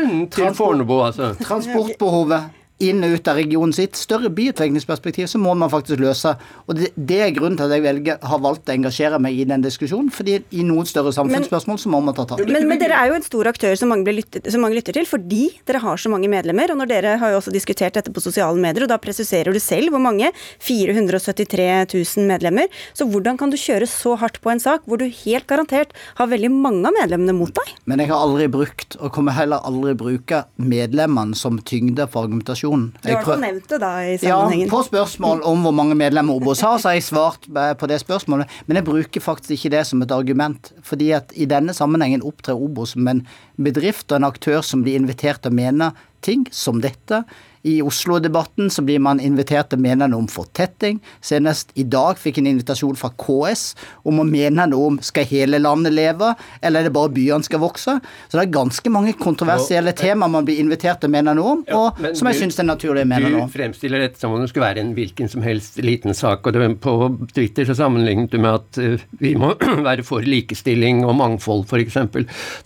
Fornebu, 0.56 0.94
altså? 1.04 1.34
Transportbehovet 1.44 2.63
inn 2.90 3.04
og 3.06 3.18
ut 3.18 3.30
av 3.32 3.38
regionen 3.40 3.74
sitt. 3.76 3.98
Større 4.00 4.32
byutviklingsperspektiv 4.34 5.30
så 5.32 5.42
må 5.42 5.54
man 5.58 5.72
faktisk 5.72 6.02
løse. 6.02 6.36
Og 6.68 6.78
det, 6.78 6.92
det 6.96 7.20
er 7.26 7.34
grunnen 7.36 7.58
til 7.60 7.68
at 7.68 7.78
jeg 7.78 7.86
velger, 7.86 8.20
har 8.24 8.42
valgt 8.44 8.70
å 8.70 8.76
engasjere 8.76 9.20
meg 9.24 9.40
i 9.40 9.48
den 9.50 9.64
diskusjonen. 9.66 10.12
fordi 10.14 10.40
i 10.52 10.66
noen 10.68 10.88
større 10.90 11.14
samfunnsspørsmål 11.16 11.80
så 11.80 11.92
må 11.94 12.02
man 12.04 12.18
ta 12.18 12.26
tak. 12.30 12.44
Men, 12.48 12.68
men, 12.70 12.82
dere 12.82 13.00
er 13.00 13.12
jo 13.12 13.18
en 13.20 13.26
stor 13.26 13.50
aktør 13.54 13.78
som 13.80 13.92
mange, 13.94 14.14
lyttet, 14.14 14.50
som 14.52 14.64
mange, 14.64 14.78
lytter 14.80 14.98
til, 14.98 15.08
fordi 15.10 15.46
dere 15.68 15.84
har 15.84 16.02
så 16.02 16.12
mange 16.14 16.30
medlemmer. 16.32 16.74
Og 16.74 16.82
når 16.82 16.92
dere 16.92 17.16
har 17.22 17.34
jo 17.34 17.42
også 17.42 17.54
diskutert 17.54 17.98
dette 17.98 18.14
på 18.14 18.24
sosiale 18.24 18.60
medier, 18.60 18.88
og 18.88 18.94
da 18.94 19.00
presiserer 19.02 19.54
du 19.54 19.62
selv 19.64 19.94
hvor 19.94 20.04
mange. 20.04 20.32
473 20.64 21.68
000 21.94 22.28
medlemmer. 22.30 22.72
Så 22.98 23.08
hvordan 23.10 23.38
kan 23.40 23.54
du 23.54 23.60
kjøre 23.60 23.88
så 23.90 24.16
hardt 24.20 24.42
på 24.44 24.52
en 24.54 24.62
sak 24.64 24.88
hvor 24.88 25.02
du 25.02 25.06
helt 25.08 25.48
garantert 25.50 25.94
har 26.18 26.32
veldig 26.32 26.52
mange 26.54 26.90
av 26.90 26.98
medlemmene 26.98 27.36
mot 27.38 27.54
deg? 27.54 27.74
Men 27.90 28.02
jeg 28.02 28.12
har 28.12 28.24
aldri 28.24 28.50
brukt, 28.52 28.98
og 29.00 29.14
kommer 29.16 29.36
heller 29.38 29.64
aldri 29.68 29.96
bruke 29.98 30.44
medlemmene 30.58 31.38
som 31.38 31.60
tyngde 31.62 32.08
for 32.12 32.26
argumentasjon 32.26 32.73
organisasjonen. 32.74 32.94
Du 33.02 33.16
har 33.16 33.24
prøv... 33.24 33.42
nevnt 33.42 33.70
det 33.70 33.80
da 33.82 33.92
i 34.04 34.18
sammenhengen. 34.18 34.68
Ja, 34.68 34.72
på 34.72 34.82
spørsmål 34.88 35.44
om 35.50 35.64
hvor 35.66 35.76
mange 35.76 35.96
medlemmer 35.96 36.36
Obos 36.36 36.62
har, 36.62 36.78
så 36.78 36.90
har 36.90 36.98
jeg 36.98 37.04
svart 37.04 37.48
på 37.80 37.90
det 37.90 38.00
spørsmålet. 38.02 38.50
Men 38.68 38.80
jeg 38.80 38.88
bruker 38.88 39.22
faktisk 39.22 39.52
ikke 39.58 39.74
det 39.78 39.86
som 39.88 40.02
et 40.02 40.12
argument. 40.12 40.74
fordi 40.84 41.12
at 41.12 41.32
i 41.36 41.46
denne 41.46 41.74
sammenhengen 41.74 42.24
opptrer 42.24 42.56
Obos 42.56 42.94
som 42.94 43.08
en 43.08 43.26
bedrift 43.58 44.12
og 44.12 44.18
en 44.18 44.30
aktør 44.30 44.62
som 44.62 44.84
blir 44.84 44.96
invitert 44.96 45.42
til 45.42 45.52
å 45.52 45.56
mene 45.56 45.94
ting 46.22 46.48
som 46.52 46.82
dette. 46.82 47.24
I 47.64 47.82
Oslo-debatten 47.82 48.70
så 48.70 48.84
blir 48.84 49.00
man 49.00 49.22
invitert 49.24 49.70
til 49.72 49.80
å 49.80 49.84
mene 49.84 50.08
noe 50.12 50.26
om 50.26 50.28
fortetting. 50.28 50.98
Senest 51.24 51.72
i 51.80 51.86
dag 51.88 52.20
fikk 52.20 52.42
en 52.42 52.50
invitasjon 52.52 52.98
fra 53.00 53.08
KS 53.16 53.64
om 54.10 54.20
å 54.20 54.26
mene 54.28 54.66
noe 54.68 54.90
om 54.92 54.98
skal 55.04 55.28
hele 55.30 55.62
landet 55.64 55.96
leve, 55.96 56.34
eller 56.60 56.84
er 56.84 56.90
det 56.90 56.96
bare 56.96 57.14
byene 57.16 57.48
skal 57.48 57.62
vokse. 57.64 57.96
Så 58.28 58.36
det 58.36 58.44
er 58.44 58.52
ganske 58.58 58.92
mange 58.92 59.14
kontroversielle 59.16 59.94
tema 59.96 60.28
man 60.28 60.44
blir 60.48 60.60
invitert 60.60 61.00
til 61.00 61.12
å 61.12 61.14
mene 61.16 61.36
noe 61.38 61.54
om, 61.54 61.62
og 61.78 62.02
som 62.18 62.30
jeg 62.30 62.42
syns 62.42 62.60
er 62.60 62.68
naturlig 62.68 63.06
å 63.06 63.12
mene 63.14 63.32
noe 63.32 63.46
om. 63.46 63.54
Du 63.54 63.56
fremstiller 63.56 64.04
dette 64.04 64.20
som 64.20 64.36
om 64.36 64.44
det 64.44 64.50
skulle 64.52 64.68
være 64.68 64.84
en 64.84 64.92
hvilken 64.98 65.32
som 65.32 65.48
helst 65.48 65.80
liten 65.80 66.18
sak. 66.18 66.44
og 66.44 66.58
det, 66.58 66.68
På 66.84 66.98
Twitter 67.32 67.70
så 67.70 67.78
sammenlignet 67.80 68.36
du 68.36 68.42
med 68.44 68.60
at 68.60 68.82
uh, 68.84 69.08
vi 69.24 69.38
må 69.40 69.54
være 69.88 70.04
for 70.04 70.28
likestilling 70.28 71.06
og 71.08 71.16
mangfold, 71.22 71.64
f.eks. 71.72 71.98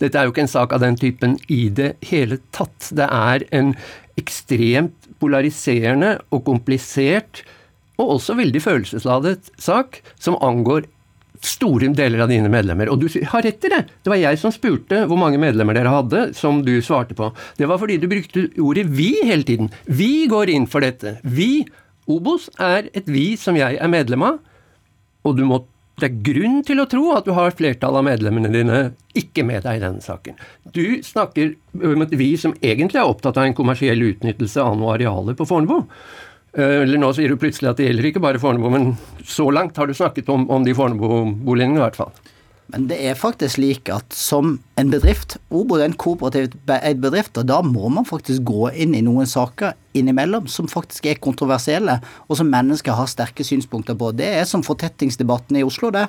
Dette 0.02 0.18
er 0.18 0.26
jo 0.26 0.34
ikke 0.34 0.48
en 0.48 0.54
sak 0.58 0.74
av 0.74 0.82
den 0.82 0.98
typen 0.98 1.38
i 1.46 1.68
det 1.70 1.94
hele 2.10 2.42
tatt. 2.50 2.90
Det 2.90 3.06
er 3.06 3.46
en 3.54 3.76
ekstremt 4.18 5.08
polariserende 5.22 6.18
og 6.34 6.44
komplisert, 6.46 7.42
og 7.98 8.18
også 8.18 8.36
veldig 8.38 8.62
følelsesladet 8.62 9.50
sak, 9.58 10.00
som 10.22 10.38
angår 10.44 10.86
store 11.44 11.90
deler 11.94 12.22
av 12.24 12.30
dine 12.30 12.50
medlemmer. 12.50 12.90
Og 12.90 13.02
du 13.02 13.06
har 13.30 13.44
rett 13.46 13.64
i 13.64 13.70
det. 13.72 13.82
Det 14.02 14.10
var 14.10 14.20
jeg 14.20 14.40
som 14.40 14.54
spurte 14.54 15.04
hvor 15.06 15.20
mange 15.20 15.40
medlemmer 15.40 15.76
dere 15.76 15.92
hadde, 15.94 16.22
som 16.34 16.62
du 16.66 16.76
svarte 16.84 17.16
på. 17.18 17.30
Det 17.58 17.68
var 17.70 17.80
fordi 17.80 17.98
du 17.98 18.08
brukte 18.10 18.48
ordet 18.58 18.86
'vi' 18.86 19.24
hele 19.24 19.42
tiden. 19.42 19.70
Vi 19.86 20.26
går 20.26 20.50
inn 20.50 20.66
for 20.66 20.80
dette. 20.80 21.18
Vi, 21.22 21.66
Obos, 22.08 22.50
er 22.58 22.88
et 22.94 23.06
vi 23.06 23.36
som 23.36 23.56
jeg 23.56 23.78
er 23.80 23.88
medlem 23.88 24.22
av. 24.22 24.38
Og 25.24 25.36
du 25.36 25.44
må 25.44 25.64
det 25.98 26.08
er 26.08 26.20
grunn 26.28 26.60
til 26.66 26.78
å 26.82 26.86
tro 26.90 27.10
at 27.16 27.26
du 27.26 27.32
har 27.36 27.54
flertallet 27.58 28.00
av 28.00 28.06
medlemmene 28.06 28.50
dine 28.52 28.78
ikke 29.18 29.44
med 29.46 29.64
deg 29.66 29.80
i 29.80 29.82
denne 29.82 30.04
saken. 30.04 30.38
Du 30.74 31.00
snakker 31.02 31.56
om 31.74 32.04
at 32.04 32.14
vi 32.14 32.30
som 32.38 32.54
egentlig 32.62 33.00
er 33.00 33.10
opptatt 33.10 33.38
av 33.40 33.48
en 33.48 33.56
kommersiell 33.58 34.02
utnyttelse 34.12 34.62
av 34.62 34.78
noe 34.78 34.94
arealer 34.94 35.38
på 35.38 35.46
Fornebu. 35.48 35.82
Eh, 36.54 36.82
eller 36.84 37.02
nå 37.02 37.10
sier 37.16 37.32
du 37.32 37.40
plutselig 37.40 37.72
at 37.72 37.80
det 37.80 37.88
gjelder 37.90 38.10
ikke 38.12 38.22
bare 38.24 38.42
Fornebu, 38.42 38.70
men 38.72 38.92
så 39.26 39.48
langt 39.54 39.78
har 39.78 39.90
du 39.90 39.96
snakket 39.96 40.30
om, 40.32 40.46
om 40.50 40.66
de 40.66 40.76
Fornebu-boligene 40.78 41.80
i 41.80 41.84
hvert 41.84 41.98
fall. 41.98 42.14
Men 42.72 42.88
det 42.90 43.00
er 43.10 43.18
faktisk 43.18 43.56
slik 43.56 43.88
at 43.92 44.12
som 44.14 44.58
en 44.78 44.90
bedrift, 44.92 45.36
Obod 45.50 45.80
er 45.82 45.88
en 45.88 45.98
kooperativt 45.98 46.54
eid 46.78 47.00
bedrift, 47.02 47.38
og 47.40 47.48
da 47.50 47.58
må 47.66 47.90
man 47.90 48.06
faktisk 48.06 48.44
gå 48.46 48.68
inn 48.78 48.94
i 48.94 49.02
noen 49.02 49.26
saker 49.26 49.74
innimellom 49.98 50.46
som 50.50 50.68
faktisk 50.70 51.08
er 51.10 51.18
kontroversielle, 51.22 51.96
og 52.28 52.38
som 52.38 52.50
mennesker 52.52 52.94
har 52.94 53.08
sterke 53.10 53.42
synspunkter 53.46 53.96
på. 53.98 54.12
Det 54.14 54.28
er 54.38 54.44
som 54.46 54.62
fortettingsdebatten 54.62 55.58
i 55.58 55.64
Oslo, 55.66 55.90
det. 55.94 56.04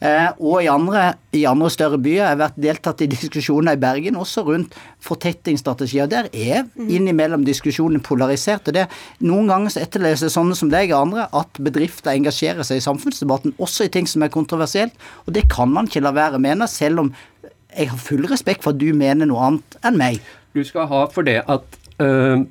Eh, 0.00 0.30
og 0.38 0.62
i 0.62 0.70
andre, 0.70 1.02
i 1.36 1.44
andre 1.48 1.68
større 1.72 1.98
byer. 2.00 2.22
Jeg 2.22 2.30
har 2.30 2.40
vært 2.40 2.62
deltatt 2.64 3.04
i 3.04 3.10
diskusjoner 3.12 3.76
i 3.76 3.82
Bergen 3.82 4.16
også 4.20 4.46
rundt 4.46 4.78
fortettingsstrategier. 5.04 6.08
Der 6.10 6.30
er 6.32 6.64
innimellom 6.80 7.44
diskusjonen 7.44 8.02
polarisert. 8.04 8.68
og 8.68 8.78
det 8.78 8.86
Noen 9.24 9.50
ganger 9.50 9.74
så 9.74 9.84
etterleser 9.84 10.32
sånne 10.32 10.56
som 10.56 10.72
deg 10.72 10.94
og 10.94 11.02
andre 11.02 11.28
at 11.34 11.60
bedrifter 11.60 12.14
engasjerer 12.14 12.64
seg 12.64 12.80
i 12.80 12.86
samfunnsdebatten, 12.86 13.56
også 13.58 13.88
i 13.88 13.92
ting 13.92 14.08
som 14.08 14.24
er 14.24 14.32
kontroversielt. 14.32 14.96
Og 15.26 15.36
det 15.36 15.48
kan 15.52 15.68
man 15.72 15.90
ikke 15.90 16.04
la 16.04 16.14
være 16.14 16.40
å 16.40 16.44
mene, 16.44 16.70
selv 16.70 17.04
om 17.04 17.14
jeg 17.76 17.90
har 17.90 18.00
full 18.00 18.26
respekt 18.30 18.64
for 18.64 18.74
at 18.74 18.80
du 18.82 18.90
mener 18.96 19.28
noe 19.28 19.48
annet 19.50 19.78
enn 19.84 19.98
meg. 20.00 20.20
Du 20.54 20.62
skal 20.66 20.88
ha 20.90 21.06
for 21.10 21.26
det 21.26 21.40
at 21.50 21.80
øh, 22.02 22.44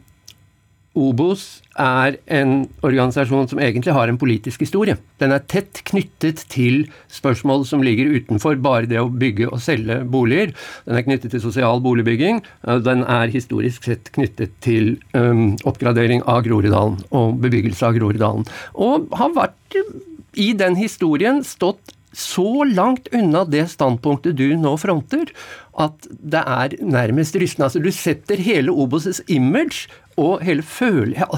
Obos 0.93 1.63
er 1.73 2.19
en 2.29 2.67
organisasjon 2.85 3.47
som 3.49 3.61
egentlig 3.63 3.95
har 3.95 4.11
en 4.11 4.19
politisk 4.21 4.61
historie. 4.61 4.93
Den 5.17 5.31
er 5.33 5.41
tett 5.49 5.81
knyttet 5.89 6.43
til 6.53 6.83
spørsmål 7.09 7.65
som 7.65 7.81
ligger 7.81 8.11
utenfor 8.13 8.59
bare 8.61 8.85
det 8.91 8.99
å 9.01 9.09
bygge 9.09 9.47
og 9.49 9.63
selge 9.63 10.03
boliger. 10.05 10.53
Den 10.85 10.99
er 10.99 11.05
knyttet 11.07 11.33
til 11.33 11.41
sosial 11.41 11.81
boligbygging. 11.81 12.43
Den 12.85 13.01
er 13.09 13.33
historisk 13.33 13.89
sett 13.89 14.13
knyttet 14.13 14.53
til 14.61 14.93
um, 15.17 15.55
oppgradering 15.65 16.21
av 16.29 16.45
Groruddalen 16.45 17.01
og 17.09 17.41
bebyggelse 17.41 17.89
av 17.89 17.97
Groruddalen. 17.97 18.45
Og 18.77 19.09
har 19.17 19.33
vært 19.33 19.81
i 20.37 20.51
den 20.57 20.77
historien 20.77 21.41
stått 21.47 21.97
så 22.13 22.63
langt 22.69 23.09
unna 23.15 23.43
det 23.49 23.65
standpunktet 23.73 24.37
du 24.37 24.53
nå 24.59 24.75
fronter, 24.81 25.31
at 25.81 26.07
det 26.09 26.43
er 26.43 26.75
nærmest 26.85 27.37
rystende. 27.41 27.69
Altså, 27.69 27.81
du 27.81 27.91
setter 27.93 28.41
hele 28.41 28.73
Obos' 28.73 29.23
image 29.27 29.89
og 30.21 30.43
hele, 30.45 30.63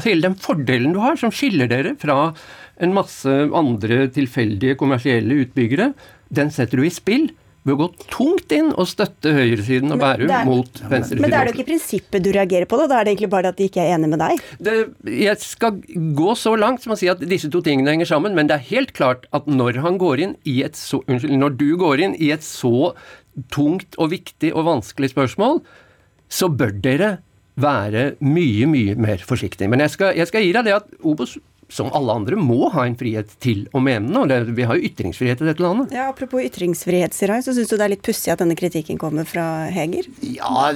hele 0.03 0.27
den 0.27 0.35
fordelen 0.35 0.95
du 0.95 1.01
har, 1.03 1.15
som 1.19 1.31
skiller 1.33 1.71
dere 1.71 1.95
fra 1.99 2.33
en 2.83 2.95
masse 2.95 3.31
andre 3.55 4.05
tilfeldige 4.11 4.75
kommersielle 4.79 5.45
utbyggere, 5.45 5.93
den 6.35 6.51
setter 6.51 6.81
du 6.81 6.88
i 6.88 6.93
spill 6.93 7.29
ved 7.65 7.73
å 7.73 7.80
gå 7.82 7.88
tungt 8.13 8.54
inn 8.54 8.67
og 8.78 8.86
støtte 8.89 9.32
høyresiden 9.34 9.93
og 9.95 9.99
Bærum 10.04 10.30
er- 10.30 10.45
mot 10.45 10.82
venstresiden. 10.86 11.21
Men 11.23 11.32
det 11.34 11.39
er 11.39 11.45
det 11.45 11.54
jo 11.54 11.58
ikke 11.58 11.69
prinsippet 11.71 12.23
du 12.23 12.32
reagerer 12.32 12.67
på, 12.69 12.78
da? 12.78 12.88
Da 12.91 12.99
er 12.99 13.04
det 13.08 13.15
egentlig 13.15 13.32
bare 13.34 13.49
at 13.49 13.58
de 13.58 13.67
ikke 13.69 13.82
er 13.82 13.95
enig 13.97 14.10
med 14.12 14.19
deg? 14.21 14.43
det, 14.62 14.75
jeg 15.25 15.38
skal 15.41 15.71
gå 16.21 16.36
så 16.38 16.54
langt 16.60 16.84
som 16.86 16.93
å 16.93 16.97
si 16.99 17.10
at 17.10 17.19
disse 17.25 17.49
to 17.49 17.62
tingene 17.65 17.89
henger 17.89 18.06
sammen, 18.06 18.36
men 18.38 18.47
det 18.47 18.60
er 18.60 18.69
helt 18.69 18.93
klart 18.93 19.25
at 19.34 19.47
når 19.49 19.82
han 19.82 19.97
går 19.97 20.19
inn 20.19 20.36
i 20.45 20.62
et 20.63 20.78
så 20.78 21.01
Unnskyld, 21.08 21.38
når 21.38 21.58
du 21.58 21.75
går 21.78 21.99
inn 22.06 22.15
i 22.21 22.32
et 22.32 22.45
så 22.45 22.93
tungt 23.51 23.97
og 23.97 24.12
viktig 24.13 24.54
og 24.54 24.65
vanskelig 24.69 25.12
spørsmål, 25.13 25.62
så 26.30 26.49
bør 26.49 26.71
dere 26.82 27.17
være 27.56 28.15
mye, 28.19 28.67
mye 28.67 28.95
mer 28.99 29.17
forsiktige. 29.23 29.69
Men 29.71 29.80
jeg 29.80 29.93
skal, 29.95 30.15
jeg 30.17 30.28
skal 30.28 30.43
gi 30.43 30.51
deg 30.56 30.65
det 30.67 30.73
at 30.75 30.89
Obos, 31.08 31.38
som 31.69 31.89
alle 31.93 32.13
andre, 32.13 32.36
må 32.38 32.69
ha 32.71 32.84
en 32.86 32.95
frihet 32.95 33.32
til 33.41 33.67
å 33.73 33.82
mene 33.82 34.10
noe. 34.12 34.28
Det- 34.28 34.56
Vi 34.56 34.63
har 34.63 34.75
jo 34.78 34.88
ytringsfrihet 34.89 35.41
i 35.41 35.45
dette 35.45 35.60
landet. 35.63 35.91
Ja, 35.91 36.10
Apropos 36.10 36.41
ytringsfrihet, 36.43 37.12
Sirai, 37.13 37.39
så 37.41 37.54
syns 37.54 37.69
du 37.69 37.78
det 37.78 37.86
er 37.86 37.89
litt 37.89 38.04
pussig 38.04 38.32
at 38.32 38.39
denne 38.39 38.56
kritikken 38.56 38.97
kommer 38.99 39.25
fra 39.25 39.67
Heger? 39.71 40.06
Ja, 40.21 40.71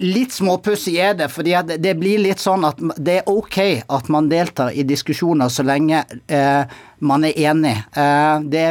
litt 0.00 0.30
småpussig 0.30 0.96
er 0.98 1.14
det. 1.14 1.28
fordi 1.30 1.52
det 1.80 1.98
blir 1.98 2.18
litt 2.18 2.38
sånn 2.38 2.64
at 2.66 2.76
det 3.02 3.18
er 3.18 3.28
ok 3.30 3.82
at 3.88 4.08
man 4.08 4.28
deltar 4.28 4.70
i 4.74 4.82
diskusjoner 4.82 5.48
så 5.50 5.62
lenge 5.64 6.04
eh, 6.28 6.64
man 7.00 7.24
er 7.24 7.36
enig. 7.50 7.76
Eh, 7.96 8.46
det 8.52 8.64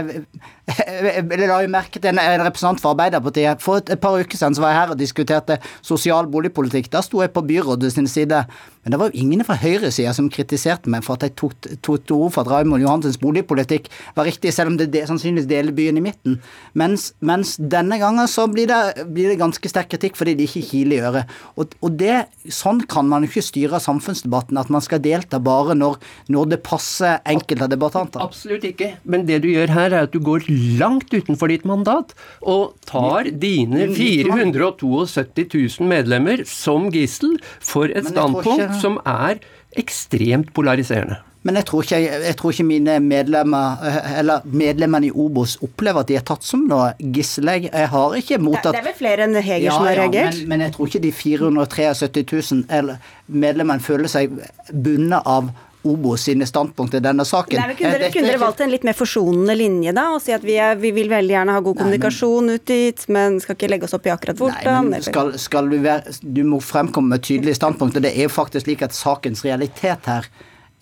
jeg 0.79 1.47
la 1.49 1.61
jo 1.63 1.69
merke 1.71 1.97
til 1.99 2.11
en, 2.11 2.19
en 2.21 2.43
representant 2.45 2.81
for 2.81 2.93
Arbeiderpartiet. 2.93 3.61
For 3.63 3.81
et, 3.81 3.89
et 3.93 4.01
par 4.01 4.17
uker 4.19 4.37
siden 4.37 4.57
så 4.57 4.63
var 4.63 4.73
jeg 4.73 4.81
her 4.81 4.93
og 4.93 4.99
diskuterte 4.99 5.59
sosial 5.85 6.29
boligpolitikk. 6.31 6.91
Da 6.93 7.01
sto 7.05 7.23
jeg 7.23 7.33
på 7.33 7.45
byrådet 7.47 7.93
sin 7.95 8.09
side. 8.09 8.43
Men 8.83 8.93
det 8.93 8.99
var 9.01 9.09
jo 9.11 9.21
ingen 9.21 9.43
fra 9.43 9.57
høyresida 9.59 10.13
som 10.15 10.29
kritiserte 10.31 10.91
meg 10.91 11.03
for 11.05 11.17
at 11.17 11.25
jeg 11.27 11.35
tok, 11.39 11.55
til 11.83 12.15
orde 12.15 12.31
for 12.35 12.45
at 12.45 12.51
Raymond 12.51 12.83
Johansens 12.83 13.19
boligpolitikk 13.19 13.89
var 14.15 14.25
riktig, 14.29 14.53
selv 14.55 14.71
om 14.71 14.77
det, 14.79 14.87
de, 14.93 15.03
sannsynligvis 15.05 15.49
deler 15.49 15.75
byen 15.75 15.99
i 15.99 16.03
midten. 16.05 16.37
Mens, 16.79 17.09
mens 17.19 17.57
denne 17.59 17.99
gangen 17.99 18.29
så 18.31 18.47
blir 18.51 18.69
det, 18.71 19.07
blir 19.11 19.33
det 19.33 19.39
ganske 19.41 19.71
sterk 19.71 19.91
kritikk 19.91 20.17
fordi 20.19 20.37
de 20.39 20.47
ikke 20.47 20.63
kiler 20.69 20.95
i 20.95 21.01
øret. 21.09 21.35
Og, 21.59 21.75
og 21.83 21.97
det, 21.99 22.21
sånn 22.55 22.79
kan 22.89 23.09
man 23.09 23.25
jo 23.25 23.33
ikke 23.33 23.45
styre 23.49 23.81
samfunnsdebatten, 23.83 24.59
at 24.61 24.71
man 24.71 24.85
skal 24.85 25.03
delta 25.03 25.41
bare 25.43 25.75
når, 25.77 25.99
når 26.31 26.53
det 26.55 26.61
passer 26.65 27.19
enkelte 27.29 27.67
debattanter. 27.73 28.18
Absolutt 28.25 28.65
ikke. 28.69 28.91
Men 29.05 29.25
det 29.29 29.41
du 29.43 29.49
gjør 29.51 29.73
her, 29.75 29.93
er 29.93 30.07
at 30.07 30.11
du 30.15 30.19
går 30.23 30.45
langt 30.79 31.13
utenfor 31.13 31.51
ditt 31.51 31.65
mandat 31.69 32.13
og 32.41 32.75
tar 32.89 33.29
dine 33.41 33.87
472 33.95 35.79
000 35.79 35.87
medlemmer 35.89 36.45
som 36.49 36.89
gissel 36.93 37.37
for 37.59 37.85
et 37.89 38.05
standpunkt 38.11 38.59
ikke- 38.67 38.81
som 38.81 38.99
er 39.05 39.39
ekstremt 39.77 40.53
polariserende. 40.53 41.19
Men 41.43 41.55
jeg 41.55 41.65
tror, 41.69 41.85
ikke, 41.85 41.99
jeg 42.25 42.35
tror 42.35 42.51
ikke 42.51 42.65
mine 42.67 42.99
medlemmer, 42.99 43.77
eller 44.19 44.41
medlemmene 44.43 45.07
i 45.07 45.11
Obos 45.15 45.53
opplever 45.63 46.01
at 46.03 46.07
de 46.07 46.17
er 46.19 46.25
tatt 46.27 46.43
som 46.43 46.65
noe 46.67 46.89
gissel. 46.99 47.47
Jeg 47.47 47.69
jeg 47.71 47.87
har 47.93 48.17
ikke 48.19 48.39
mottatt 48.43 48.75
det 48.75 48.81
er 48.81 48.89
vel 48.89 48.97
flere 48.97 49.23
enn 49.23 49.39
Heger 49.39 49.71
som 49.71 49.85
har 49.87 49.95
reagert? 50.01 50.35
men, 50.41 50.47
men 50.51 50.65
jeg 50.65 50.73
tror 50.75 50.87
ikke 50.91 51.01
de 51.05 51.11
473 51.15 52.51
000 52.51 52.65
eller 52.69 52.99
medlemmene 53.27 53.79
føler 53.79 54.11
seg 54.11 54.35
bundet 54.73 55.23
av 55.25 55.49
Obos 55.87 56.25
sine 56.27 56.43
standpunkt 56.47 56.93
i 56.97 56.99
denne 56.99 57.23
saken. 57.25 57.55
Nei, 57.55 57.75
kunne, 57.75 57.93
Eh, 57.93 57.99
dere, 57.99 58.11
kunne 58.11 58.27
er 58.27 58.35
dere 58.35 58.41
valgt 58.41 58.59
en 58.65 58.71
litt 58.73 58.83
mer 58.83 58.97
forsonende 58.97 59.55
linje 59.55 59.93
da, 59.95 60.09
og 60.15 60.21
si 60.21 60.33
at 60.35 60.43
vi, 60.43 60.57
er, 60.59 60.75
vi 60.75 60.91
vil 60.91 61.07
veldig 61.11 61.35
gjerne 61.37 61.55
ha 61.55 61.61
god 61.63 61.77
kommunikasjon 61.79 62.51
ut 62.51 62.65
dit, 62.67 63.05
men 63.07 63.39
skal 63.39 63.55
ikke 63.55 63.69
legge 63.71 63.87
oss 63.87 63.95
opp 63.95 64.09
i 64.09 64.11
akkurat 64.11 64.35
Nei, 64.35 64.49
hvordan? 64.49 64.89
men 64.91 65.05
skal, 65.07 65.33
skal 65.39 65.71
du, 65.71 65.77
være, 65.85 66.15
du 66.21 66.43
må 66.43 66.59
fremkomme 66.59 67.15
med 67.15 67.23
tydelige 67.23 67.55
standpunkt, 67.61 67.95
og 67.95 68.03
det 68.03 68.11
er 68.11 68.27
jo 68.27 68.33
faktisk 68.33 68.67
slik 68.67 68.83
at 68.83 68.97
sakens 68.97 69.45
realitet 69.47 70.11
her 70.11 70.27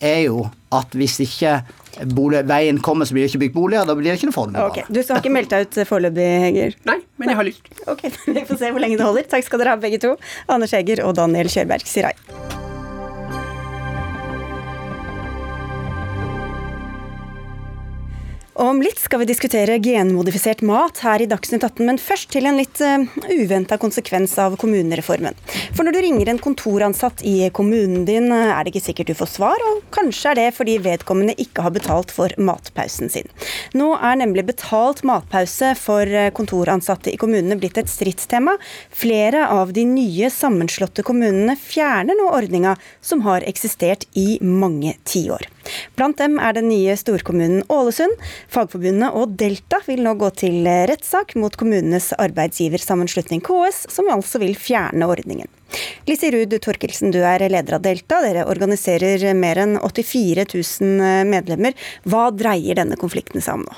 er 0.02 0.20
jo 0.28 0.44
at 0.74 0.94
hvis 0.94 1.18
ikke 1.24 1.56
bolig, 2.14 2.44
veien 2.46 2.78
kommer, 2.82 3.08
så 3.08 3.16
blir 3.16 3.26
det 3.26 3.32
ikke 3.32 3.42
bygd 3.46 3.56
boliger, 3.56 3.88
da 3.88 3.96
blir 3.98 4.12
det 4.12 4.18
ikke 4.20 4.30
noe 4.30 4.36
Fornebu. 4.36 4.60
Okay. 4.68 4.86
Du 4.90 5.00
har 5.00 5.22
ikke 5.22 5.34
meldt 5.34 5.54
deg 5.54 5.66
ut 5.66 5.80
foreløpig, 5.88 6.28
Heger? 6.44 6.78
Nei, 6.90 7.00
men 7.18 7.32
jeg 7.32 7.40
har 7.40 7.50
lyst. 7.50 7.74
Ok, 7.90 8.06
Vi 8.36 8.46
får 8.46 8.62
se 8.62 8.72
hvor 8.74 8.84
lenge 8.84 9.00
det 9.00 9.06
holder. 9.06 9.28
Takk 9.30 9.46
skal 9.48 9.64
dere 9.64 9.74
ha, 9.74 9.82
begge 9.82 10.02
to. 10.02 10.14
Anders 10.46 10.74
Heger 10.76 11.06
og 11.06 11.18
Daniel 11.18 11.50
Kjørberg 11.50 11.86
Sirai. 11.88 12.14
Om 18.58 18.80
litt 18.82 18.98
skal 18.98 19.20
vi 19.22 19.26
diskutere 19.30 19.76
genmodifisert 19.78 20.64
mat 20.66 20.98
her 21.04 21.22
i 21.22 21.28
Dagsnytt 21.30 21.62
18, 21.62 21.84
men 21.86 22.00
først 22.02 22.32
til 22.34 22.48
en 22.50 22.56
litt 22.58 22.80
uh, 22.82 23.04
uventa 23.30 23.76
konsekvens 23.78 24.32
av 24.42 24.56
kommunereformen. 24.58 25.36
For 25.76 25.86
når 25.86 25.94
du 25.94 25.98
ringer 26.02 26.32
en 26.32 26.40
kontoransatt 26.42 27.22
i 27.22 27.36
kommunen 27.54 28.02
din, 28.08 28.26
eh, 28.34 28.50
er 28.50 28.66
det 28.66 28.72
ikke 28.72 28.82
sikkert 28.88 29.12
du 29.12 29.14
får 29.20 29.30
svar, 29.30 29.62
og 29.68 29.84
kanskje 29.94 30.32
er 30.32 30.38
det 30.40 30.46
fordi 30.56 30.74
vedkommende 30.82 31.36
ikke 31.38 31.62
har 31.62 31.70
betalt 31.76 32.10
for 32.10 32.34
matpausen 32.34 33.12
sin. 33.14 33.30
Nå 33.78 33.92
er 33.94 34.18
nemlig 34.18 34.48
betalt 34.48 35.04
matpause 35.06 35.70
for 35.78 36.02
eh, 36.10 36.32
kontoransatte 36.34 37.12
i 37.14 37.20
kommunene 37.20 37.60
blitt 37.62 37.78
et 37.78 37.92
stridstema. 37.92 38.56
Flere 38.90 39.44
av 39.54 39.70
de 39.76 39.86
nye 39.86 40.32
sammenslåtte 40.34 41.06
kommunene 41.06 41.54
fjerner 41.62 42.18
nå 42.18 42.26
ordninga 42.34 42.74
som 42.98 43.22
har 43.28 43.46
eksistert 43.46 44.08
i 44.18 44.40
mange 44.42 44.96
tiår. 45.06 45.46
Blant 45.94 46.18
dem 46.18 46.38
er 46.42 46.54
den 46.56 46.70
nye 46.70 46.96
storkommunen 46.98 47.62
Ålesund. 47.72 48.14
Fagforbundet 48.48 49.12
og 49.12 49.34
Delta 49.40 49.80
vil 49.84 50.00
nå 50.04 50.14
gå 50.20 50.30
til 50.40 50.64
rettssak 50.64 51.34
mot 51.36 51.54
kommunenes 51.60 52.10
arbeidsgiversammenslutning 52.16 53.42
KS, 53.44 53.84
som 53.92 54.08
altså 54.12 54.40
vil 54.40 54.56
fjerne 54.56 55.08
ordningen. 55.08 55.50
Lise 56.08 56.30
Ruud 56.32 56.56
Torkelsen, 56.64 57.12
du 57.12 57.20
er 57.20 57.44
leder 57.52 57.76
av 57.76 57.84
Delta. 57.84 58.22
Dere 58.24 58.46
organiserer 58.48 59.34
mer 59.36 59.60
enn 59.66 59.76
84 59.76 60.48
000 60.54 61.28
medlemmer. 61.28 61.76
Hva 62.08 62.30
dreier 62.32 62.80
denne 62.80 62.96
konflikten 63.00 63.44
seg 63.44 63.60
om 63.60 63.68
nå? 63.68 63.76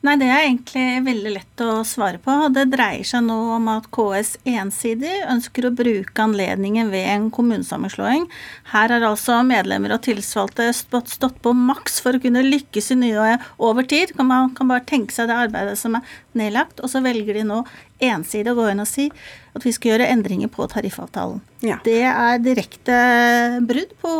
Nei, 0.00 0.14
Det 0.16 0.28
er 0.32 0.46
egentlig 0.46 0.84
veldig 1.04 1.30
lett 1.34 1.60
å 1.60 1.82
svare 1.84 2.16
på. 2.24 2.32
Det 2.54 2.70
dreier 2.72 3.04
seg 3.04 3.26
nå 3.26 3.36
om 3.58 3.66
at 3.68 3.90
KS 3.92 4.38
ensidig 4.48 5.12
ønsker 5.28 5.68
å 5.68 5.74
bruke 5.76 6.24
anledningen 6.24 6.88
ved 6.88 7.04
en 7.04 7.26
kommunesammenslåing. 7.34 8.24
Her 8.72 8.94
har 8.94 9.04
altså 9.10 9.42
medlemmer 9.44 9.92
og 9.92 10.00
tillitsvalgte 10.06 10.70
stått 10.72 11.42
på 11.44 11.52
maks 11.52 12.00
for 12.00 12.16
å 12.16 12.22
kunne 12.22 12.46
lykkes 12.46 12.94
i 12.94 13.00
nye 13.02 13.36
over 13.58 13.84
tid. 13.84 14.14
Man 14.16 14.54
kan 14.56 14.72
bare 14.72 14.88
tenke 14.88 15.12
seg 15.12 15.28
det 15.28 15.36
arbeidet 15.36 15.76
som 15.76 16.00
er 16.00 16.16
nedlagt, 16.32 16.80
og 16.80 16.88
så 16.88 17.04
velger 17.04 17.36
de 17.36 17.44
nå 17.44 17.60
ensidig 18.00 18.52
å 18.52 18.56
gå 18.56 18.70
inn 18.72 18.80
og 18.80 18.88
si 18.88 19.10
at 19.50 19.64
vi 19.66 19.72
skal 19.74 19.92
gjøre 19.92 20.08
endringer 20.12 20.50
på 20.52 20.64
tariffavtalen. 20.70 21.40
Ja. 21.66 21.76
Det 21.84 22.02
er 22.06 22.38
direkte 22.40 22.96
brudd 23.66 23.90
på 24.00 24.12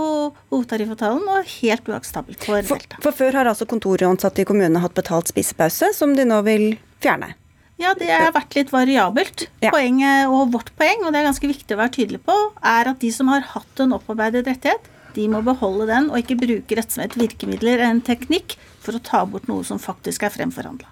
hovedtariffavtalen 0.50 1.28
og 1.30 1.52
helt 1.60 1.86
uakseptabelt 1.88 2.44
for 2.44 2.66
For, 2.68 2.86
for 3.06 3.16
før 3.16 3.38
har 3.38 3.48
altså 3.48 3.68
kontoransatte 3.70 4.42
i 4.42 4.48
kommunene 4.48 4.82
hatt 4.82 4.96
betalt 4.98 5.30
spisepause, 5.30 5.69
som 5.96 6.16
de 6.16 6.26
nå 6.28 6.40
vil 6.46 6.72
fjerne. 7.02 7.34
Ja, 7.80 7.94
det 7.96 8.10
har 8.12 8.34
vært 8.36 8.54
litt 8.58 8.72
variabelt. 8.74 9.46
Ja. 9.64 9.70
Poenget, 9.72 10.28
og 10.28 10.52
vårt 10.52 10.68
poeng, 10.76 11.06
og 11.06 11.14
det 11.14 11.22
er 11.22 11.30
ganske 11.30 11.48
viktig 11.48 11.76
å 11.76 11.80
være 11.80 11.94
tydelig 11.96 12.20
på, 12.26 12.36
er 12.60 12.90
at 12.92 13.00
de 13.00 13.12
som 13.14 13.30
har 13.32 13.46
hatt 13.54 13.80
en 13.80 13.94
opparbeidet 13.96 14.44
rettighet, 14.50 14.90
de 15.16 15.24
må 15.32 15.40
beholde 15.42 15.88
den, 15.88 16.10
og 16.12 16.20
ikke 16.20 16.36
bruke 16.38 16.76
rett 16.78 16.92
som 16.92 17.02
et 17.02 17.16
virkemiddel 17.18 17.72
eller 17.72 17.88
en 17.88 18.02
teknikk 18.04 18.54
for 18.80 18.96
å 18.96 19.02
ta 19.02 19.24
bort 19.28 19.48
noe 19.50 19.64
som 19.66 19.80
faktisk 19.82 20.24
er 20.28 20.32
fremforhandla. 20.34 20.86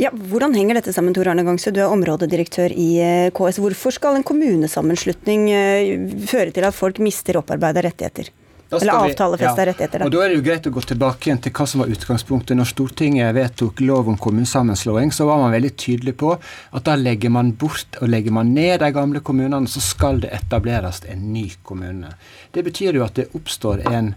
Ja, 0.00 0.10
Hvordan 0.12 0.54
henger 0.56 0.78
dette 0.78 0.92
sammen, 0.94 1.14
Tor 1.16 1.30
Arne 1.30 1.44
Gangsø? 1.46 1.72
Du 1.72 1.80
er 1.82 1.94
områdedirektør 1.94 2.74
i 2.74 2.88
eh, 3.02 3.30
KS. 3.34 3.60
Hvorfor 3.62 3.94
skal 3.94 4.18
en 4.18 4.26
kommunesammenslutning 4.26 5.48
eh, 5.52 5.94
føre 6.28 6.52
til 6.54 6.68
at 6.68 6.76
folk 6.76 7.00
mister 7.04 7.38
opparbeida 7.40 7.84
rettigheter? 7.86 8.32
Eller 8.80 8.92
avtalefesta 8.92 9.62
ja. 9.62 9.66
rettigheter, 9.68 10.02
da. 10.02 10.08
Og 10.08 10.14
Da 10.14 10.22
er 10.24 10.32
det 10.32 10.38
jo 10.38 10.44
greit 10.46 10.66
å 10.68 10.72
gå 10.74 10.84
tilbake 10.92 11.28
igjen 11.28 11.40
til 11.44 11.54
hva 11.56 11.66
som 11.68 11.82
var 11.84 11.92
utgangspunktet. 11.92 12.56
Når 12.58 12.70
Stortinget 12.72 13.34
vedtok 13.36 13.82
lov 13.84 14.10
om 14.12 14.18
kommunesammenslåing, 14.18 15.12
så 15.12 15.26
var 15.28 15.42
man 15.42 15.54
veldig 15.54 15.72
tydelig 15.76 16.16
på 16.22 16.34
at 16.38 16.86
da 16.88 16.96
legger 16.98 17.32
man 17.34 17.54
bort 17.58 17.98
og 18.00 18.12
legger 18.12 18.34
man 18.34 18.54
ned 18.56 18.80
de 18.82 18.92
gamle 18.94 19.20
kommunene, 19.24 19.68
så 19.68 19.82
skal 19.84 20.22
det 20.24 20.32
etableres 20.36 21.02
en 21.12 21.32
ny 21.34 21.48
kommune. 21.62 22.14
Det 22.52 22.64
betyr 22.64 23.00
jo 23.00 23.04
at 23.04 23.18
det 23.18 23.30
oppstår 23.36 23.84
en 23.92 24.14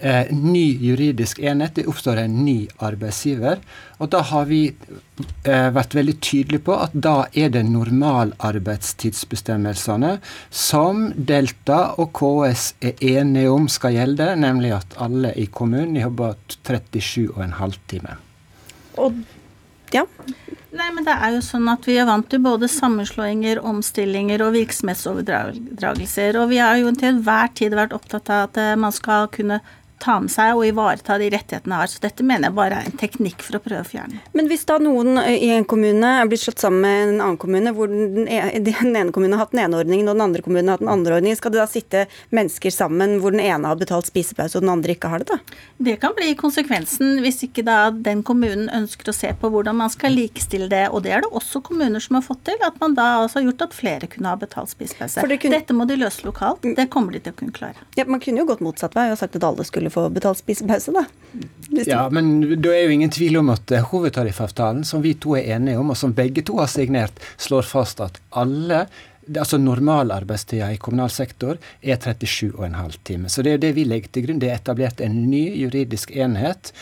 eh, 0.00 0.26
ny 0.32 0.78
juridisk 0.80 1.38
enhet, 1.38 1.74
det 1.76 1.86
oppstår 1.90 2.16
en 2.24 2.44
ny 2.44 2.68
arbeidsgiver. 2.82 3.56
Og 4.00 4.10
da 4.12 4.20
har 4.30 4.44
vi 4.48 4.60
eh, 4.70 5.70
vært 5.74 5.94
veldig 5.96 6.20
tydelige 6.24 6.64
på 6.68 6.74
at 6.80 6.90
da 6.94 7.24
er 7.32 7.48
det 7.54 7.64
normalarbeidstidsbestemmelsene 7.68 10.18
som 10.50 11.12
Delta 11.14 11.94
og 12.00 12.12
KS 12.16 12.74
er 12.80 12.92
enige 13.16 13.50
om 13.52 13.68
skal 13.68 13.92
gjelde, 13.98 14.36
nemlig 14.40 14.72
at 14.80 14.96
alle 15.00 15.34
i 15.36 15.46
kommunen 15.46 15.96
jobber 16.00 16.34
37,5 16.64 17.78
timer. 17.92 18.16
Og 19.00 19.12
ja, 19.90 20.04
Nei, 20.70 20.86
men 20.94 21.02
det 21.02 21.16
er 21.18 21.32
jo 21.34 21.40
sånn 21.42 21.66
at 21.72 21.82
Vi 21.88 21.96
er 21.98 22.06
vant 22.06 22.28
til 22.30 22.38
både 22.44 22.68
sammenslåinger, 22.70 23.58
omstillinger 23.66 24.44
og 24.44 24.52
virksomhetsoverdragelser. 24.54 26.38
Og 26.38 26.52
vi 26.52 26.60
har 26.62 26.76
jo 26.78 26.92
til 26.94 27.16
enhver 27.16 27.50
tid 27.58 27.74
vært 27.74 27.96
opptatt 27.96 28.30
av 28.30 28.46
at 28.46 28.60
eh, 28.62 28.76
man 28.78 28.94
skal 28.94 29.26
kunne 29.34 29.58
ta 30.00 30.16
med 30.22 30.32
seg 30.32 30.56
og 30.56 30.64
ivareta 30.66 31.18
de 31.20 31.30
rettighetene 31.32 31.80
har. 31.80 31.90
Så 31.90 32.02
dette 32.02 32.24
mener 32.26 32.48
jeg 32.48 32.56
bare 32.56 32.80
er 32.80 32.88
en 32.88 32.98
teknikk 33.00 33.44
for 33.46 33.58
å 33.58 33.62
prøve 33.64 33.84
å 33.84 33.88
fjerne. 33.88 34.20
Men 34.36 34.48
hvis 34.50 34.66
da 34.68 34.78
noen 34.82 35.20
i 35.28 35.50
en 35.54 35.66
kommune 35.68 36.14
er 36.20 36.30
blitt 36.30 36.44
slått 36.44 36.62
sammen 36.62 36.82
med 36.84 37.02
en 37.02 37.20
annen 37.20 37.40
kommune, 37.40 37.74
hvor 37.76 37.90
den, 37.90 38.26
e, 38.28 38.40
ene 38.60 39.12
kommunen 39.14 39.36
har 39.36 39.46
hatt 39.46 39.54
den 39.54 39.64
ene 39.64 39.80
ordningen 39.80 40.08
og 40.08 40.16
den 40.16 40.26
andre 40.26 40.44
kommunen 40.46 40.70
har 40.70 40.78
hatt 40.78 40.84
den 40.84 40.92
andre 40.92 41.18
ordningen, 41.18 41.38
skal 41.38 41.54
det 41.54 41.60
da 41.62 41.68
sitte 41.70 42.06
mennesker 42.34 42.74
sammen 42.74 43.18
hvor 43.20 43.34
den 43.34 43.44
ene 43.44 43.68
har 43.68 43.80
betalt 43.80 44.08
spisepause 44.08 44.58
og 44.58 44.64
den 44.64 44.72
andre 44.72 44.96
ikke 44.96 45.12
har 45.12 45.24
det, 45.24 45.36
da? 45.36 45.60
Det 45.90 45.96
kan 46.02 46.14
bli 46.16 46.32
konsekvensen 46.38 47.20
hvis 47.24 47.42
ikke 47.46 47.64
da 47.66 47.78
den 47.92 48.24
kommunen 48.26 48.70
ønsker 48.74 49.12
å 49.12 49.16
se 49.16 49.32
på 49.36 49.50
hvordan 49.52 49.78
man 49.80 49.92
skal 49.92 50.14
likestille 50.16 50.70
det. 50.70 50.86
Og 50.90 51.04
det 51.04 51.14
er 51.16 51.24
det 51.24 51.32
også 51.36 51.62
kommuner 51.66 52.02
som 52.02 52.18
har 52.18 52.24
fått 52.26 52.44
til, 52.48 52.58
at 52.66 52.78
man 52.82 52.96
da 52.98 53.08
altså 53.20 53.40
har 53.40 53.48
gjort 53.50 53.66
at 53.68 53.76
flere 53.76 54.10
kunne 54.10 54.32
ha 54.32 54.38
betalt 54.40 54.72
spisepause. 54.72 55.24
Kunne... 55.30 55.54
Dette 55.56 55.76
må 55.76 55.86
de 55.88 55.98
løse 56.00 56.24
lokalt. 56.26 56.64
Det 56.76 56.88
kommer 56.92 57.16
de 57.16 57.22
til 57.24 57.34
å 57.34 57.38
kunne 57.40 57.54
klare. 57.56 57.86
Ja, 57.98 58.06
Man 58.08 58.22
kunne 58.22 58.42
jo 58.42 58.48
gått 58.48 58.62
motsatt 58.64 58.96
vei 58.96 59.08
og 59.12 59.18
sagt 59.20 59.36
at 59.38 59.46
alle 59.46 59.64
skulle 59.66 59.89
få 59.92 60.06
betalt 60.14 60.40
spisepause, 60.40 60.94
da. 60.94 61.04
Ja, 61.86 62.06
men 62.10 62.32
det 62.62 62.72
er 62.74 62.86
jo 62.86 62.96
ingen 62.96 63.12
tvil 63.14 63.38
om 63.40 63.52
at 63.54 63.70
eh, 63.74 63.84
hovedtariffavtalen, 63.92 64.82
som 64.86 65.04
vi 65.04 65.14
to 65.20 65.36
er 65.38 65.52
enige 65.56 65.78
om, 65.78 65.92
og 65.92 65.98
som 65.98 66.14
begge 66.16 66.42
to 66.46 66.58
har 66.58 66.70
signert, 66.70 67.22
slår 67.38 67.68
fast 67.68 68.02
at 68.04 68.18
alle 68.30 68.86
altså 69.30 69.60
Normalarbeidstida 69.60 70.72
i 70.72 70.80
kommunal 70.80 71.10
sektor 71.14 71.58
er 71.82 72.00
37,5 72.00 72.98
timer. 73.06 73.30
Så 73.30 73.44
det 73.44 73.52
er 73.52 73.58
jo 73.58 73.64
det 73.66 73.76
vi 73.76 73.86
legger 73.86 74.10
til 74.10 74.26
grunn. 74.26 74.42
Det 74.42 74.50
er 74.50 74.58
etablert 74.58 75.02
en 75.04 75.16
ny 75.30 75.44
juridisk 75.60 76.10
enhet. 76.16 76.72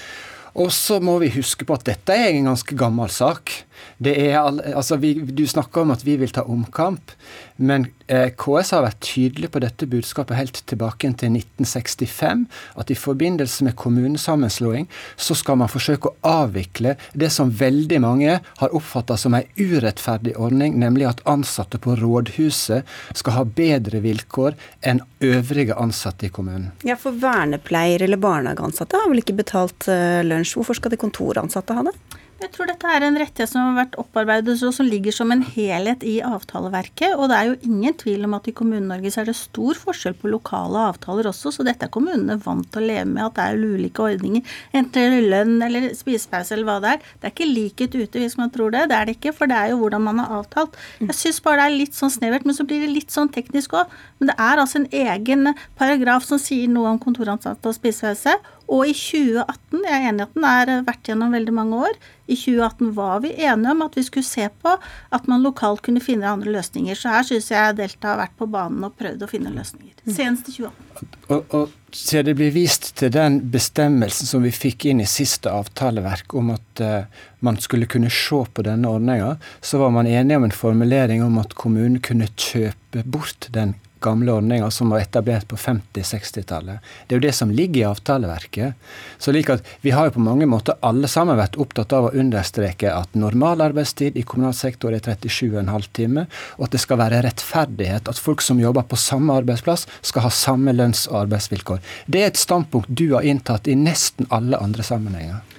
Og 0.59 0.73
så 0.75 0.99
må 1.05 1.19
vi 1.23 1.31
huske 1.35 1.67
på 1.67 1.77
at 1.77 1.85
dette 1.87 2.15
er 2.15 2.33
en 2.33 2.49
ganske 2.51 2.77
gammel 2.79 3.11
sak. 3.13 3.53
Er, 4.01 4.39
altså 4.73 4.99
vi, 4.99 5.13
du 5.15 5.45
snakker 5.47 5.85
om 5.85 5.93
at 5.95 6.05
vi 6.07 6.17
vil 6.19 6.33
ta 6.35 6.47
omkamp, 6.49 7.13
men 7.59 7.87
eh, 8.07 8.31
KS 8.39 8.73
har 8.77 8.85
vært 8.85 9.01
tydelig 9.03 9.51
på 9.53 9.63
dette 9.63 9.87
budskapet 9.91 10.39
helt 10.39 10.61
tilbake 10.71 11.11
til 11.19 11.35
1965. 11.35 12.45
At 12.79 12.93
i 12.93 12.97
forbindelse 12.99 13.67
med 13.67 13.77
kommunesammenslåing 13.79 14.87
så 15.17 15.37
skal 15.39 15.59
man 15.63 15.71
forsøke 15.73 16.13
å 16.13 16.33
avvikle 16.45 16.95
det 17.19 17.31
som 17.35 17.51
veldig 17.51 18.01
mange 18.05 18.39
har 18.61 18.77
oppfatta 18.79 19.19
som 19.19 19.35
en 19.35 19.49
urettferdig 19.59 20.37
ordning, 20.39 20.79
nemlig 20.79 21.09
at 21.11 21.25
ansatte 21.29 21.81
på 21.83 21.97
rådhuset 21.99 22.87
skal 23.19 23.39
ha 23.41 23.45
bedre 23.45 24.03
vilkår 24.05 24.55
enn 24.87 25.03
øvrige 25.25 25.75
ansatte 25.79 26.29
i 26.29 26.33
kommunen. 26.33 26.71
Ja, 26.87 26.97
For 27.01 27.17
vernepleier 27.19 28.07
eller 28.07 28.21
barnehageansatte 28.23 29.03
har 29.03 29.11
vel 29.11 29.25
ikke 29.25 29.39
betalt 29.41 29.91
uh, 29.91 30.23
lunsj. 30.27 30.55
Hvorfor 30.59 30.79
skal 30.79 30.95
de 30.95 31.01
kontoransatte 31.01 31.75
ha 31.75 31.87
det? 31.91 31.97
Jeg 32.39 32.53
tror 32.55 32.69
dette 32.71 32.87
er 32.87 33.03
en 33.03 33.17
rettighet 33.19 33.51
som 33.51 33.65
har 33.67 33.77
vært 33.81 33.97
opparbeidet 33.99 34.53
og 34.63 34.75
som 34.77 34.87
ligger 34.87 35.15
som 35.15 35.33
en 35.35 35.41
helhet 35.43 36.05
i 36.07 36.21
avtaleverket. 36.23 37.17
Og 37.19 37.27
det 37.33 37.35
er 37.35 37.49
jo 37.49 37.57
ingen 37.67 37.97
tvil 37.99 38.29
om 38.29 38.37
at 38.37 38.47
i 38.47 38.55
Kommune-Norge 38.55 39.11
så 39.11 39.25
er 39.25 39.31
det 39.33 39.35
stor 39.35 39.81
forskjell 39.81 40.15
på 40.21 40.31
lokale 40.31 40.85
avtaler 40.93 41.27
også, 41.27 41.51
så 41.57 41.67
dette 41.67 41.89
er 41.89 41.93
kommunene 41.95 42.37
vant 42.45 42.69
til 42.71 42.85
å 42.85 42.91
leve 42.93 43.09
med 43.11 43.25
at 43.25 43.35
det 43.41 43.47
er 43.49 43.75
ulike 43.75 44.05
ordninger. 44.07 44.55
Enten 44.79 45.17
lønn 45.33 45.57
eller 45.67 45.89
spisepause 45.99 46.55
eller 46.55 46.69
hva 46.69 46.77
det 46.85 46.93
er. 46.95 47.09
Det 47.19 47.27
er 47.27 47.35
ikke 47.35 47.51
likhet 47.51 47.99
ute 47.99 48.23
hvis 48.23 48.39
man 48.39 48.55
tror 48.55 48.71
det. 48.77 48.85
Det 48.93 49.01
er 49.01 49.11
det 49.11 49.17
ikke, 49.19 49.35
for 49.35 49.51
det 49.51 49.59
er 49.59 49.73
jo 49.75 49.83
hvordan 49.83 50.07
man 50.07 50.23
har 50.23 50.39
avtalt. 50.39 50.79
Jeg 51.03 51.19
syns 51.19 51.43
bare 51.43 51.65
det 51.65 51.67
er 51.67 51.79
litt 51.83 51.99
sånn 51.99 52.15
snevert, 52.15 52.47
men 52.47 52.55
så 52.55 52.69
blir 52.69 52.87
det 52.87 52.93
litt 52.95 53.15
sånn 53.15 53.33
teknisk 53.35 53.75
òg. 53.81 53.99
Men 54.19 54.33
det 54.33 54.37
er 54.43 54.61
altså 54.61 54.83
en 54.83 54.89
egen 54.91 55.53
paragraf 55.79 56.27
som 56.27 56.41
sier 56.43 56.71
noe 56.73 56.91
om 56.91 57.01
kontoransatte 57.03 57.71
og 57.71 57.77
spisepause. 57.77 58.35
Og 58.69 58.91
i 58.91 58.93
2018, 58.93 59.85
jeg 59.87 59.97
er 59.97 60.09
enig 60.11 60.21
i 60.21 60.27
at 60.27 60.35
den 60.37 60.47
er 60.49 60.73
vært 60.85 61.09
gjennom 61.09 61.33
veldig 61.33 61.55
mange 61.57 61.79
år, 61.89 61.95
i 62.29 62.37
2018 62.37 62.91
var 62.93 63.23
vi 63.25 63.31
enige 63.33 63.73
om 63.73 63.85
at 63.87 63.95
vi 63.97 64.05
skulle 64.05 64.29
se 64.29 64.45
på 64.61 64.75
at 65.17 65.29
man 65.31 65.45
lokalt 65.47 65.81
kunne 65.87 66.03
finne 66.05 66.29
andre 66.29 66.53
løsninger. 66.59 66.99
Så 66.99 67.15
her 67.15 67.25
syns 67.25 67.49
jeg 67.55 67.79
Delta 67.79 68.13
har 68.13 68.21
vært 68.21 68.37
på 68.37 68.49
banen 68.53 68.85
og 68.85 68.99
prøvd 69.01 69.25
å 69.25 69.31
finne 69.31 69.55
løsninger. 69.55 69.95
Mm. 70.05 70.13
Senest 70.13 70.51
i 70.53 70.59
2018. 70.59 71.17
Og, 71.33 71.57
og 71.57 71.97
så 71.97 72.21
det 72.27 72.35
blir 72.37 72.53
vist 72.53 72.91
til 73.01 73.15
den 73.15 73.41
bestemmelsen 73.49 74.29
som 74.29 74.45
vi 74.45 74.53
fikk 74.53 74.91
inn 74.91 75.01
i 75.01 75.09
siste 75.09 75.49
avtaleverk 75.49 76.37
om 76.37 76.53
at 76.53 76.85
uh, 76.85 77.25
man 77.41 77.57
skulle 77.65 77.89
kunne 77.89 78.13
se 78.13 78.43
på 78.53 78.67
denne 78.67 78.93
ordninga, 78.93 79.39
så 79.65 79.81
var 79.81 79.97
man 79.97 80.11
enige 80.11 80.37
om 80.37 80.45
en 80.45 80.59
formulering 80.61 81.25
om 81.25 81.41
at 81.41 81.57
kommunen 81.57 82.03
kunne 82.05 82.29
kjøpe 82.37 83.07
bort 83.09 83.49
den 83.57 83.79
gamle 84.01 84.33
ordninger 84.33 84.71
som 84.71 84.91
var 84.91 85.03
etablert 85.03 85.49
på 85.49 85.57
50-60-tallet. 85.57 86.85
Det 87.07 87.15
er 87.15 87.21
jo 87.21 87.27
det 87.27 87.35
som 87.37 87.51
ligger 87.51 87.81
i 87.81 87.89
avtaleverket. 87.89 88.89
Så 89.19 89.33
like 89.33 89.59
at 89.59 89.67
Vi 89.81 89.91
har 89.91 90.09
jo 90.09 90.17
på 90.17 90.25
mange 90.25 90.47
måter 90.47 90.79
alle 90.83 91.09
sammen 91.09 91.39
vært 91.39 91.59
opptatt 91.61 91.93
av 91.93 92.09
å 92.09 92.15
understreke 92.15 92.93
at 92.93 93.15
normal 93.15 93.63
arbeidstid 93.69 94.17
i 94.17 94.23
kommunal 94.23 94.55
sektor 94.55 94.95
er 94.95 95.05
37,5 95.05 95.91
timer, 95.93 96.27
og 96.59 96.69
at 96.69 96.77
det 96.77 96.83
skal 96.83 97.01
være 97.03 97.23
rettferdighet. 97.27 98.09
At 98.09 98.19
folk 98.19 98.43
som 98.45 98.61
jobber 98.61 98.87
på 98.89 98.99
samme 98.99 99.37
arbeidsplass, 99.43 99.87
skal 100.03 100.27
ha 100.27 100.33
samme 100.33 100.75
lønns- 100.75 101.07
og 101.11 101.25
arbeidsvilkår. 101.25 101.83
Det 102.07 102.23
er 102.23 102.33
et 102.33 102.41
standpunkt 102.41 102.91
du 102.91 103.13
har 103.15 103.27
inntatt 103.27 103.69
i 103.69 103.79
nesten 103.79 104.29
alle 104.31 104.61
andre 104.63 104.87
sammenhenger. 104.87 105.58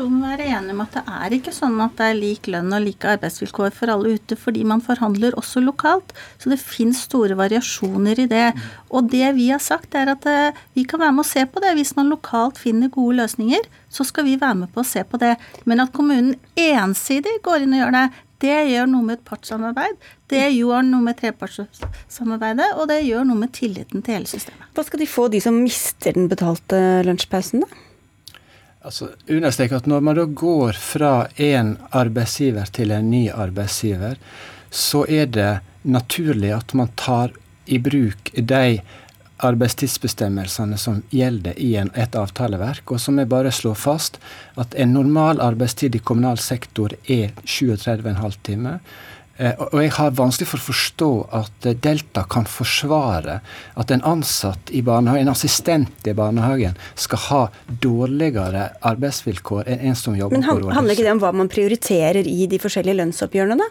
Må 0.00 0.30
være 0.30 0.46
enig 0.48 0.72
om 0.72 0.80
at 0.84 0.94
det 0.96 1.02
er 1.12 1.34
ikke 1.36 1.52
sånn 1.52 1.76
at 1.84 1.98
det 1.98 2.06
er 2.08 2.16
lik 2.16 2.46
lønn 2.48 2.72
og 2.72 2.84
like 2.84 3.08
arbeidsvilkår 3.10 3.74
for 3.76 3.92
alle 3.92 4.14
ute, 4.16 4.38
fordi 4.38 4.62
man 4.64 4.80
forhandler 4.84 5.36
også 5.36 5.60
lokalt. 5.60 6.14
Så 6.40 6.52
det 6.52 6.60
finnes 6.62 7.02
store 7.04 7.36
variasjoner 7.36 8.22
i 8.24 8.28
det. 8.30 8.46
Og 8.88 9.10
det 9.12 9.34
vi 9.36 9.50
har 9.52 9.60
sagt, 9.60 9.94
er 9.98 10.12
at 10.14 10.24
eh, 10.30 10.56
vi 10.78 10.86
kan 10.88 11.02
være 11.02 11.16
med 11.18 11.26
å 11.26 11.30
se 11.30 11.44
på 11.44 11.60
det. 11.64 11.74
Hvis 11.76 11.92
man 11.98 12.08
lokalt 12.12 12.60
finner 12.62 12.92
gode 12.92 13.18
løsninger, 13.20 13.68
så 13.92 14.06
skal 14.08 14.28
vi 14.28 14.38
være 14.40 14.62
med 14.62 14.72
på 14.72 14.80
å 14.80 14.88
se 14.88 15.04
på 15.04 15.20
det. 15.20 15.34
Men 15.68 15.84
at 15.84 15.92
kommunen 15.96 16.38
ensidig 16.56 17.36
går 17.44 17.66
inn 17.66 17.76
og 17.76 17.84
gjør 17.84 17.96
det, 17.98 18.06
det 18.40 18.56
gjør 18.70 18.88
noe 18.88 19.04
med 19.04 19.18
et 19.18 19.26
partssamarbeid. 19.28 20.00
Det 20.32 20.46
gjør 20.54 20.86
noe 20.88 21.04
med 21.04 21.18
trepartssamarbeidet, 21.20 22.70
og 22.80 22.88
det 22.88 23.02
gjør 23.04 23.28
noe 23.28 23.42
med 23.42 23.52
tilliten 23.52 24.00
til 24.00 24.16
hele 24.16 24.30
systemet. 24.30 24.70
Hva 24.72 24.86
skal 24.86 25.02
de 25.02 25.08
få, 25.10 25.28
de 25.28 25.42
som 25.44 25.60
mister 25.60 26.16
den 26.16 26.30
betalte 26.30 26.80
lunsjpausen, 27.04 27.66
da? 27.66 27.86
Altså, 28.80 29.10
understreke 29.28 29.76
at 29.76 29.86
Når 29.86 30.00
man 30.00 30.16
da 30.16 30.24
går 30.24 30.72
fra 30.72 31.26
en 31.36 31.76
arbeidsgiver 31.92 32.70
til 32.72 32.90
en 32.96 33.10
ny 33.10 33.26
arbeidsgiver, 33.28 34.16
så 34.70 35.04
er 35.08 35.26
det 35.26 35.60
naturlig 35.82 36.54
at 36.56 36.74
man 36.74 36.88
tar 36.96 37.34
i 37.66 37.78
bruk 37.78 38.32
de 38.34 38.80
arbeidstidsbestemmelsene 39.40 40.78
som 40.78 41.02
gjelder 41.10 41.58
i 41.60 41.74
en, 41.80 41.90
et 41.96 42.16
avtaleverk, 42.16 42.92
og 42.92 43.00
som 43.00 43.18
jeg 43.18 43.28
bare 43.28 43.52
slår 43.52 43.76
fast 43.78 44.18
at 44.60 44.74
en 44.76 44.92
normal 44.96 45.40
arbeidstid 45.40 45.96
i 45.96 46.02
kommunal 46.04 46.38
sektor 46.40 46.92
er 47.08 47.32
37,5 47.44 48.36
timer. 48.48 48.80
Eh, 49.40 49.56
og 49.56 49.78
jeg 49.80 49.94
har 49.96 50.12
vanskelig 50.12 50.50
for 50.50 50.60
å 50.60 50.66
forstå 50.68 51.10
at 51.38 51.66
eh, 51.70 51.76
Delta 51.86 52.26
kan 52.28 52.44
forsvare 52.44 53.38
at 53.80 53.92
en 53.94 54.02
ansatt 54.04 54.72
i 54.76 54.82
barnehagen, 54.84 55.24
en 55.24 55.32
assistent 55.32 56.08
i 56.10 56.12
barnehagen, 56.16 56.76
skal 56.92 57.22
ha 57.30 57.42
dårligere 57.80 58.66
arbeidsvilkår 58.90 59.70
enn 59.72 59.86
en 59.90 59.96
som 59.96 60.18
jobber 60.18 60.36
Men 60.36 60.44
han, 60.44 60.58
på 60.58 60.66
rådhuset. 60.66 60.76
Handler 60.76 60.98
ikke 60.98 61.06
det 61.08 61.14
om 61.16 61.22
hva 61.24 61.32
man 61.40 61.52
prioriterer 61.52 62.28
i 62.28 62.50
de 62.52 62.60
forskjellige 62.60 63.00
lønnsoppgjørene, 63.00 63.56
da? 63.62 63.70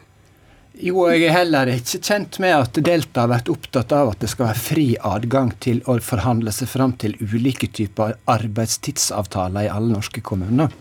Jo, 0.79 1.03
jeg 1.12 1.27
er 1.27 1.36
heller 1.36 1.69
ikke 1.73 2.01
kjent 2.08 2.38
med 2.41 2.55
at 2.55 2.82
Delta 2.86 3.25
har 3.25 3.32
vært 3.34 3.49
opptatt 3.51 3.93
av 3.93 4.13
at 4.13 4.21
det 4.23 4.29
skal 4.32 4.49
være 4.49 4.63
fri 4.63 4.88
adgang 5.05 5.53
til 5.62 5.84
å 5.89 5.99
forhandle 6.01 6.53
seg 6.55 6.69
fram 6.71 6.97
til 7.01 7.17
ulike 7.19 7.69
typer 7.75 8.17
arbeidstidsavtaler 8.32 9.67
i 9.67 9.73
alle 9.73 9.97
norske 9.99 10.23
kommuner. 10.25 10.73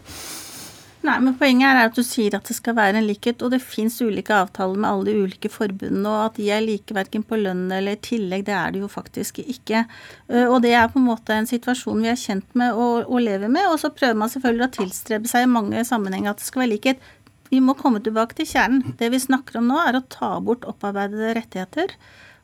Nei, 1.06 1.14
men 1.22 1.34
Poenget 1.38 1.68
er 1.70 1.86
at 1.86 1.94
du 1.94 2.02
sier 2.02 2.34
at 2.34 2.48
det 2.48 2.56
skal 2.56 2.74
være 2.74 2.98
en 2.98 3.06
likhet, 3.06 3.42
og 3.46 3.52
det 3.54 3.60
fins 3.62 4.00
ulike 4.02 4.34
avtaler 4.34 4.80
med 4.82 4.88
alle 4.88 5.12
de 5.12 5.22
ulike 5.28 5.50
forbundene, 5.52 6.10
og 6.10 6.24
at 6.24 6.40
de 6.40 6.48
er 6.50 6.64
like 6.64 6.96
verken 6.96 7.22
på 7.22 7.38
lønn 7.38 7.68
eller 7.70 7.94
i 7.94 8.00
tillegg, 8.02 8.42
det 8.48 8.56
er 8.58 8.74
det 8.74 8.82
jo 8.82 8.90
faktisk 8.90 9.38
ikke. 9.44 9.84
Eh, 10.26 10.48
og 10.48 10.58
det 10.66 10.74
er 10.74 10.90
på 10.90 10.98
en 10.98 11.06
måte 11.06 11.36
en 11.36 11.46
situasjon 11.46 12.02
vi 12.02 12.10
er 12.10 12.18
kjent 12.18 12.58
med 12.58 12.74
og, 12.74 13.06
og 13.06 13.22
lever 13.22 13.52
med, 13.52 13.70
og 13.70 13.78
så 13.78 13.92
prøver 13.94 14.18
man 14.18 14.32
selvfølgelig 14.32 14.66
å 14.66 14.74
tilstrebe 14.80 15.30
seg 15.30 15.46
i 15.46 15.52
mange 15.54 15.86
sammenhenger 15.86 16.34
at 16.34 16.42
det 16.42 16.50
skal 16.50 16.64
være 16.64 16.74
likhet. 16.74 17.10
Vi 17.48 17.62
må 17.64 17.78
komme 17.78 18.02
tilbake 18.04 18.36
til 18.36 18.50
kjernen. 18.50 18.96
Det 18.98 19.08
vi 19.14 19.22
snakker 19.22 19.62
om 19.62 19.70
nå, 19.70 19.78
er 19.80 19.96
å 19.96 20.06
ta 20.12 20.34
bort 20.44 20.66
opparbeidede 20.68 21.36
rettigheter. 21.38 21.94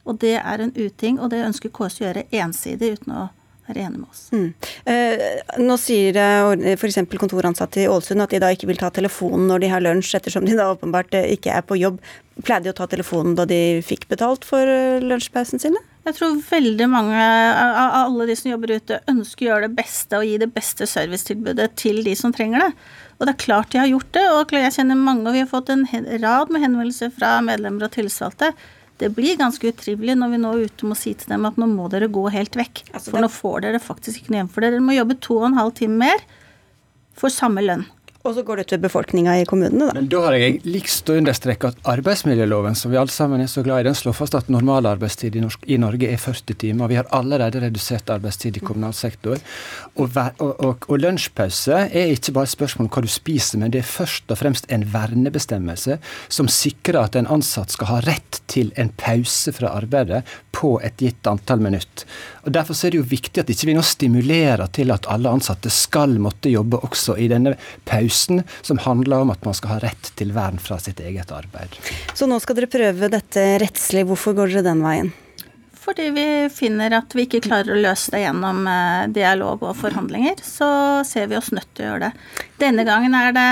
Og 0.06 0.22
det 0.22 0.38
er 0.38 0.62
en 0.62 0.72
uting, 0.78 1.18
og 1.18 1.34
det 1.34 1.42
ønsker 1.42 1.72
KS 1.74 1.98
å 2.00 2.06
gjøre 2.06 2.28
ensidig 2.38 2.94
uten 3.00 3.18
å 3.18 3.32
er 3.70 3.80
enig 3.86 4.00
med 4.00 4.08
oss. 4.10 4.26
Mm. 4.34 4.50
Eh, 4.90 5.24
nå 5.62 5.76
sier 5.80 6.18
eh, 6.20 6.74
f.eks. 6.74 7.00
kontoransatte 7.20 7.84
i 7.84 7.88
Ålesund 7.90 8.24
at 8.24 8.34
de 8.34 8.42
da 8.42 8.52
ikke 8.54 8.68
vil 8.70 8.80
ta 8.80 8.90
telefonen 8.94 9.48
når 9.50 9.64
de 9.64 9.72
har 9.72 9.84
lunsj, 9.84 10.12
ettersom 10.18 10.46
de 10.48 10.58
da 10.58 10.70
åpenbart 10.74 11.16
eh, 11.16 11.32
ikke 11.36 11.54
er 11.56 11.64
på 11.66 11.78
jobb. 11.80 12.02
Pleide 12.42 12.66
de 12.66 12.74
å 12.74 12.76
ta 12.76 12.88
telefonen 12.90 13.36
da 13.38 13.46
de 13.48 13.80
fikk 13.86 14.08
betalt 14.10 14.46
for 14.48 14.68
eh, 14.68 15.02
lunsjpausen 15.04 15.62
sine? 15.62 15.80
Jeg 16.04 16.18
tror 16.18 16.36
veldig 16.44 16.86
mange 16.92 17.16
av 17.16 17.94
alle 18.02 18.26
de 18.28 18.34
som 18.36 18.50
jobber 18.50 18.74
ute, 18.76 18.98
ønsker 19.08 19.46
å 19.46 19.48
gjøre 19.54 19.70
det 19.70 19.76
beste 19.78 20.18
og 20.18 20.26
gi 20.28 20.34
det 20.42 20.50
beste 20.52 20.84
servicetilbudet 20.90 21.70
til 21.80 22.02
de 22.04 22.12
som 22.18 22.34
trenger 22.34 22.66
det. 22.66 22.88
Og 23.16 23.24
det 23.24 23.32
er 23.32 23.44
klart 23.46 23.72
de 23.72 23.80
har 23.80 23.88
gjort 23.88 24.10
det, 24.12 24.24
og 24.34 24.52
jeg 24.52 24.74
kjenner 24.74 25.00
mange, 25.00 25.24
og 25.24 25.32
vi 25.32 25.40
har 25.40 25.48
fått 25.48 25.72
en 25.72 25.86
rad 26.20 26.52
med 26.52 26.60
henvendelser 26.60 27.14
fra 27.14 27.38
medlemmer 27.46 27.86
og 27.86 27.94
tillitsvalgte 27.96 28.52
det 29.02 29.10
blir 29.16 29.38
ganske 29.38 29.72
utrivelig 29.72 30.14
når 30.18 30.30
vi 30.30 30.38
nå 30.38 30.52
er 30.54 30.68
ute 30.68 30.86
må 30.86 30.96
si 30.98 31.14
til 31.18 31.32
dem 31.34 31.46
at 31.48 31.56
nå 31.58 31.66
må 31.70 31.88
dere 31.90 32.10
gå 32.12 32.22
helt 32.30 32.54
vekk. 32.58 32.84
Altså, 32.92 33.10
for 33.10 33.24
nå 33.24 33.30
får 33.32 33.64
dere 33.66 33.82
faktisk 33.82 34.20
ikke 34.20 34.32
noe 34.32 34.40
igjen 34.40 34.52
for 34.54 34.64
dere. 34.64 34.76
Dere 34.76 34.86
må 34.86 34.94
jobbe 34.94 35.18
to 35.24 35.38
og 35.40 35.48
en 35.48 35.58
halv 35.58 35.74
time 35.80 35.98
mer 36.04 36.22
for 37.18 37.34
samme 37.34 37.64
lønn. 37.64 37.82
Og 38.24 38.32
så 38.32 38.40
går 38.40 38.56
det 38.56 38.64
utover 38.64 38.82
befolkninga 38.86 39.34
i 39.36 39.44
kommunene, 39.44 39.90
da. 39.90 39.94
Men 39.98 40.06
da 40.08 40.22
har 40.24 40.34
jeg 40.38 40.62
lyst 40.64 41.02
til 41.04 41.12
å 41.12 41.20
understreke 41.20 41.68
at 41.68 41.80
arbeidsmiljøloven, 41.92 42.76
som 42.78 42.88
vi 42.92 42.96
alle 42.96 43.12
sammen 43.12 43.42
er 43.44 43.50
så 43.52 43.60
glad 43.66 43.82
i, 43.82 43.88
den 43.90 43.98
slår 43.98 44.16
fast 44.16 44.36
at 44.38 44.48
normalarbeidstid 44.52 45.36
i, 45.36 45.42
i 45.74 45.76
Norge 45.82 46.08
er 46.08 46.22
40 46.22 46.56
timer. 46.62 46.88
Vi 46.88 46.96
har 46.96 47.10
allerede 47.12 47.60
redusert 47.66 48.08
arbeidstid 48.14 48.56
i 48.56 48.62
kommunal 48.64 48.96
sektor. 48.96 49.36
Og, 50.00 50.16
og, 50.16 50.54
og, 50.54 50.88
og 50.88 51.02
lunsjpause 51.02 51.82
er 51.84 52.14
ikke 52.14 52.32
bare 52.38 52.48
et 52.48 52.54
spørsmål 52.54 52.88
om 52.88 52.94
hva 52.96 53.04
du 53.04 53.12
spiser, 53.12 53.60
men 53.60 53.74
det 53.74 53.82
er 53.82 53.92
først 53.92 54.32
og 54.32 54.40
fremst 54.40 54.72
en 54.72 54.88
vernebestemmelse 54.94 55.98
som 56.32 56.48
sikrer 56.48 57.02
at 57.02 57.20
en 57.20 57.28
ansatt 57.28 57.76
skal 57.76 57.92
ha 57.92 58.00
rett 58.08 58.40
til 58.48 58.72
en 58.80 58.88
pause 58.96 59.52
fra 59.52 59.76
arbeidet 59.76 60.24
på 60.56 60.78
et 60.80 60.96
gitt 61.02 61.28
antall 61.28 61.60
minutt. 61.60 62.06
Og 62.44 62.52
Derfor 62.52 62.76
er 62.76 62.92
det 62.92 63.00
jo 63.00 63.08
viktig 63.08 63.40
at 63.40 63.50
ikke 63.50 63.70
vi 63.70 63.76
nå 63.76 63.82
stimulerer 63.84 64.68
til 64.76 64.92
at 64.94 65.08
alle 65.10 65.32
ansatte 65.32 65.72
skal 65.72 66.18
måtte 66.22 66.52
jobbe 66.52 66.80
også 66.84 67.16
i 67.20 67.28
denne 67.32 67.56
pausen, 67.88 68.44
som 68.62 68.80
handler 68.84 69.24
om 69.24 69.32
at 69.34 69.44
man 69.48 69.56
skal 69.56 69.76
ha 69.76 69.82
rett 69.86 70.12
til 70.18 70.34
vern 70.36 70.60
fra 70.60 70.78
sitt 70.82 71.00
eget 71.00 71.32
arbeid. 71.34 71.80
Så 72.14 72.28
nå 72.28 72.38
skal 72.42 72.60
dere 72.60 72.72
prøve 72.72 73.12
dette 73.12 73.46
rettslig. 73.64 74.04
Hvorfor 74.08 74.36
går 74.36 74.52
dere 74.52 74.68
den 74.68 74.84
veien? 74.84 75.14
Fordi 75.84 76.06
vi 76.16 76.26
finner 76.48 76.94
at 76.96 77.12
vi 77.12 77.26
ikke 77.26 77.42
klarer 77.44 77.74
å 77.74 77.80
løse 77.80 78.12
det 78.14 78.22
gjennom 78.22 78.62
eh, 78.70 79.04
dialog 79.12 79.66
og 79.68 79.76
forhandlinger, 79.76 80.40
så 80.40 80.68
ser 81.04 81.28
vi 81.28 81.36
oss 81.36 81.52
nødt 81.52 81.68
til 81.76 81.84
å 81.84 81.90
gjøre 81.90 82.08
det. 82.08 82.28
Denne 82.62 82.86
gangen 82.88 83.16
er 83.18 83.34
det, 83.36 83.48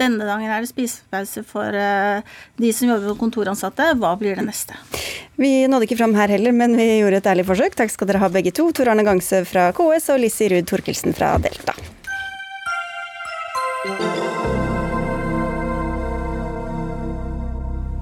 denne 0.00 0.26
gangen 0.26 0.50
er 0.50 0.64
det 0.64 0.72
spisepause 0.72 1.44
for 1.46 1.70
eh, 1.78 2.26
de 2.58 2.72
som 2.74 2.90
jobber 2.90 3.14
på 3.14 3.20
kontoransatte. 3.22 3.92
Hva 4.02 4.16
blir 4.18 4.34
det 4.34 4.48
neste? 4.48 4.74
Vi 5.38 5.52
nådde 5.70 5.86
ikke 5.86 6.00
fram 6.00 6.16
her 6.18 6.32
heller, 6.34 6.56
men 6.56 6.74
vi 6.78 6.88
gjorde 6.98 7.22
et 7.22 7.30
ærlig 7.30 7.46
forsøk. 7.46 7.78
Takk 7.78 7.94
skal 7.94 8.10
dere 8.10 8.24
ha 8.24 8.32
begge 8.34 8.54
to. 8.56 8.66
Tor 8.74 8.90
Arne 8.90 9.06
Gangsø 9.06 9.44
fra 9.46 9.70
KS 9.76 10.10
og 10.16 10.24
Lissi 10.24 10.50
Ruud 10.50 10.66
Torkelsen 10.66 11.14
fra 11.14 11.36
Delta. 11.38 11.76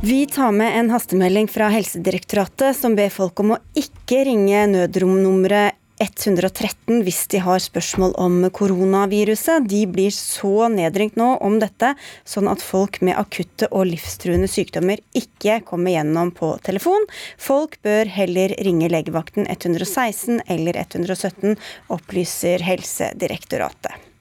Vi 0.07 0.27
tar 0.27 0.53
med 0.53 0.79
en 0.79 0.91
hastemelding 0.91 1.47
fra 1.49 1.71
Helsedirektoratet 1.73 2.77
som 2.77 2.93
ber 2.93 3.09
folk 3.09 3.41
om 3.41 3.55
å 3.55 3.57
ikke 3.73 4.19
ringe 4.29 4.67
nødromnummeret 4.69 5.79
113 6.05 7.01
hvis 7.07 7.23
de 7.33 7.41
har 7.41 7.63
spørsmål 7.65 8.13
om 8.21 8.37
koronaviruset. 8.53 9.65
De 9.71 9.81
blir 9.89 10.13
så 10.13 10.69
nedringt 10.69 11.17
nå 11.17 11.31
om 11.49 11.57
dette, 11.63 11.95
sånn 12.29 12.53
at 12.53 12.61
folk 12.61 13.01
med 13.01 13.17
akutte 13.17 13.71
og 13.71 13.89
livstruende 13.95 14.51
sykdommer 14.53 15.01
ikke 15.17 15.63
kommer 15.65 15.97
gjennom 15.97 16.37
på 16.37 16.53
telefon. 16.69 17.09
Folk 17.41 17.81
bør 17.81 18.13
heller 18.21 18.53
ringe 18.61 18.93
legevakten 18.93 19.49
116 19.49 20.43
eller 20.45 20.85
117, 20.85 21.57
opplyser 21.97 22.69
Helsedirektoratet. 22.69 24.14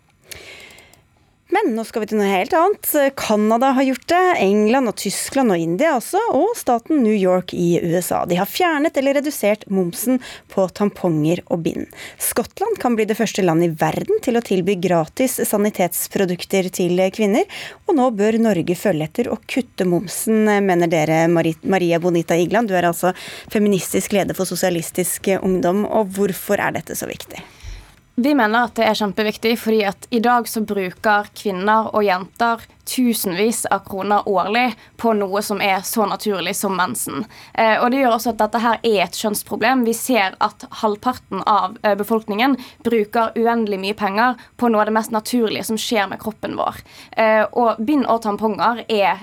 Men 1.53 1.75
nå 1.75 1.83
skal 1.85 2.01
vi 2.01 2.07
til 2.09 2.17
noe 2.17 2.31
helt 2.31 2.53
annet. 2.57 2.87
Canada 3.19 3.69
har 3.77 3.85
gjort 3.85 4.07
det, 4.09 4.21
England 4.41 4.89
og 4.89 4.95
Tyskland 4.97 5.53
og 5.53 5.61
India 5.61 5.91
også, 5.99 6.17
og 6.33 6.55
staten 6.57 7.03
New 7.03 7.13
York 7.13 7.53
i 7.53 7.77
USA. 7.83 8.23
De 8.25 8.39
har 8.39 8.49
fjernet 8.49 8.97
eller 8.97 9.19
redusert 9.19 9.67
momsen 9.69 10.17
på 10.49 10.65
tamponger 10.73 11.43
og 11.53 11.61
bind. 11.67 11.85
Skottland 12.17 12.79
kan 12.81 12.97
bli 12.97 13.05
det 13.09 13.19
første 13.19 13.45
landet 13.45 13.69
i 13.69 13.77
verden 13.83 14.21
til 14.25 14.39
å 14.39 14.43
tilby 14.45 14.79
gratis 14.81 15.37
sanitetsprodukter 15.51 16.71
til 16.73 17.03
kvinner, 17.13 17.45
og 17.85 17.99
nå 18.01 18.09
bør 18.17 18.39
Norge 18.41 18.77
følge 18.79 19.11
etter 19.11 19.29
og 19.33 19.45
kutte 19.45 19.85
momsen, 19.85 20.47
mener 20.65 20.89
dere 20.89 21.25
Maria 21.29 22.01
Bonita 22.01 22.39
Igland. 22.39 22.71
Du 22.71 22.79
er 22.79 22.89
altså 22.89 23.13
feministisk 23.53 24.17
leder 24.17 24.33
for 24.37 24.49
Sosialistisk 24.49 25.35
Ungdom, 25.41 25.85
og 25.85 26.15
hvorfor 26.17 26.57
er 26.57 26.79
dette 26.79 26.97
så 26.97 27.09
viktig? 27.09 27.43
Vi 28.15 28.35
mener 28.37 28.67
at 28.67 28.75
det 28.77 28.85
er 28.85 28.97
kjempeviktig, 28.97 29.55
fordi 29.57 29.79
at 29.89 30.05
i 30.13 30.19
dag 30.21 30.45
så 30.49 30.61
bruker 30.61 31.29
kvinner 31.33 31.89
og 31.89 32.05
jenter 32.05 32.61
tusenvis 32.85 33.65
av 33.65 33.79
kroner 33.79 34.29
årlig 34.29 34.73
på 34.97 35.13
noe 35.13 35.41
som 35.41 35.61
er 35.61 35.81
så 35.81 36.05
naturlig 36.05 36.55
som 36.55 36.75
mensen. 36.77 37.25
Eh, 37.53 37.77
og 37.83 37.91
Det 37.91 38.01
gjør 38.01 38.15
også 38.15 38.33
at 38.33 38.41
dette 38.41 38.61
her 38.63 38.79
er 38.83 38.99
et 39.05 39.19
kjønnsproblem. 39.19 39.85
Vi 39.87 39.93
ser 39.97 40.35
at 40.43 40.65
halvparten 40.81 41.43
av 41.47 41.77
eh, 41.83 41.95
befolkningen 41.99 42.57
bruker 42.83 43.37
uendelig 43.39 43.79
mye 43.79 43.97
penger 43.97 44.41
på 44.57 44.69
noe 44.71 44.83
av 44.83 44.91
det 44.91 44.95
mest 44.97 45.13
naturlige 45.15 45.67
som 45.67 45.79
skjer 45.79 46.09
med 46.11 46.21
kroppen 46.23 46.57
vår. 46.59 46.81
Eh, 47.17 47.43
og 47.51 47.79
bind 47.83 48.07
og 48.09 48.23
tamponger 48.23 48.83
er 48.91 49.21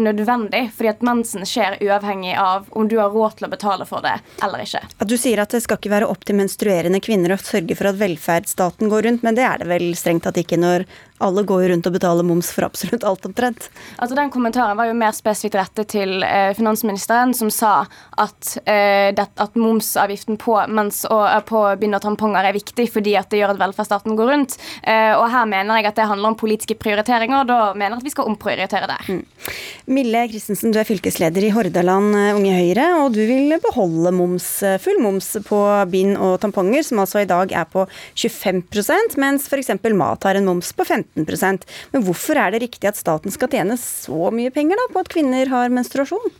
nødvendig, 0.00 0.66
fordi 0.74 0.90
at 0.90 1.02
mensen 1.04 1.44
skjer 1.48 1.76
uavhengig 1.82 2.34
av 2.38 2.66
om 2.70 2.88
du 2.88 2.96
har 2.98 3.12
råd 3.12 3.38
til 3.38 3.46
å 3.46 3.50
betale 3.52 3.86
for 3.88 4.04
det 4.04 4.14
eller 4.44 4.64
ikke. 4.64 4.82
At 4.98 5.10
du 5.10 5.16
sier 5.20 5.42
at 5.42 5.52
det 5.52 5.62
skal 5.64 5.78
ikke 5.78 5.92
være 5.92 6.08
opp 6.10 6.24
til 6.26 6.38
menstruerende 6.38 7.00
kvinner 7.04 7.34
å 7.34 7.40
sørge 7.40 7.76
for 7.78 7.90
at 7.90 7.98
velferdsstaten 8.00 8.90
går 8.92 9.06
rundt, 9.08 9.26
men 9.26 9.38
det 9.38 9.46
er 9.46 9.62
det 9.62 9.68
vel 9.70 9.92
strengt 9.98 10.26
tatt 10.26 10.40
ikke 10.40 10.60
når 10.60 10.86
alle 11.22 11.44
går 11.46 11.62
jo 11.62 11.68
rundt 11.72 11.88
og 11.88 11.94
betaler 11.94 12.26
moms 12.26 12.50
for 12.54 12.66
absolutt 12.66 13.04
alt 13.06 13.26
omtrent. 13.28 13.68
Altså 13.96 14.16
Den 14.18 14.30
kommentaren 14.32 14.76
var 14.78 14.88
jo 14.88 14.96
mer 14.98 15.14
spesifikt 15.16 15.58
rettet 15.60 15.92
til 15.94 16.22
eh, 16.26 16.50
finansministeren, 16.56 17.34
som 17.36 17.50
sa 17.52 17.84
at, 18.20 18.56
eh, 18.66 19.12
det, 19.14 19.28
at 19.42 19.58
momsavgiften 19.58 20.38
på, 20.40 20.56
mens, 20.72 21.04
og, 21.10 21.24
eh, 21.28 21.42
på 21.46 21.62
bind 21.80 21.98
og 21.98 22.02
tamponger 22.04 22.48
er 22.48 22.56
viktig 22.56 22.88
fordi 22.92 23.14
at 23.18 23.30
det 23.32 23.42
gjør 23.42 23.54
at 23.54 23.62
velferdsstaten 23.62 24.18
går 24.18 24.32
rundt. 24.32 24.56
Eh, 24.82 25.12
og 25.14 25.28
her 25.32 25.46
mener 25.50 25.80
jeg 25.80 25.92
at 25.92 26.00
det 26.00 26.08
handler 26.10 26.32
om 26.32 26.38
politiske 26.38 26.76
prioriteringer, 26.78 27.42
og 27.42 27.50
da 27.50 27.60
mener 27.74 27.96
jeg 27.96 28.02
at 28.02 28.08
vi 28.08 28.14
skal 28.16 28.30
omprioritere 28.32 28.90
der. 28.90 29.12
Mm. 29.12 29.22
Mille 29.92 30.24
Christensen, 30.32 30.74
du 30.74 30.80
er 30.80 30.88
fylkesleder 30.88 31.46
i 31.46 31.52
Hordaland 31.54 32.18
eh, 32.18 32.32
Unge 32.38 32.56
Høyre, 32.56 32.88
og 33.02 33.14
du 33.16 33.22
vil 33.28 33.56
beholde 33.62 34.14
moms, 34.16 34.48
eh, 34.66 34.78
full 34.82 35.00
moms 35.02 35.32
på 35.46 35.62
bind 35.92 36.16
og 36.18 36.38
tamponger, 36.42 36.82
som 36.86 37.02
altså 37.02 37.22
i 37.22 37.30
dag 37.30 37.52
er 37.52 37.68
på 37.70 37.86
25% 38.18 39.18
mens 39.22 39.46
f.eks. 39.50 39.74
mat 39.94 40.24
har 40.26 40.38
en 40.38 40.48
moms 40.48 40.72
på 40.74 40.84
15 40.86 41.11
15 41.16 41.64
Men 41.92 42.04
hvorfor 42.06 42.38
er 42.40 42.52
det 42.52 42.62
riktig 42.64 42.88
at 42.88 42.98
staten 43.00 43.32
skal 43.34 43.50
tjene 43.52 43.76
så 43.80 44.30
mye 44.34 44.52
penger 44.54 44.80
da, 44.80 44.88
på 44.92 45.02
at 45.02 45.12
kvinner 45.12 45.50
har 45.52 45.72
menstruasjon? 45.72 46.32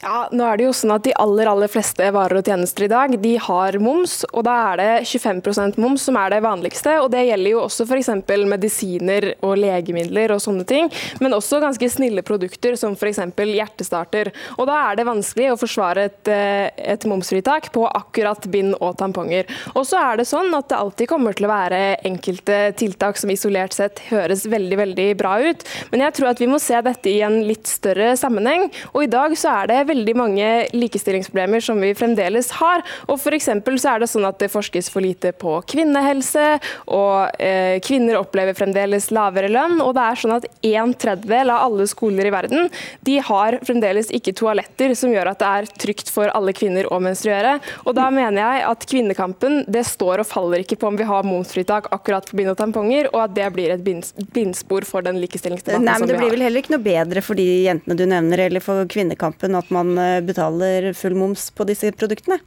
Ja, 0.00 0.30
nå 0.32 0.46
er 0.48 0.56
det 0.56 0.64
jo 0.64 0.72
sånn 0.72 0.94
at 0.94 1.04
De 1.04 1.12
aller 1.20 1.48
aller 1.50 1.68
fleste 1.68 2.06
varer 2.14 2.38
og 2.40 2.46
tjenester 2.48 2.86
i 2.86 2.88
dag 2.88 3.12
de 3.20 3.34
har 3.44 3.76
moms, 3.82 4.22
og 4.32 4.46
da 4.46 4.54
er 4.70 4.80
det 4.80 4.92
25% 5.10 5.76
moms 5.80 6.06
som 6.08 6.16
er 6.16 6.32
det 6.32 6.38
vanligste. 6.40 6.94
og 7.02 7.10
Det 7.12 7.26
gjelder 7.26 7.52
jo 7.52 7.64
også 7.66 7.84
f.eks. 7.84 8.08
medisiner 8.48 9.26
og 9.44 9.58
legemidler 9.60 10.32
og 10.32 10.40
sånne 10.40 10.64
ting, 10.64 10.88
men 11.20 11.36
også 11.36 11.60
ganske 11.60 11.90
snille 11.92 12.24
produkter 12.24 12.78
som 12.80 12.94
f.eks. 12.96 13.20
hjertestarter. 13.36 14.30
Og 14.56 14.70
Da 14.70 14.78
er 14.86 14.96
det 14.96 15.06
vanskelig 15.08 15.50
å 15.52 15.58
forsvare 15.60 16.06
et, 16.08 16.32
eh, 16.32 16.70
et 16.94 17.04
momsfritak 17.04 17.68
på 17.74 17.84
akkurat 17.84 18.48
bind 18.48 18.78
og 18.80 18.96
tamponger. 18.96 19.44
Og 19.74 19.84
så 19.84 20.00
er 20.00 20.16
det 20.22 20.28
sånn 20.30 20.48
at 20.56 20.70
det 20.72 20.80
alltid 20.80 21.12
kommer 21.12 21.36
til 21.36 21.44
å 21.44 21.52
være 21.52 22.00
enkelte 22.08 22.72
tiltak 22.80 23.20
som 23.20 23.34
isolert 23.34 23.76
sett 23.76 24.00
høres 24.08 24.46
veldig 24.48 24.80
veldig 24.80 25.08
bra 25.20 25.36
ut, 25.44 25.64
men 25.92 26.06
jeg 26.06 26.16
tror 26.16 26.32
at 26.32 26.40
vi 26.40 26.48
må 26.48 26.56
se 26.62 26.80
dette 26.80 27.12
i 27.12 27.20
en 27.26 27.42
litt 27.44 27.68
større 27.68 28.14
sammenheng. 28.16 28.70
og 28.94 29.04
i 29.04 29.12
dag 29.12 29.36
så 29.36 29.60
er 29.60 29.66
det 29.66 29.89
veldig 29.90 30.16
mange 30.18 30.48
likestillingsproblemer 30.74 31.64
som 31.64 31.80
vi 31.82 31.92
fremdeles 31.98 32.50
har. 32.60 32.84
og 33.06 33.20
for 33.20 33.36
så 33.40 33.94
er 33.94 34.02
det 34.02 34.10
sånn 34.10 34.26
at 34.28 34.38
det 34.40 34.50
forskes 34.52 34.90
for 34.92 35.04
lite 35.04 35.32
på 35.36 35.56
kvinnehelse, 35.70 36.46
og 36.92 37.40
eh, 37.40 37.78
kvinner 37.84 38.18
opplever 38.20 38.56
fremdeles 38.58 39.10
lavere 39.14 39.50
lønn. 39.52 39.78
Og 39.84 39.94
det 39.96 40.04
er 40.04 40.20
sånn 40.20 40.36
at 40.36 40.48
en 40.70 40.94
tredjedel 40.94 41.52
av 41.54 41.66
alle 41.68 41.86
skoler 41.90 42.28
i 42.28 42.34
verden 42.34 42.68
de 43.06 43.18
har 43.24 43.58
fremdeles 43.66 44.10
ikke 44.14 44.34
toaletter 44.36 44.94
som 44.98 45.12
gjør 45.14 45.32
at 45.32 45.40
det 45.40 45.50
er 45.50 45.70
trygt 45.86 46.12
for 46.12 46.32
alle 46.34 46.54
kvinner 46.56 46.88
å 46.92 47.00
menstruere. 47.02 47.58
Og 47.84 47.96
da 47.98 48.08
mener 48.14 48.40
jeg 48.42 48.66
at 48.70 48.86
kvinnekampen 48.90 49.64
det 49.70 49.84
står 49.88 50.22
og 50.22 50.28
faller 50.30 50.64
ikke 50.64 50.78
på 50.80 50.90
om 50.90 50.98
vi 50.98 51.08
har 51.08 51.26
momsfritak 51.26 51.90
akkurat 51.94 52.28
på 52.28 52.38
bind 52.38 52.52
og 52.52 52.58
tamponger, 52.60 53.10
og 53.14 53.24
at 53.24 53.36
det 53.36 53.48
blir 53.54 53.74
et 53.74 53.84
blindspor 53.84 54.86
for 54.88 55.06
den 55.06 55.20
likestillingsdebatten 55.22 55.86
Nei, 55.86 55.96
men 56.00 56.10
Det 56.10 56.18
blir 56.18 56.34
vel 56.34 56.44
heller 56.46 56.62
ikke 56.62 56.74
noe 56.74 56.84
bedre 56.84 57.24
for 57.24 57.38
de 57.38 57.46
jentene 57.66 57.96
du 57.96 58.04
nevner, 58.08 58.46
eller 58.48 58.64
for 58.64 58.84
kvinnekampen 58.90 59.56
at 59.58 59.70
man 59.74 59.79
man 59.80 59.98
eh, 59.98 60.22
betaler 60.24 60.92
full 60.96 61.18
moms 61.18 61.50
på 61.56 61.66
disse 61.68 61.92
produktene? 61.96 62.40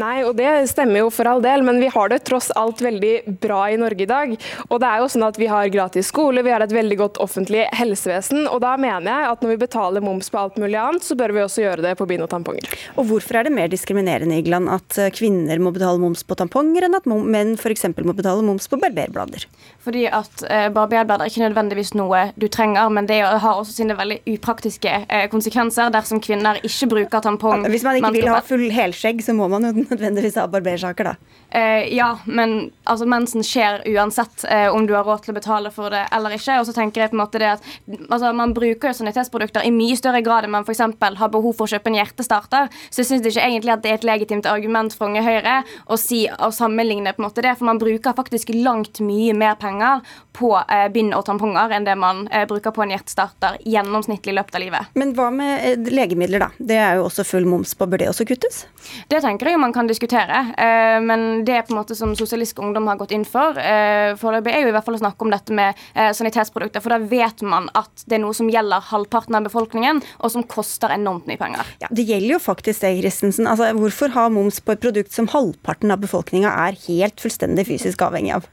Nei, 0.00 0.22
og 0.24 0.38
det 0.38 0.48
stemmer 0.70 1.02
jo 1.02 1.10
for 1.12 1.28
all 1.28 1.42
del, 1.44 1.64
men 1.66 1.80
vi 1.82 1.90
har 1.92 2.08
det 2.08 2.22
tross 2.24 2.48
alt 2.56 2.80
veldig 2.80 3.36
bra 3.42 3.66
i 3.68 3.76
Norge 3.80 4.06
i 4.06 4.08
dag. 4.08 4.32
Og 4.70 4.80
det 4.80 4.88
er 4.88 5.02
jo 5.02 5.08
sånn 5.12 5.26
at 5.26 5.40
Vi 5.42 5.48
har 5.50 5.68
gratis 5.72 6.08
skole, 6.08 6.44
vi 6.44 6.52
har 6.52 6.64
et 6.64 6.72
veldig 6.72 6.96
godt 7.00 7.20
offentlig 7.20 7.66
helsevesen. 7.76 8.46
og 8.48 8.62
Da 8.64 8.76
mener 8.80 9.10
jeg 9.10 9.30
at 9.32 9.42
når 9.42 9.52
vi 9.52 9.60
betaler 9.64 10.04
moms 10.04 10.30
på 10.32 10.40
alt 10.40 10.56
mulig 10.56 10.78
annet, 10.80 11.04
så 11.04 11.16
bør 11.18 11.34
vi 11.36 11.44
også 11.44 11.64
gjøre 11.64 11.84
det 11.84 11.96
på 11.98 12.06
bind 12.08 12.24
og 12.24 12.30
tamponger. 12.32 12.68
Og 12.96 13.08
Hvorfor 13.10 13.36
er 13.36 13.44
det 13.44 13.52
mer 13.52 13.68
diskriminerende 13.68 14.38
Igland, 14.38 14.70
at 14.72 14.98
eh, 14.98 15.12
kvinner 15.12 15.60
må 15.60 15.74
betale 15.74 16.00
moms 16.00 16.24
på 16.24 16.38
tamponger, 16.40 16.86
enn 16.86 16.96
at 16.96 17.08
menn 17.08 17.56
f.eks. 17.58 17.88
må 18.00 18.16
betale 18.16 18.44
moms 18.46 18.68
på 18.70 18.80
barberblader? 18.80 19.44
Fordi 19.82 20.04
at 20.06 20.44
eh, 20.46 20.68
barberblader 20.70 21.24
er 21.24 21.30
ikke 21.30 21.42
nødvendigvis 21.42 21.92
noe 21.98 22.28
du 22.38 22.46
trenger, 22.52 22.86
men 22.94 23.08
det 23.10 23.18
har 23.22 23.58
også 23.58 23.74
sine 23.80 23.96
veldig 23.98 24.20
upraktiske 24.36 24.92
eh, 25.08 25.24
konsekvenser 25.32 25.90
dersom 25.94 26.22
kvinner 26.22 26.60
ikke 26.62 26.90
bruker 26.92 27.24
tampong. 27.24 27.66
Hvis 27.72 27.86
man 27.86 27.98
ikke 27.98 28.12
vil 28.14 28.30
ha 28.30 28.38
full 28.46 28.68
helskjegg, 28.70 29.24
så 29.26 29.34
må 29.34 29.50
man 29.50 29.66
jo 29.66 29.72
nødvendigvis 29.90 30.38
ha 30.38 30.46
barbersaker, 30.50 31.12
da. 31.12 31.41
Eh, 31.54 31.94
ja, 31.94 32.18
men 32.24 32.70
altså, 32.84 33.06
mensen 33.06 33.44
skjer 33.44 33.82
uansett 33.92 34.44
uh, 34.48 34.74
om 34.74 34.86
du 34.86 34.94
har 34.96 35.04
råd 35.04 35.26
til 35.26 35.34
å 35.34 35.36
betale 35.36 35.72
for 35.74 35.92
det 35.92 36.06
eller 36.16 36.32
ikke. 36.32 36.56
Og 36.62 36.64
så 36.68 36.72
tenker 36.72 37.02
jeg 37.02 37.12
på 37.12 37.18
en 37.18 37.20
måte 37.20 37.42
det 37.42 37.50
at 37.58 37.66
altså, 38.08 38.30
Man 38.32 38.54
bruker 38.56 38.88
jo 38.88 38.96
sanitetsprodukter 38.96 39.66
i 39.68 39.72
mye 39.74 39.98
større 39.98 40.22
grad 40.24 40.46
enn 40.46 40.54
man 40.54 40.64
f.eks. 40.64 40.80
har 40.80 41.32
behov 41.32 41.58
for 41.58 41.68
å 41.68 41.74
kjøpe 41.74 41.92
en 41.92 41.98
hjertestarter. 42.00 42.70
Så 42.88 43.02
jeg 43.02 43.10
syns 43.10 43.28
ikke 43.28 43.44
egentlig 43.44 43.74
at 43.74 43.84
det 43.84 43.92
er 43.92 44.00
et 44.00 44.08
legitimt 44.08 44.48
argument 44.48 44.96
for 44.96 45.10
Unge 45.10 45.24
Høyre 45.26 45.58
å, 45.84 45.98
si, 46.00 46.24
å 46.32 46.48
sammenligne 46.54 47.12
på 47.12 47.20
en 47.20 47.28
måte 47.28 47.44
det, 47.44 47.52
for 47.58 47.68
man 47.68 47.80
bruker 47.82 48.16
faktisk 48.16 48.54
langt 48.56 49.02
mye 49.04 49.36
mer 49.36 49.58
penger 49.60 50.00
på 50.32 50.54
uh, 50.56 50.88
bind 50.94 51.12
og 51.12 51.26
tamponger 51.28 51.76
enn 51.76 51.84
det 51.84 51.98
man 52.00 52.24
bruker 52.48 52.72
på 52.72 52.86
en 52.86 52.94
hjertestarter 52.94 53.58
gjennomsnittlig 53.68 54.32
i 54.32 54.36
løpet 54.38 54.56
av 54.56 54.64
livet. 54.64 54.96
Men 54.96 55.12
hva 55.18 55.28
med 55.34 55.92
legemidler, 55.92 56.46
da? 56.46 56.50
Det 56.56 56.80
er 56.80 56.96
jo 56.96 57.06
også 57.10 57.26
full 57.28 57.44
moms 57.48 57.76
på. 57.76 57.86
Bør 57.92 58.00
det 58.00 58.08
også 58.08 58.24
kuttes? 58.28 58.64
Det 59.12 59.20
tenker 59.20 59.52
jeg 59.52 59.60
man 59.60 59.74
kan 59.76 59.90
diskutere. 59.90 60.40
Men 61.04 61.41
det 61.46 61.58
på 61.66 61.74
en 61.74 61.80
måte 61.80 61.96
som 61.98 62.14
Sosialistisk 62.18 62.62
Ungdom 62.62 62.86
har 62.90 62.98
gått 63.00 63.14
inn 63.14 63.26
for 63.28 63.58
eh, 63.58 64.12
foreløpig, 64.20 64.52
er 64.52 64.64
jo 64.64 64.72
i 64.72 64.74
hvert 64.76 64.86
fall 64.86 64.98
å 64.98 65.02
snakke 65.02 65.26
om 65.26 65.32
dette 65.32 65.56
med 65.56 65.78
eh, 65.94 66.12
sanitetsprodukter. 66.16 66.84
For 66.84 66.94
da 66.94 67.00
vet 67.02 67.44
man 67.46 67.68
at 67.78 68.06
det 68.06 68.18
er 68.18 68.24
noe 68.24 68.36
som 68.36 68.50
gjelder 68.52 68.84
halvparten 68.92 69.38
av 69.38 69.46
befolkningen, 69.48 70.02
og 70.20 70.34
som 70.34 70.46
koster 70.46 70.94
enormt 70.94 71.28
mye 71.30 71.40
penger. 71.40 71.74
Ja, 71.82 71.90
Det 71.90 72.06
gjelder 72.08 72.36
jo 72.36 72.40
faktisk 72.42 72.84
det, 72.84 72.94
Christensen. 73.02 73.50
Altså, 73.50 73.72
hvorfor 73.78 74.14
ha 74.16 74.28
moms 74.32 74.62
på 74.62 74.74
et 74.74 74.82
produkt 74.82 75.14
som 75.14 75.30
halvparten 75.32 75.94
av 75.94 76.02
befolkninga 76.02 76.52
er 76.66 76.78
helt 76.88 77.22
fullstendig 77.22 77.68
fysisk 77.68 78.02
avhengig 78.06 78.36
av? 78.40 78.50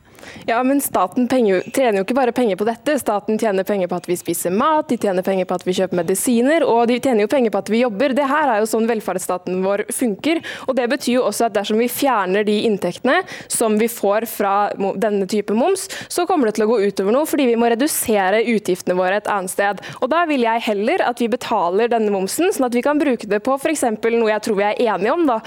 Ja, 0.50 0.62
men 0.64 0.82
staten 0.82 1.28
penger, 1.32 1.64
tjener 1.74 2.00
jo 2.00 2.06
ikke 2.06 2.18
bare 2.18 2.34
penger 2.36 2.60
på 2.60 2.68
dette. 2.68 2.98
Staten 3.02 3.40
tjener 3.40 3.68
penger 3.68 3.90
på 3.92 4.00
at 4.00 4.10
vi 4.10 4.18
spiser 4.20 4.54
mat, 4.56 4.88
de 4.90 4.98
tjener 4.98 5.26
penger 5.26 5.48
på 5.50 5.58
at 5.60 5.66
vi 5.68 5.76
kjøper 5.78 6.00
medisiner, 6.02 6.66
og 6.66 6.88
de 6.90 7.00
tjener 7.00 7.26
jo 7.26 7.32
penger 7.32 7.54
på 7.54 7.62
at 7.64 7.72
vi 7.74 7.84
jobber. 7.84 8.16
Det 8.18 8.28
her 8.30 8.54
er 8.54 8.64
jo 8.64 8.70
sånn 8.70 8.90
velferdsstaten 8.90 9.62
vår 9.66 9.86
funker. 9.94 10.42
Og 10.68 10.76
det 10.80 10.88
betyr 10.92 11.20
jo 11.20 11.26
også 11.28 11.50
at 11.50 11.58
dersom 11.58 11.82
vi 11.82 11.90
fjerner 11.92 12.48
de 12.48 12.60
inntektene 12.68 13.22
som 13.52 13.78
vi 13.80 13.90
får 13.92 14.28
fra 14.30 14.56
denne 14.76 15.28
type 15.30 15.56
moms, 15.56 15.88
så 16.08 16.26
kommer 16.30 16.50
det 16.50 16.58
til 16.58 16.68
å 16.68 16.72
gå 16.72 16.80
utover 16.88 17.16
noe, 17.16 17.28
fordi 17.30 17.50
vi 17.52 17.58
må 17.60 17.70
redusere 17.72 18.44
utgiftene 18.56 18.98
våre 18.98 19.20
et 19.20 19.30
annet 19.32 19.54
sted. 19.54 19.84
Og 20.00 20.10
da 20.12 20.26
vil 20.30 20.46
jeg 20.46 20.66
heller 20.70 21.04
at 21.06 21.22
vi 21.22 21.30
betaler 21.32 21.92
denne 21.92 22.14
momsen, 22.14 22.52
sånn 22.54 22.70
at 22.70 22.76
vi 22.78 22.84
kan 22.86 23.00
bruke 23.02 23.30
det 23.30 23.42
på 23.46 23.58
f.eks. 23.60 23.86
noe 24.10 24.32
jeg 24.32 24.46
tror 24.46 24.60
vi 24.60 24.68
er 24.68 24.82
enige 24.94 25.14
om, 25.14 25.26
da. 25.30 25.40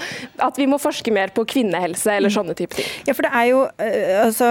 At 0.43 0.59
vi 0.59 0.67
må 0.69 0.79
forske 0.81 1.13
mer 1.13 1.33
på 1.35 1.45
kvinnehelse 1.49 2.17
eller 2.17 2.33
sånne 2.33 2.55
type 2.57 2.77
ting. 2.77 2.89
Ja, 3.07 3.15
for 3.15 3.25
det 3.25 3.33
er 3.33 3.49
jo 3.49 3.63
øh, 3.67 4.25
altså 4.25 4.49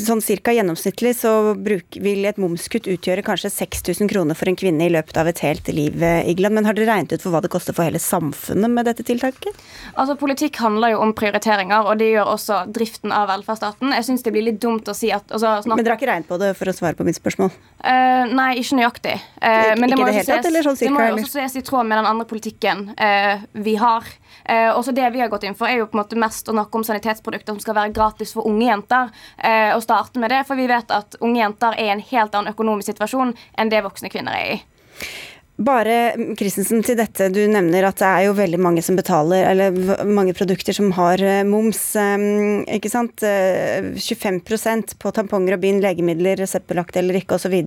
sånn 0.00 0.22
cirka 0.24 0.52
gjennomsnittlig 0.56 1.14
så 1.18 1.32
bruk, 1.54 1.98
vil 2.02 2.26
et 2.28 2.40
momskutt 2.40 2.88
utgjøre 2.90 3.24
kanskje 3.26 3.50
6000 3.54 4.10
kroner 4.10 4.38
for 4.38 4.50
en 4.50 4.58
kvinne 4.58 4.86
i 4.86 4.92
løpet 4.92 5.18
av 5.20 5.30
et 5.30 5.42
helt 5.44 5.68
liv, 5.72 6.02
Igland. 6.02 6.56
Men 6.58 6.68
har 6.68 6.76
dere 6.76 6.90
regnet 6.90 7.16
ut 7.16 7.24
for 7.24 7.34
hva 7.34 7.42
det 7.44 7.52
koster 7.52 7.76
for 7.76 7.88
hele 7.88 8.00
samfunnet 8.02 8.72
med 8.72 8.88
dette 8.88 9.06
tiltaket? 9.06 9.56
Altså, 9.94 10.16
Politikk 10.18 10.58
handler 10.62 10.94
jo 10.94 11.02
om 11.04 11.14
prioriteringer, 11.16 11.86
og 11.88 12.00
det 12.00 12.10
gjør 12.12 12.32
også 12.34 12.62
driften 12.74 13.14
av 13.14 13.28
velferdsstaten. 13.32 13.92
Jeg 13.96 14.08
syns 14.08 14.24
det 14.26 14.34
blir 14.34 14.46
litt 14.48 14.60
dumt 14.62 14.88
å 14.88 14.96
si 14.96 15.12
at 15.14 15.28
altså, 15.34 15.58
Men 15.68 15.84
dere 15.84 15.96
har 15.96 16.00
ikke 16.00 16.10
regnet 16.10 16.30
på 16.30 16.40
det 16.40 16.52
for 16.58 16.70
å 16.70 16.76
svare 16.76 16.98
på 16.98 17.06
mitt 17.08 17.18
spørsmål? 17.18 17.52
Uh, 17.82 18.24
nei, 18.32 18.50
ikke 18.62 18.80
nøyaktig. 18.80 19.16
Uh, 19.38 19.74
men 19.78 19.92
det 19.92 20.00
må, 20.00 20.08
det, 20.08 20.20
helt 20.20 20.32
tatt, 20.32 20.48
sånn 20.48 20.78
cirka, 20.78 20.90
det 20.90 20.94
må 20.96 21.06
jo 21.10 21.20
også 21.22 21.42
ses 21.42 21.58
i 21.60 21.64
tråd 21.66 21.88
med 21.88 22.00
den 22.00 22.10
andre 22.10 22.28
politikken 22.28 22.88
uh, 22.94 23.46
vi 23.58 23.78
har. 23.80 24.06
Uh, 24.48 24.72
også 24.78 24.94
det 24.96 25.04
vi 25.12 25.20
har 25.20 25.28
gått 25.28 25.44
inn 25.44 25.56
for, 25.58 25.68
er 25.68 25.82
jo 25.82 25.88
på 25.90 25.98
en 25.98 26.02
måte 26.02 26.18
mest 26.20 26.48
å 26.48 26.54
snakke 26.56 26.80
om 26.80 26.84
sanitetsprodukter 26.86 27.52
som 27.52 27.60
skal 27.60 27.76
være 27.76 27.94
gratis 27.96 28.32
for 28.36 28.48
unge 28.48 28.64
jenter. 28.64 29.10
Eh, 29.36 29.74
og 29.74 29.82
starte 29.84 30.20
med 30.22 30.32
det, 30.32 30.42
for 30.48 30.56
vi 30.56 30.68
vet 30.70 30.92
at 30.94 31.18
unge 31.20 31.42
jenter 31.42 31.76
er 31.76 31.90
i 31.90 31.94
en 31.94 32.04
helt 32.10 32.34
annen 32.34 32.54
økonomisk 32.54 32.92
situasjon 32.92 33.34
enn 33.58 33.72
det 33.72 33.84
voksne 33.84 34.10
kvinner 34.12 34.38
er 34.38 34.54
i. 34.54 34.58
Bare 35.58 36.12
Christensen, 36.38 36.84
til 36.86 36.94
dette. 37.00 37.26
Du 37.34 37.40
nevner 37.50 37.88
at 37.88 37.98
det 37.98 38.06
er 38.06 38.26
jo 38.28 38.34
veldig 38.38 38.60
mange 38.62 38.82
som 38.84 38.94
betaler, 38.94 39.42
eller 39.50 40.04
mange 40.06 40.30
produkter 40.38 40.76
som 40.76 40.92
har 40.94 41.18
eh, 41.18 41.42
moms. 41.42 41.80
ikke 42.70 42.92
sant? 42.92 43.24
25% 43.26 44.94
på 45.02 45.12
tamponger 45.16 45.56
og 45.56 45.62
bind, 45.64 45.82
legemidler, 45.82 46.38
reseptbelagte 46.38 47.02
eller 47.02 47.18
ikke 47.18 47.40
osv. 47.40 47.58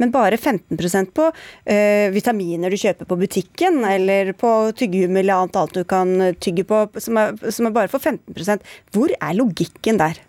Men 0.00 0.14
bare 0.14 0.40
15% 0.40 1.12
på 1.12 1.28
uh, 1.28 2.08
vitaminer 2.14 2.72
du 2.72 2.80
kjøper 2.80 3.08
på 3.08 3.18
butikken, 3.20 3.82
eller 3.92 4.32
på 4.32 4.52
tyggegummi 4.80 5.20
eller 5.20 5.44
annet, 5.44 5.58
annet 5.60 5.76
du 5.76 5.84
kan 5.88 6.14
tygge 6.40 6.64
på, 6.68 6.86
som 6.96 7.20
er, 7.20 7.36
som 7.52 7.68
er 7.68 7.76
bare 7.76 7.92
for 7.92 8.00
15% 8.00 8.64
Hvor 8.94 9.12
er 9.20 9.36
logikken 9.36 10.00
der? 10.00 10.22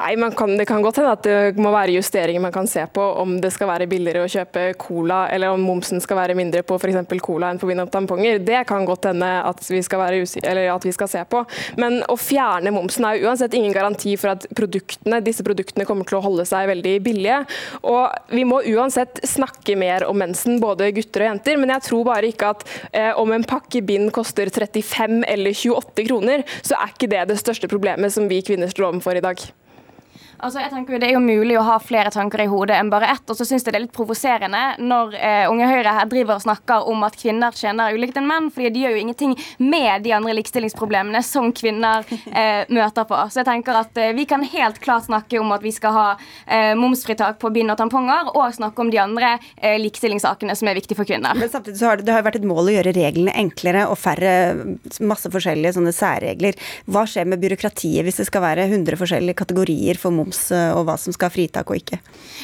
Nei, 0.00 0.14
kan, 0.36 0.56
Det 0.56 0.66
kan 0.68 0.82
godt 0.82 1.00
hende 1.00 1.12
at 1.12 1.26
det 1.26 1.60
må 1.60 1.72
være 1.74 1.94
justeringer 1.96 2.42
man 2.42 2.52
kan 2.54 2.68
se 2.70 2.84
på. 2.92 3.02
Om 3.22 3.38
det 3.42 3.52
skal 3.54 3.70
være 3.70 3.88
billigere 3.90 4.24
å 4.24 4.30
kjøpe 4.30 4.64
cola, 4.80 5.26
eller 5.32 5.54
om 5.54 5.64
momsen 5.64 6.00
skal 6.02 6.20
være 6.20 6.36
mindre 6.38 6.62
på 6.66 6.78
f.eks. 6.80 7.02
cola 7.22 7.50
enn 7.50 7.60
på 7.60 7.68
vin 7.68 7.82
og 7.82 7.90
tamponger. 7.92 8.40
Det 8.44 8.62
kan 8.68 8.86
godt 8.88 9.10
hende 9.10 9.28
at 9.44 9.62
vi, 9.68 9.80
at 9.80 10.86
vi, 10.86 10.94
skal 10.96 11.10
se 11.10 11.24
på. 11.28 11.42
Men 11.80 12.00
å 12.10 12.16
fjerne 12.20 12.72
momsen 12.74 13.06
er 13.08 13.24
uansett 13.26 13.54
ingen 13.58 13.74
garanti 13.76 14.16
for 14.20 14.34
at 14.34 14.46
produktene, 14.56 15.20
disse 15.24 15.44
produktene 15.46 15.86
kommer 15.88 16.08
til 16.08 16.20
å 16.20 16.24
holde 16.24 16.46
seg 16.48 16.70
veldig 16.70 16.96
billige. 17.04 17.42
Og 17.82 18.08
Vi 18.30 18.44
må 18.48 18.60
uansett 18.72 19.20
snakke 19.26 19.76
mer 19.78 20.06
om 20.08 20.18
mensen, 20.18 20.60
både 20.62 20.90
gutter 20.96 21.24
og 21.24 21.32
jenter. 21.32 21.60
Men 21.60 21.74
jeg 21.76 21.86
tror 21.88 22.06
bare 22.08 22.30
ikke 22.30 22.52
at 22.54 22.66
eh, 22.92 23.12
om 23.20 23.32
en 23.34 23.46
pakke 23.46 23.82
bind 23.86 24.12
koster 24.14 24.50
35 24.50 25.24
eller 25.28 25.56
28 25.56 26.06
kroner, 26.08 26.44
så 26.62 26.78
er 26.78 26.94
ikke 26.94 27.10
det 27.10 27.26
det 27.30 27.40
største 27.40 27.70
problemet 27.70 28.12
som 28.14 28.28
vi 28.30 28.42
kvinner 28.44 28.70
står 28.70 28.90
overfor 28.90 29.18
i 29.20 29.24
dag. 29.24 29.50
Altså, 30.40 30.60
jeg 30.62 30.72
tenker 30.72 30.94
jo 30.94 31.00
Det 31.00 31.08
er 31.10 31.16
jo 31.16 31.22
mulig 31.22 31.56
å 31.60 31.64
ha 31.66 31.76
flere 31.82 32.10
tanker 32.12 32.44
i 32.44 32.48
hodet 32.50 32.76
enn 32.78 32.90
bare 32.92 33.10
ett. 33.12 33.24
Og 33.28 33.36
så 33.36 33.46
syns 33.46 33.64
jeg 33.64 33.74
det 33.74 33.80
er 33.80 33.84
litt 33.84 33.96
provoserende 33.96 34.62
når 34.80 35.16
eh, 35.18 35.44
Unge 35.50 35.68
Høyre 35.68 35.94
her 35.98 36.08
driver 36.10 36.38
og 36.38 36.44
snakker 36.44 36.88
om 36.90 37.04
at 37.06 37.18
kvinner 37.20 37.54
tjener 37.56 37.96
ulikt 37.96 38.18
enn 38.18 38.28
menn, 38.28 38.48
fordi 38.54 38.72
de 38.74 38.84
gjør 38.84 38.96
jo 38.96 39.02
ingenting 39.04 39.34
med 39.60 40.04
de 40.06 40.14
andre 40.16 40.34
likestillingsproblemene 40.38 41.22
som 41.26 41.50
kvinner 41.56 42.06
eh, 42.08 42.64
møter 42.76 43.06
på. 43.08 43.18
Så 43.30 43.42
jeg 43.42 43.48
tenker 43.50 43.80
at 43.82 44.00
eh, 44.00 44.14
vi 44.16 44.26
kan 44.30 44.44
helt 44.46 44.80
klart 44.82 45.08
snakke 45.08 45.40
om 45.42 45.52
at 45.56 45.64
vi 45.64 45.74
skal 45.76 45.96
ha 45.96 46.06
eh, 46.46 46.72
momsfritak 46.78 47.40
på 47.42 47.52
bind 47.54 47.74
og 47.74 47.80
tamponger, 47.80 48.32
og 48.34 48.56
snakke 48.56 48.84
om 48.84 48.92
de 48.92 49.02
andre 49.02 49.34
eh, 49.56 49.76
likestillingssakene 49.82 50.56
som 50.56 50.70
er 50.70 50.80
viktige 50.80 50.98
for 50.98 51.08
kvinner. 51.08 51.36
Men 51.36 51.52
samtidig 51.52 51.80
så 51.82 51.92
har 51.92 52.00
det, 52.00 52.08
det 52.08 52.16
har 52.16 52.26
vært 52.26 52.40
et 52.40 52.48
mål 52.48 52.70
å 52.72 52.76
gjøre 52.78 52.96
reglene 52.96 53.36
enklere 53.40 53.86
og 53.90 53.98
færre 54.00 54.32
masse 55.04 55.30
forskjellige 55.32 55.76
sånne 55.76 55.94
særregler. 55.94 56.58
Hva 56.90 57.04
skjer 57.08 57.28
med 57.28 57.42
byråkratiet 57.44 58.06
hvis 58.06 58.22
det 58.22 58.28
skal 58.30 58.44
være 58.46 58.68
100 58.70 59.00
forskjellige 59.00 59.40
kategorier 59.42 60.00
for 60.00 60.14
moms? 60.14 60.29
Moms, 60.30 60.50
eh, 60.52 60.72
og 60.76 60.86
hva 60.86 60.96
som 60.98 61.12
skal 61.12 61.28
ha 61.28 61.34
fritak 61.34 61.70
og 61.70 61.78
ikke? 61.78 61.98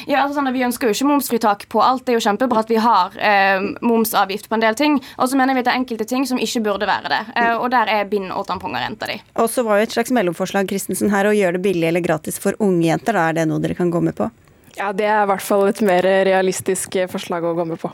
Ja, 0.07 0.23
altså 0.23 0.37
sånn 0.37 0.51
Vi 0.53 0.63
ønsker 0.65 0.87
jo 0.87 0.95
ikke 0.95 1.09
momsfritak 1.09 1.67
på 1.69 1.81
alt. 1.83 2.05
Det 2.05 2.13
er 2.13 2.19
jo 2.19 2.25
kjempebra 2.25 2.63
at 2.63 2.71
vi 2.71 2.79
har 2.81 3.15
eh, 3.17 3.59
momsavgift 3.81 4.49
på 4.49 4.55
en 4.57 4.63
del 4.63 4.75
ting. 4.75 4.99
Og 5.17 5.29
så 5.29 5.37
mener 5.37 5.53
vi 5.53 5.63
at 5.63 5.69
det 5.69 5.75
er 5.75 5.81
enkelte 5.81 6.07
ting 6.07 6.25
som 6.27 6.39
ikke 6.39 6.63
burde 6.65 6.87
være 6.87 7.11
det. 7.11 7.21
Eh, 7.35 7.55
og 7.55 7.69
der 7.71 7.87
er 7.91 8.09
bind 8.09 8.31
og 8.31 8.47
tamponger 8.47 8.83
en 8.83 8.97
av 8.97 9.07
de. 9.07 9.19
Og 9.37 9.49
så 9.51 9.63
var 9.63 9.79
jo 9.79 9.87
et 9.87 9.95
slags 9.95 10.11
mellomforslag 10.11 10.67
Christensen 10.69 11.13
her 11.13 11.27
å 11.27 11.35
gjøre 11.35 11.57
det 11.57 11.63
billig 11.67 11.87
eller 11.91 12.03
gratis 12.03 12.39
for 12.41 12.57
unge 12.59 12.87
jenter. 12.87 13.17
Da 13.17 13.29
er 13.29 13.39
det 13.39 13.47
noe 13.49 13.63
dere 13.63 13.77
kan 13.77 13.91
gå 13.93 14.01
med 14.03 14.17
på? 14.17 14.29
Ja, 14.77 14.91
Det 14.93 15.07
er 15.09 15.23
i 15.23 15.29
hvert 15.31 15.41
fall 15.41 15.63
et 15.71 15.79
mer 15.81 16.05
realistisk 16.05 16.99
forslag 17.09 17.47
å 17.49 17.55
gå 17.57 17.65
med 17.65 17.79
på. 17.81 17.89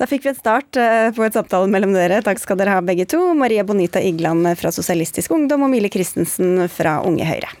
Da 0.00 0.08
fikk 0.10 0.26
vi 0.26 0.32
en 0.32 0.38
start 0.38 0.78
eh, 0.80 1.12
på 1.14 1.22
et 1.22 1.38
samtale 1.38 1.70
mellom 1.70 1.94
dere. 1.94 2.18
Takk 2.26 2.42
skal 2.42 2.58
dere 2.58 2.74
ha 2.74 2.82
begge 2.82 3.06
to. 3.06 3.20
Maria 3.38 3.62
Bonita 3.64 4.02
Igland 4.02 4.50
fra 4.58 4.74
Sosialistisk 4.74 5.30
Ungdom 5.36 5.68
og 5.68 5.72
Mille 5.76 5.92
Christensen 5.92 6.66
fra 6.72 6.98
Unge 7.06 7.28
Høyre. 7.28 7.54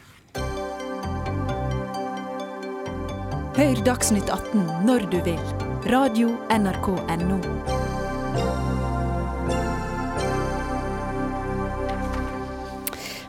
Hør 3.58 3.80
Dagsnytt 3.82 4.28
18 4.30 4.60
når 4.86 5.08
du 5.10 5.16
vil. 5.26 5.38
Radio 5.90 6.28
NRK 6.54 6.92
Radio.nrk.no. 6.94 7.38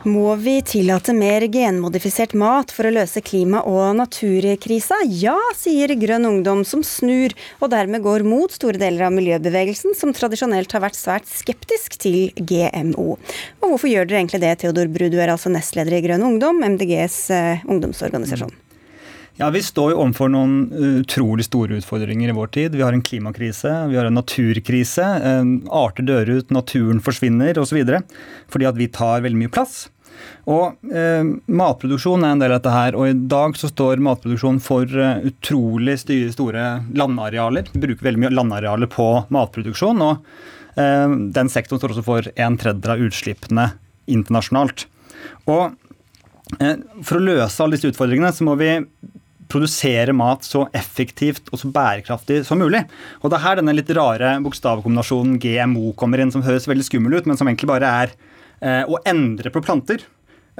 Må 0.06 0.36
vi 0.38 0.54
tillate 0.62 1.16
mer 1.18 1.48
genmodifisert 1.50 2.36
mat 2.38 2.70
for 2.70 2.86
å 2.86 2.94
løse 2.94 3.24
klima- 3.26 3.64
og 3.66 3.98
naturkrisa? 3.98 5.00
Ja, 5.10 5.34
sier 5.58 5.96
Grønn 5.98 6.30
Ungdom, 6.30 6.62
som 6.62 6.86
snur 6.86 7.34
og 7.58 7.74
dermed 7.74 8.06
går 8.06 8.22
mot 8.22 8.54
store 8.54 8.78
deler 8.78 9.08
av 9.10 9.18
miljøbevegelsen, 9.18 9.98
som 9.98 10.14
tradisjonelt 10.14 10.70
har 10.78 10.86
vært 10.86 11.00
svært 11.02 11.26
skeptisk 11.26 11.98
til 12.06 12.30
GMO. 12.38 13.18
Og 13.18 13.66
hvorfor 13.66 13.90
gjør 13.90 14.06
dere 14.06 14.22
egentlig 14.22 14.44
det, 14.46 14.60
Theodor 14.62 14.94
Bru, 14.94 15.10
du 15.10 15.18
er 15.18 15.34
altså 15.34 15.50
nestleder 15.50 15.98
i 15.98 16.04
Grønn 16.06 16.30
Ungdom, 16.30 16.62
MDGs 16.78 17.22
eh, 17.34 17.66
ungdomsorganisasjon? 17.66 18.69
Ja, 19.40 19.48
Vi 19.50 19.62
står 19.64 19.94
jo 19.94 20.00
overfor 20.02 20.28
noen 20.28 20.66
utrolig 21.00 21.46
store 21.46 21.78
utfordringer 21.80 22.28
i 22.28 22.34
vår 22.36 22.50
tid. 22.52 22.74
Vi 22.76 22.82
har 22.84 22.92
en 22.92 23.00
klimakrise, 23.00 23.70
vi 23.88 23.96
har 23.96 24.04
en 24.04 24.18
naturkrise. 24.18 25.04
Arter 25.72 26.04
dør 26.04 26.32
ut, 26.34 26.50
naturen 26.52 26.98
forsvinner 27.00 27.56
osv. 27.62 27.78
Fordi 28.52 28.66
at 28.68 28.76
vi 28.76 28.90
tar 28.92 29.22
veldig 29.24 29.38
mye 29.40 29.52
plass. 29.54 29.86
Og 30.44 30.92
eh, 30.92 31.24
Matproduksjon 31.56 32.26
er 32.26 32.34
en 32.34 32.42
del 32.42 32.52
av 32.52 32.58
dette 32.58 32.74
her. 32.74 32.98
og 33.00 33.08
I 33.08 33.16
dag 33.32 33.56
så 33.56 33.70
står 33.70 34.02
matproduksjon 34.04 34.58
for 34.60 34.84
uh, 34.92 35.22
utrolig 35.24 35.96
store 36.02 36.66
landarealer. 37.00 37.70
Vi 37.72 37.80
bruker 37.80 38.10
veldig 38.10 38.26
mye 38.26 38.34
landarealer 38.34 38.90
på 38.92 39.06
matproduksjon. 39.32 40.04
og 40.04 40.20
eh, 40.76 41.14
Den 41.32 41.48
sektoren 41.48 41.80
står 41.80 41.94
også 41.94 42.04
for 42.10 42.28
en 42.36 42.60
tredjedel 42.60 42.92
av 42.92 43.06
utslippene 43.08 43.66
internasjonalt. 44.04 44.84
Og 45.48 45.70
eh, 46.60 46.76
For 47.00 47.16
å 47.16 47.24
løse 47.24 47.64
alle 47.64 47.80
disse 47.80 47.94
utfordringene 47.94 48.34
så 48.36 48.44
må 48.44 48.58
vi 48.60 48.74
produsere 49.50 50.14
mat 50.16 50.46
så 50.46 50.64
effektivt 50.76 51.50
og 51.50 51.60
så 51.60 51.70
bærekraftig 51.74 52.42
som 52.48 52.60
mulig. 52.62 52.84
Og 53.20 53.30
Det 53.30 53.38
er 53.38 53.46
her 53.46 53.60
denne 53.60 53.74
litt 53.76 53.90
rare 53.96 54.36
bokstavkombinasjonen 54.44 55.38
GMO 55.42 55.92
kommer 55.98 56.22
inn, 56.22 56.32
som 56.32 56.44
høres 56.46 56.68
veldig 56.70 56.86
skummel 56.86 57.18
ut, 57.18 57.28
men 57.28 57.38
som 57.40 57.50
egentlig 57.50 57.70
bare 57.70 57.92
er 58.04 58.16
eh, 58.62 58.82
å 58.86 59.00
endre 59.10 59.52
på 59.52 59.62
planter. 59.64 60.06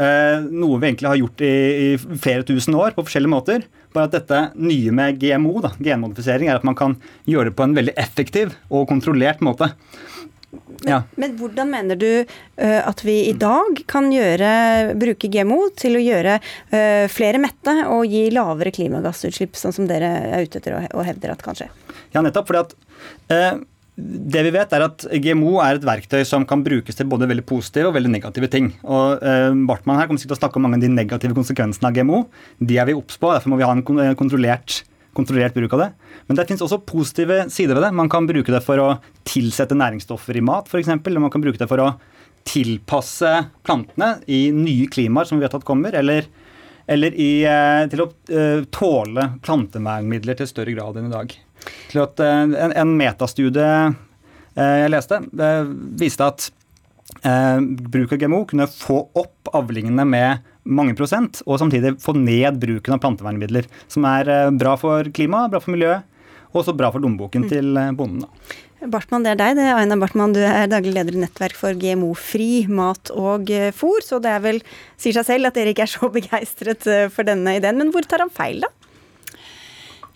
Eh, 0.01 0.39
noe 0.49 0.79
vi 0.81 0.89
egentlig 0.89 1.11
har 1.11 1.19
gjort 1.19 1.43
i, 1.45 1.55
i, 1.85 2.19
flere 2.23 2.47
tusen 2.49 2.77
år 2.79 2.95
på 2.97 3.05
forskjellige 3.05 3.35
måter. 3.35 3.67
Bare 3.95 4.09
at 4.09 4.15
dette 4.15 4.43
nye 4.57 4.95
med 4.95 5.19
GMO, 5.21 5.59
da, 5.65 5.75
genmodifisering, 5.83 6.49
er 6.49 6.61
at 6.61 6.67
man 6.67 6.79
kan 6.79 6.95
gjøre 7.29 7.51
det 7.51 7.59
på 7.59 7.67
en 7.67 7.77
veldig 7.77 7.97
effektiv 8.01 8.55
og 8.71 8.89
kontrollert 8.91 9.43
måte. 9.45 9.73
Men, 10.51 11.03
men, 11.15 11.35
hvordan 11.39 11.71
mener 11.71 11.99
du 11.99 12.09
uh, 12.25 12.81
at 12.83 13.03
vi 13.07 13.17
i 13.29 13.35
dag 13.39 13.83
kan 13.91 14.09
gjøre, 14.11 14.51
bruke 14.99 15.31
GMO 15.31 15.69
til 15.79 15.99
å 15.99 16.03
gjøre 16.03 16.39
uh, 16.43 17.07
flere 17.13 17.41
mette 17.43 17.75
og 17.87 18.07
gi 18.11 18.27
lavere 18.35 18.73
klimagassutslipp, 18.75 19.59
sånn 19.59 19.77
som 19.77 19.91
dere 19.91 20.11
er 20.31 20.49
ute 20.49 20.59
etter 20.59 20.81
og, 20.81 21.05
hevder 21.07 21.37
at 21.37 21.45
kan 21.45 21.59
skje? 21.59 21.71
Ja, 22.15 22.25
nettopp. 22.25 22.51
fordi 22.51 22.65
at 22.65 22.75
uh, 23.31 23.63
det 24.01 24.43
vi 24.47 24.55
vet 24.55 24.75
er 24.75 24.87
at 24.89 25.07
GMO 25.23 25.59
er 25.63 25.77
et 25.77 25.87
verktøy 25.87 26.23
som 26.27 26.47
kan 26.49 26.65
brukes 26.67 26.97
til 26.97 27.09
både 27.11 27.29
veldig 27.31 27.45
positive 27.47 27.91
og 27.91 27.99
veldig 27.99 28.15
negative 28.15 28.49
ting. 28.51 28.71
Og 28.89 29.21
Bartmann 29.69 30.01
her 30.01 30.09
kommer 30.09 30.23
til 30.23 30.33
å 30.33 30.39
snakke 30.39 30.57
om 30.57 30.65
mange 30.65 30.79
av 30.79 30.87
de 30.87 30.89
negative 30.95 31.37
konsekvensene 31.37 31.91
av 31.91 31.99
GMO. 31.99 32.23
De 32.65 32.79
er 32.81 32.89
vi 32.89 32.97
obs 32.97 33.21
på, 33.21 33.29
derfor 33.29 33.53
må 33.53 33.59
vi 33.61 33.67
ha 33.69 33.75
en 33.77 34.17
kontrollert 34.17 34.81
kontrollert 35.17 35.55
bruk 35.55 35.73
av 35.75 35.83
det. 35.85 35.89
Men 36.27 36.39
det 36.39 36.47
finnes 36.49 36.63
også 36.65 36.81
positive 36.87 37.45
sider 37.53 37.77
ved 37.77 37.87
det. 37.87 37.93
Man 37.97 38.11
kan 38.13 38.29
bruke 38.29 38.53
det 38.53 38.63
for 38.65 38.81
å 38.83 38.89
tilsette 39.29 39.79
næringsstoffer 39.79 40.39
i 40.39 40.45
mat, 40.45 40.71
f.eks. 40.71 40.91
Eller 40.95 41.23
man 41.23 41.33
kan 41.33 41.43
bruke 41.45 41.61
det 41.61 41.69
for 41.71 41.83
å 41.83 41.91
tilpasse 42.49 43.33
plantene 43.67 44.15
i 44.31 44.49
nye 44.55 44.89
klimaer 44.91 45.29
som 45.29 45.39
vi 45.39 45.47
vet 45.47 45.57
at 45.59 45.67
kommer. 45.67 45.97
Eller, 45.97 46.29
eller 46.91 47.17
i, 47.17 47.33
eh, 47.47 47.85
til 47.93 48.05
å 48.07 48.11
uh, 48.11 48.63
tåle 48.73 49.27
plantevernmidler 49.45 50.41
til 50.41 50.51
større 50.51 50.77
grad 50.77 51.01
enn 51.01 51.11
i 51.11 51.15
dag. 51.15 51.35
Til 51.91 52.05
at 52.07 52.23
uh, 52.23 52.47
en, 52.47 52.73
en, 52.73 52.95
metastudie 52.97 53.75
jeg 54.61 54.91
leste, 54.91 55.17
viste 55.97 56.27
at 56.27 56.49
bruk 57.23 58.11
av 58.13 58.19
GMO 58.19 58.41
kunne 58.51 58.67
få 58.69 58.97
opp 59.17 59.49
avlingene 59.57 60.05
med 60.05 60.50
mange 60.65 60.95
prosent, 60.99 61.43
og 61.47 61.61
samtidig 61.61 61.97
få 62.03 62.15
ned 62.19 62.59
bruken 62.63 62.97
av 62.97 63.03
plantevernmidler. 63.03 63.69
Som 63.91 64.07
er 64.09 64.31
eh, 64.31 64.49
bra 64.55 64.77
for 64.81 65.09
klimaet, 65.17 65.53
bra 65.53 65.63
for 65.63 65.75
miljøet, 65.75 66.09
og 66.51 66.63
også 66.63 66.75
bra 66.77 66.91
for 66.93 67.03
lommeboken 67.03 67.47
mm. 67.47 67.53
til 67.53 67.81
eh, 67.81 67.95
bonden. 67.97 68.27
Bartmann, 68.81 69.25
det 69.27 69.35
er 69.35 69.41
deg. 69.41 69.59
Det 69.59 69.65
er 69.69 69.77
Aina 69.77 69.99
Bartmann, 70.01 70.33
du 70.33 70.41
er 70.41 70.69
daglig 70.71 70.95
leder 70.97 71.17
i 71.17 71.21
Nettverk 71.21 71.57
for 71.59 71.77
GMO-fri 71.77 72.65
mat 72.73 73.13
og 73.13 73.53
eh, 73.53 73.71
fôr. 73.77 74.01
Så 74.05 74.21
det 74.25 74.33
er 74.33 74.45
vel, 74.45 74.61
sier 75.01 75.17
seg 75.19 75.29
selv 75.29 75.51
at 75.51 75.59
dere 75.59 75.75
ikke 75.75 75.85
er 75.89 75.95
så 75.95 76.13
begeistret 76.19 76.89
for 77.13 77.29
denne 77.29 77.59
ideen. 77.61 77.81
Men 77.81 77.93
hvor 77.95 78.09
tar 78.09 78.25
han 78.25 78.33
feil, 78.33 78.65
da? 78.65 78.73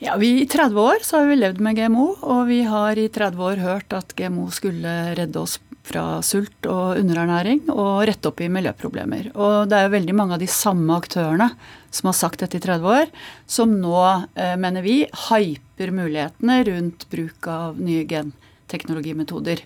Ja, 0.02 0.16
vi 0.20 0.42
I 0.42 0.48
30 0.50 0.80
år 0.80 1.04
så 1.06 1.20
har 1.20 1.28
vi 1.30 1.36
levd 1.38 1.60
med 1.64 1.78
GMO, 1.78 2.08
og 2.26 2.48
vi 2.50 2.64
har 2.68 2.98
i 2.98 3.06
30 3.12 3.44
år 3.46 3.62
hørt 3.62 3.94
at 3.96 4.10
GMO 4.18 4.50
skulle 4.52 4.90
redde 5.16 5.38
oss 5.40 5.60
fra 5.84 6.04
sult 6.24 6.66
og 6.70 6.98
underernæring 7.00 7.66
og 7.72 8.06
rette 8.08 8.30
opp 8.30 8.40
i 8.40 8.50
miljøproblemer. 8.52 9.30
Og 9.36 9.68
det 9.68 9.76
er 9.76 9.86
jo 9.86 9.96
veldig 9.98 10.14
mange 10.16 10.36
av 10.36 10.42
de 10.42 10.48
samme 10.50 10.96
aktørene 10.96 11.50
som 11.94 12.08
har 12.08 12.16
sagt 12.18 12.40
dette 12.42 12.58
i 12.58 12.64
30 12.64 12.88
år, 12.88 13.12
som 13.46 13.74
nå, 13.82 13.98
eh, 14.34 14.56
mener 14.56 14.82
vi, 14.82 15.02
hyper 15.28 15.92
mulighetene 15.94 16.62
rundt 16.70 17.04
bruk 17.12 17.48
av 17.50 17.76
nye 17.78 18.06
genteknologimetoder. 18.08 19.60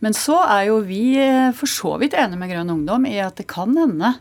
Men 0.00 0.16
så 0.16 0.38
er 0.46 0.70
jo 0.70 0.80
vi 0.86 1.18
eh, 1.20 1.52
for 1.52 1.68
så 1.70 1.94
vidt 2.00 2.16
enige 2.16 2.40
med 2.40 2.50
Grønn 2.54 2.72
Ungdom 2.72 3.04
i 3.06 3.18
at 3.20 3.36
det 3.36 3.46
kan 3.52 3.76
hende 3.76 4.14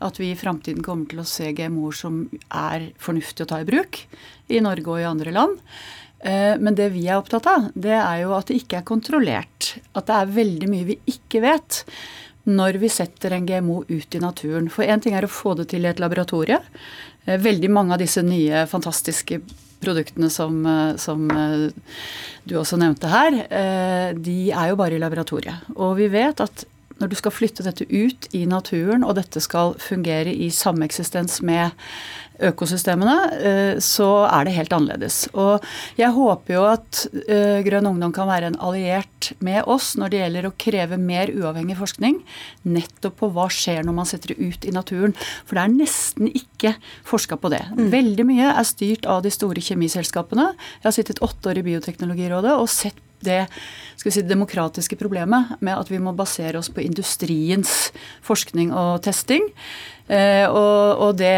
at 0.00 0.18
vi 0.20 0.32
i 0.32 0.38
framtiden 0.38 0.84
kommer 0.84 1.08
til 1.10 1.20
å 1.20 1.28
se 1.28 1.52
GMO-er 1.56 2.00
som 2.00 2.24
er 2.48 2.90
fornuftig 3.00 3.44
å 3.44 3.52
ta 3.52 3.60
i 3.60 3.68
bruk 3.68 4.00
i 4.48 4.64
Norge 4.64 4.90
og 4.90 5.04
i 5.04 5.08
andre 5.08 5.36
land. 5.36 5.60
Eh, 6.20 6.54
men 6.58 6.74
det 6.74 6.90
vi 6.94 7.06
er 7.08 7.20
opptatt 7.20 7.48
av, 7.50 7.68
det 7.74 7.96
er 7.96 8.22
jo 8.24 8.36
at 8.36 8.48
det 8.50 8.60
ikke 8.60 8.80
er 8.80 8.86
kontrollert. 8.88 9.74
At 9.96 10.08
det 10.08 10.16
er 10.16 10.38
veldig 10.38 10.70
mye 10.72 10.88
vi 10.92 11.00
ikke 11.12 11.42
vet 11.44 11.82
når 12.46 12.78
vi 12.78 12.90
setter 12.92 13.34
en 13.34 13.46
GMO 13.46 13.80
ut 13.88 14.14
i 14.14 14.22
naturen. 14.22 14.70
For 14.70 14.86
én 14.86 15.02
ting 15.02 15.16
er 15.18 15.26
å 15.26 15.32
få 15.32 15.56
det 15.58 15.68
til 15.72 15.86
i 15.86 15.90
et 15.90 16.02
laboratorie. 16.02 16.60
Eh, 17.26 17.40
veldig 17.42 17.72
mange 17.72 17.96
av 17.96 18.02
disse 18.02 18.22
nye, 18.24 18.66
fantastiske 18.70 19.40
produktene 19.82 20.30
som, 20.32 20.62
eh, 20.66 20.94
som 20.96 21.26
du 22.46 22.54
også 22.56 22.78
nevnte 22.80 23.10
her, 23.10 23.34
de 24.14 24.38
er 24.54 24.70
jo 24.70 24.78
bare 24.78 24.96
i 24.96 25.02
laboratoriet. 25.02 25.66
Og 25.76 25.96
vi 25.98 26.06
vet 26.08 26.40
at 26.40 26.64
når 27.00 27.10
du 27.12 27.16
skal 27.18 27.34
flytte 27.34 27.64
dette 27.66 27.84
ut 27.90 28.28
i 28.36 28.44
naturen, 28.48 29.04
og 29.04 29.18
dette 29.18 29.40
skal 29.44 29.74
fungere 29.82 30.32
i 30.32 30.48
sameksistens 30.54 31.42
med 31.44 31.74
økosystemene, 32.44 33.16
eh, 33.36 33.78
så 33.82 34.08
er 34.28 34.46
det 34.46 34.56
helt 34.56 34.74
annerledes. 34.76 35.26
Og 35.34 35.64
jeg 35.98 36.12
håper 36.16 36.56
jo 36.56 36.64
at 36.68 37.02
eh, 37.26 37.62
Grønn 37.66 37.88
ungdom 37.90 38.12
kan 38.16 38.28
være 38.28 38.50
en 38.50 38.58
alliert 38.62 39.32
med 39.44 39.62
oss 39.70 39.94
når 39.98 40.12
det 40.12 40.20
gjelder 40.22 40.48
å 40.48 40.54
kreve 40.60 40.98
mer 41.00 41.32
uavhengig 41.32 41.78
forskning, 41.78 42.20
nettopp 42.68 43.18
på 43.22 43.30
hva 43.34 43.48
skjer 43.52 43.86
når 43.86 43.96
man 43.96 44.08
setter 44.08 44.34
det 44.34 44.50
ut 44.52 44.68
i 44.68 44.74
naturen. 44.74 45.16
For 45.46 45.56
det 45.56 45.64
er 45.64 45.74
nesten 45.74 46.30
ikke 46.30 46.76
forska 47.06 47.40
på 47.40 47.52
det. 47.54 47.64
Mm. 47.72 47.88
Veldig 47.94 48.28
mye 48.28 48.52
er 48.52 48.68
styrt 48.68 49.08
av 49.10 49.24
de 49.24 49.32
store 49.34 49.62
kjemiselskapene. 49.64 50.52
Jeg 50.80 50.88
har 50.88 50.96
sittet 50.96 51.24
åtte 51.24 51.52
år 51.52 51.62
i 51.62 51.66
Bioteknologirådet 51.70 52.56
og 52.56 52.70
sett 52.72 53.00
det 53.24 53.46
skal 53.96 54.10
vi 54.10 54.14
si, 54.14 54.22
demokratiske 54.28 54.96
problemet 55.00 55.56
med 55.64 55.76
at 55.76 55.90
vi 55.90 56.00
må 56.02 56.12
basere 56.16 56.60
oss 56.60 56.68
på 56.72 56.84
industriens 56.84 57.90
forskning 58.26 58.72
og 58.76 59.00
testing. 59.06 59.48
Eh, 60.06 60.44
og, 60.46 61.00
og 61.02 61.16
det, 61.18 61.32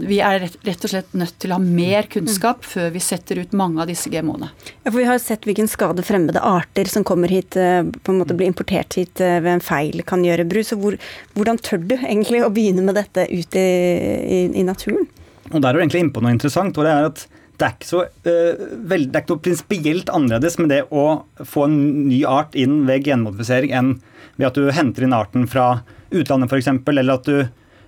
vi 0.00 0.22
er 0.24 0.38
rett, 0.46 0.54
rett, 0.64 0.84
og 0.86 0.92
slett 0.92 1.16
nødt 1.18 1.34
til 1.42 1.52
å 1.52 1.58
ha 1.58 1.60
mer 1.60 2.08
kunnskap 2.08 2.62
mm. 2.62 2.68
før 2.70 2.94
vi 2.94 3.02
setter 3.04 3.42
ut 3.42 3.52
mange 3.58 3.82
av 3.82 3.90
disse 3.90 4.08
GMO-ene. 4.12 4.48
Ja, 4.78 4.88
for 4.88 5.00
Vi 5.02 5.08
har 5.08 5.20
sett 5.20 5.44
hvilken 5.44 5.68
skade 5.68 6.04
fremmede 6.06 6.40
arter 6.40 6.88
som 6.88 7.04
kommer 7.04 7.32
hit, 7.32 7.58
uh, 7.60 7.84
på 7.84 8.14
en 8.14 8.22
måte 8.22 8.36
blir 8.38 8.48
importert 8.48 8.96
hit 8.96 9.20
uh, 9.20 9.36
ved 9.44 9.58
en 9.58 9.64
feil, 9.64 10.00
kan 10.08 10.24
gjøre. 10.24 10.48
Bru. 10.48 10.62
Så 10.64 10.80
hvor, 10.80 10.96
hvordan 11.36 11.60
tør 11.60 11.84
du 11.84 11.96
egentlig 11.98 12.40
å 12.46 12.52
begynne 12.54 12.86
med 12.86 12.96
dette 12.96 13.28
ute 13.28 13.60
i, 13.60 14.00
i, 14.24 14.40
i 14.62 14.64
naturen? 14.64 15.04
Og 15.52 15.60
Der 15.60 15.68
er 15.68 15.76
du 15.76 15.84
egentlig 15.84 16.06
inne 16.06 16.16
på 16.16 16.24
noe 16.24 16.32
interessant. 16.32 16.78
og 16.78 16.88
det 16.88 16.94
er 16.94 17.10
at 17.10 17.26
det 17.56 17.66
er 17.66 17.74
ikke, 17.76 17.88
så, 17.88 18.02
uh, 18.06 18.64
vel, 18.90 19.06
det 19.08 19.18
er 19.18 19.24
ikke 19.24 19.34
noe 19.34 19.44
prinsipielt 19.46 20.10
annerledes 20.12 20.58
med 20.60 20.72
det 20.74 20.82
å 20.92 21.06
få 21.40 21.66
en 21.68 21.78
ny 22.08 22.20
art 22.28 22.56
inn 22.58 22.82
ved 22.88 23.06
genmodifisering 23.08 23.74
enn 23.76 23.92
ved 24.36 24.50
at 24.50 24.58
du 24.58 24.72
henter 24.76 25.06
inn 25.06 25.16
arten 25.16 25.46
fra 25.48 25.80
utlandet 26.12 26.52
f.eks., 26.52 26.68
eller 26.92 27.14
at 27.16 27.28
du 27.28 27.38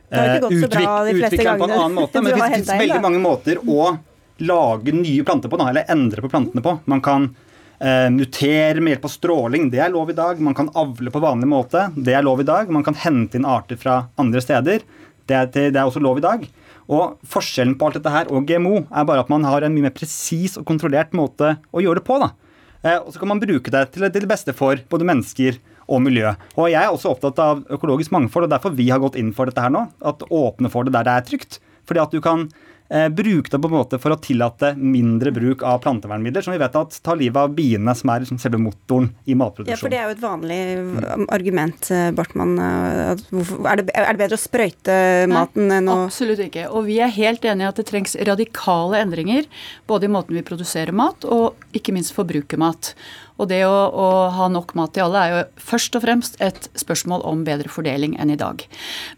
utvikler 0.08 1.10
utvikle 1.12 1.44
den 1.44 1.60
på 1.60 1.68
en 1.68 1.74
annen 1.76 1.98
måte. 1.98 2.20
Men 2.22 2.32
det 2.32 2.52
fins 2.54 2.70
veldig 2.72 3.02
mange 3.04 3.20
måter 3.20 3.60
å 3.60 3.90
lage 4.38 4.94
nye 4.94 5.26
planter 5.26 5.52
på, 5.52 5.58
eller 5.60 5.90
endre 5.92 6.24
på 6.24 6.30
plantene 6.32 6.64
på. 6.64 6.76
Man 6.88 7.02
kan 7.04 7.28
uh, 7.28 8.08
mutere 8.14 8.80
med 8.80 8.94
hjelp 8.94 9.08
av 9.08 9.12
stråling, 9.12 9.68
det 9.74 9.82
er 9.84 9.92
lov 9.92 10.12
i 10.12 10.16
dag. 10.16 10.40
Man 10.40 10.56
kan 10.56 10.70
avle 10.78 11.12
på 11.12 11.22
vanlig 11.22 11.50
måte, 11.50 11.88
det 11.96 12.16
er 12.16 12.24
lov 12.26 12.40
i 12.42 12.48
dag. 12.48 12.70
Man 12.72 12.86
kan 12.86 12.96
hente 13.04 13.38
inn 13.38 13.48
arter 13.48 13.80
fra 13.80 14.04
andre 14.20 14.42
steder, 14.44 14.86
det 15.28 15.36
er, 15.36 15.52
det 15.52 15.76
er 15.76 15.84
også 15.84 16.00
lov 16.00 16.22
i 16.22 16.24
dag. 16.24 16.48
Og 16.88 17.18
Forskjellen 17.28 17.76
på 17.78 17.88
alt 17.88 17.98
dette 17.98 18.12
her 18.12 18.30
og 18.32 18.46
GMO 18.48 18.82
er 18.88 19.08
bare 19.08 19.24
at 19.24 19.32
man 19.32 19.44
har 19.44 19.64
en 19.64 19.74
mye 19.74 19.88
mer 19.88 19.96
presis 19.96 20.56
og 20.56 20.66
kontrollert 20.68 21.12
måte 21.16 21.56
å 21.70 21.82
gjøre 21.84 22.00
det 22.00 22.08
på. 22.08 22.18
da. 22.22 22.32
Uh, 22.78 22.98
og 23.02 23.10
så 23.12 23.20
kan 23.20 23.32
man 23.32 23.42
bruke 23.42 23.72
det 23.74 23.84
til 23.94 24.08
det 24.08 24.30
beste 24.30 24.54
for 24.56 24.80
både 24.90 25.08
mennesker 25.08 25.58
og 25.88 26.02
miljø. 26.04 26.32
Og 26.56 26.70
Jeg 26.70 26.80
er 26.82 26.92
også 26.92 27.12
opptatt 27.14 27.40
av 27.42 27.64
økologisk 27.72 28.12
mangfold, 28.14 28.46
og 28.46 28.52
derfor 28.52 28.76
vi 28.76 28.90
har 28.92 29.00
gått 29.02 29.16
inn 29.20 29.32
for 29.36 29.48
dette 29.48 29.62
her 29.64 29.72
nå. 29.72 29.86
At 30.04 30.24
åpne 30.28 30.70
for 30.72 30.84
det 30.84 30.94
der 30.96 31.06
det 31.08 31.16
er 31.16 31.28
trygt. 31.28 31.60
Fordi 31.88 32.02
at 32.04 32.12
du 32.12 32.20
kan 32.24 32.48
eh, 32.90 33.08
bruke 33.08 33.52
det 33.52 33.60
på 33.60 33.70
en 33.70 33.74
måte 33.74 34.00
for 34.02 34.14
å 34.14 34.18
tillate 34.22 34.72
mindre 34.78 35.32
bruk 35.34 35.64
av 35.66 35.80
plantevernmidler, 35.84 36.44
som 36.44 36.54
vi 36.54 36.60
vet 36.62 36.78
at 36.78 36.98
tar 37.04 37.18
livet 37.20 37.40
av 37.40 37.54
biene, 37.56 37.94
som 37.98 38.12
er 38.12 38.24
liksom 38.24 38.40
selve 38.42 38.60
motoren 38.62 39.10
i 39.28 39.36
matproduksjon. 39.38 39.74
Ja, 39.74 39.80
for 39.80 39.92
det 39.92 40.00
er 40.00 40.08
jo 40.08 40.16
et 40.16 40.24
vanlig 40.24 41.28
argument, 41.34 41.90
eh, 41.94 42.10
Bartmann. 42.16 42.56
Er 42.58 43.80
det, 43.82 43.88
er 43.92 44.12
det 44.12 44.22
bedre 44.22 44.38
å 44.38 44.42
sprøyte 44.42 44.98
maten 45.30 45.68
Nei, 45.68 45.80
enn 45.82 45.92
å 45.92 45.98
Absolutt 46.08 46.40
ikke. 46.48 46.66
Og 46.72 46.86
vi 46.88 46.98
er 47.04 47.12
helt 47.14 47.44
enige 47.44 47.66
i 47.66 47.70
at 47.70 47.78
det 47.78 47.88
trengs 47.90 48.16
radikale 48.28 49.02
endringer, 49.04 49.48
både 49.90 50.08
i 50.08 50.12
måten 50.12 50.38
vi 50.38 50.46
produserer 50.46 50.94
mat, 50.96 51.26
og 51.28 51.58
ikke 51.76 51.94
minst 51.96 52.14
forbruker 52.16 52.60
mat. 52.60 52.94
Og 53.38 53.48
det 53.50 53.62
å, 53.66 53.74
å, 53.88 54.06
ha 54.34 54.48
nok 54.50 54.74
mat 54.78 54.92
til 54.94 55.06
alle 55.06 55.22
er 55.22 55.34
jo 55.34 55.42
først 55.70 55.96
og 55.98 56.04
fremst 56.04 56.38
et 56.42 56.68
spørsmål 56.78 57.24
om 57.28 57.44
bedre 57.46 57.70
fordeling 57.70 58.16
enn 58.18 58.34
i 58.34 58.38
dag. 58.38 58.64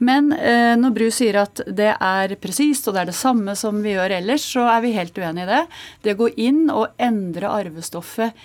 Men 0.05 0.31
eh, 0.37 0.77
når 0.81 0.97
Bru 0.97 1.07
sier 1.15 1.41
at 1.41 1.63
det 1.67 1.95
er 1.97 2.37
presist 2.43 2.89
og 2.89 2.97
det 2.97 3.05
er 3.05 3.13
det 3.13 3.19
samme 3.19 3.57
som 3.59 3.81
vi 3.85 3.97
gjør 3.97 4.19
ellers, 4.21 4.45
så 4.45 4.67
er 4.77 4.85
vi 4.85 4.97
helt 4.97 5.17
uenig 5.17 5.47
i 5.47 5.51
det. 5.51 5.63
Det 6.05 6.17
å 6.17 6.21
gå 6.25 6.35
inn 6.41 6.67
og 6.73 6.93
endre 7.01 7.55
arvestoffet 7.61 8.37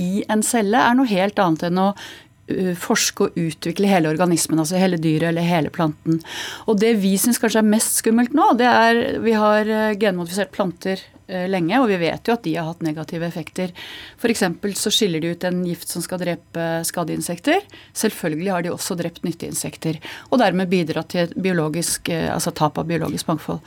i 0.00 0.24
en 0.30 0.42
celle 0.46 0.78
er 0.78 0.94
noe 0.98 1.10
helt 1.10 1.38
annet 1.38 1.66
enn 1.68 1.78
å 1.78 1.88
uh, 1.94 2.72
forske 2.78 3.28
og 3.28 3.36
utvikle 3.38 3.90
hele 3.90 4.10
organismen, 4.10 4.58
altså 4.58 4.78
hele 4.80 4.98
dyret 4.98 5.28
eller 5.30 5.46
hele 5.46 5.70
planten. 5.74 6.18
Og 6.66 6.80
det 6.82 6.96
vi 7.02 7.12
syns 7.20 7.38
kanskje 7.42 7.62
er 7.62 7.72
mest 7.76 8.00
skummelt 8.02 8.34
nå, 8.34 8.48
det 8.58 8.70
er 8.70 9.02
vi 9.22 9.36
har 9.38 9.70
uh, 9.70 9.94
genmodifisert 9.98 10.50
planter 10.54 11.02
Eh, 11.13 11.13
lenge, 11.26 11.78
og 11.80 11.88
vi 11.88 11.98
vet 12.02 12.28
jo 12.28 12.34
at 12.36 12.44
de 12.44 12.54
har 12.58 12.68
hatt 12.68 12.82
negative 12.84 13.26
effekter. 13.26 13.72
F.eks. 14.18 14.44
så 14.76 14.92
skiller 14.92 15.22
de 15.22 15.32
ut 15.34 15.46
en 15.48 15.62
gift 15.66 15.88
som 15.88 16.04
skal 16.04 16.20
drepe 16.20 16.66
skadeinsekter. 16.84 17.64
Selvfølgelig 17.96 18.52
har 18.52 18.66
de 18.66 18.72
også 18.74 18.96
drept 18.98 19.24
nytteinsekter, 19.24 20.00
og 20.30 20.40
dermed 20.42 20.70
bidratt 20.72 21.12
til 21.14 21.32
biologisk, 21.36 22.10
eh, 22.12 22.28
altså 22.32 22.52
tap 22.54 22.78
av 22.80 22.88
biologisk 22.88 23.28
mangfold. 23.30 23.62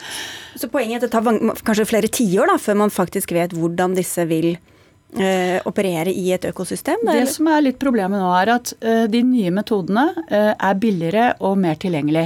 Så 0.57 0.69
poenget 0.73 1.01
er 1.01 1.05
at 1.05 1.07
det 1.07 1.13
tar 1.15 1.61
kanskje 1.67 1.89
flere 1.89 2.11
tiår 2.11 2.57
før 2.61 2.81
man 2.85 2.93
faktisk 2.93 3.33
vet 3.35 3.55
hvordan 3.57 3.97
disse 3.97 4.23
vil 4.29 4.55
eh, 5.21 5.57
operere 5.67 6.11
i 6.13 6.31
et 6.35 6.45
økosystem? 6.49 7.01
Det 7.05 7.13
eller? 7.13 7.29
som 7.31 7.49
er 7.51 7.63
litt 7.65 7.79
problemet 7.81 8.21
nå, 8.21 8.29
er 8.39 8.51
at 8.55 8.71
eh, 8.79 9.03
de 9.11 9.21
nye 9.25 9.51
metodene 9.53 10.05
eh, 10.25 10.53
er 10.53 10.79
billigere 10.81 11.27
og 11.45 11.57
mer 11.61 11.77
tilgjengelig. 11.81 12.25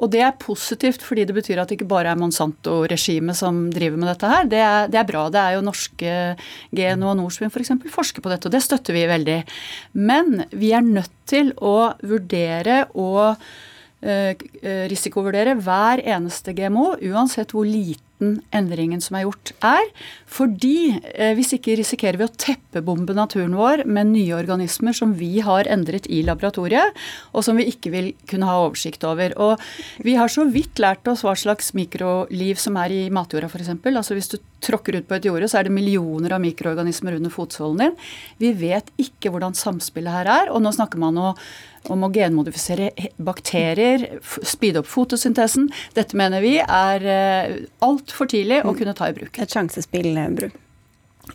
Og 0.00 0.12
det 0.14 0.22
er 0.24 0.36
positivt 0.40 1.04
fordi 1.04 1.26
det 1.28 1.36
betyr 1.36 1.60
at 1.60 1.70
det 1.70 1.78
ikke 1.78 1.90
bare 1.90 2.12
er 2.12 2.20
Monsanto-regimet 2.20 3.38
som 3.38 3.62
driver 3.72 4.00
med 4.00 4.12
dette 4.12 4.32
her. 4.32 4.50
Det 4.50 4.60
er, 4.64 4.92
det 4.92 5.00
er, 5.00 5.08
bra. 5.08 5.24
Det 5.32 5.40
er 5.42 5.56
jo 5.56 5.64
norske 5.66 6.14
Geno 6.76 7.10
og 7.12 7.18
Norsvin 7.20 7.52
f.eks. 7.52 7.74
For 7.86 7.96
forsker 8.00 8.24
på 8.24 8.32
dette, 8.32 8.48
og 8.48 8.56
det 8.56 8.62
støtter 8.64 8.96
vi 8.96 9.08
veldig. 9.10 9.40
Men 10.00 10.44
vi 10.52 10.72
er 10.76 10.86
nødt 10.86 11.12
til 11.30 11.52
å 11.56 11.92
vurdere 12.00 12.86
og 12.98 13.36
risikovurdere 14.00 15.58
hver 15.60 16.00
eneste 16.08 16.54
GMO, 16.56 16.94
uansett 17.12 17.52
hvor 17.52 17.68
liten 18.20 18.42
endringen 18.52 19.00
som 19.00 19.16
er 19.16 19.24
gjort, 19.24 19.52
er. 19.64 19.88
Fordi 20.26 21.00
eh, 21.14 21.34
hvis 21.34 21.54
ikke 21.56 21.76
risikerer 21.78 22.18
vi 22.18 22.26
å 22.26 22.34
teppebombe 22.36 23.14
naturen 23.14 23.56
vår 23.56 23.84
med 23.86 24.12
nye 24.12 24.36
organismer 24.36 24.92
som 24.92 25.14
vi 25.14 25.40
har 25.40 25.66
endret 25.66 26.06
i 26.08 26.22
laboratoriet, 26.22 26.94
og 27.32 27.44
som 27.44 27.56
vi 27.56 27.68
ikke 27.70 27.90
vil 27.90 28.12
kunne 28.28 28.46
ha 28.46 28.60
oversikt 28.66 29.04
over. 29.04 29.34
Og 29.38 29.58
vi 30.04 30.16
har 30.16 30.28
så 30.28 30.46
vidt 30.50 30.78
lært 30.78 31.08
oss 31.08 31.24
hva 31.24 31.34
slags 31.34 31.72
mikroliv 31.74 32.60
som 32.60 32.76
er 32.76 32.90
i 32.90 33.02
matjorda, 33.10 33.48
f.eks. 33.48 33.72
Altså 33.90 34.14
hvis 34.16 34.30
du 34.30 34.38
tråkker 34.60 34.98
ut 34.98 35.08
på 35.08 35.16
et 35.16 35.24
jorde, 35.24 35.48
så 35.48 35.60
er 35.60 35.68
det 35.68 35.74
millioner 35.74 36.36
av 36.36 36.42
mikroorganismer 36.44 37.16
under 37.16 37.32
fotsålen 37.32 37.80
din. 37.80 37.98
Vi 38.40 38.52
vet 38.60 38.92
ikke 39.00 39.32
hvordan 39.32 39.56
samspillet 39.56 40.20
her 40.20 40.28
er, 40.30 40.52
og 40.52 40.60
nå 40.64 40.72
snakker 40.76 41.00
man 41.00 41.20
om 41.20 41.36
om 41.88 42.04
å 42.04 42.10
genmodifisere 42.12 42.90
bakterier, 43.24 44.04
speede 44.20 44.82
opp 44.82 44.90
fotosyntesen. 44.90 45.70
Dette 45.96 46.18
mener 46.18 46.44
vi 46.44 46.56
er 46.60 47.06
uh, 47.06 47.54
altfor 48.10 48.30
tidlig 48.30 48.64
å 48.66 48.74
kunne 48.74 48.96
ta 48.98 49.10
i 49.10 49.14
bruk. 49.16 49.38
Et 49.38 49.54
sjansespill, 49.54 50.12
Bru. 50.36 50.50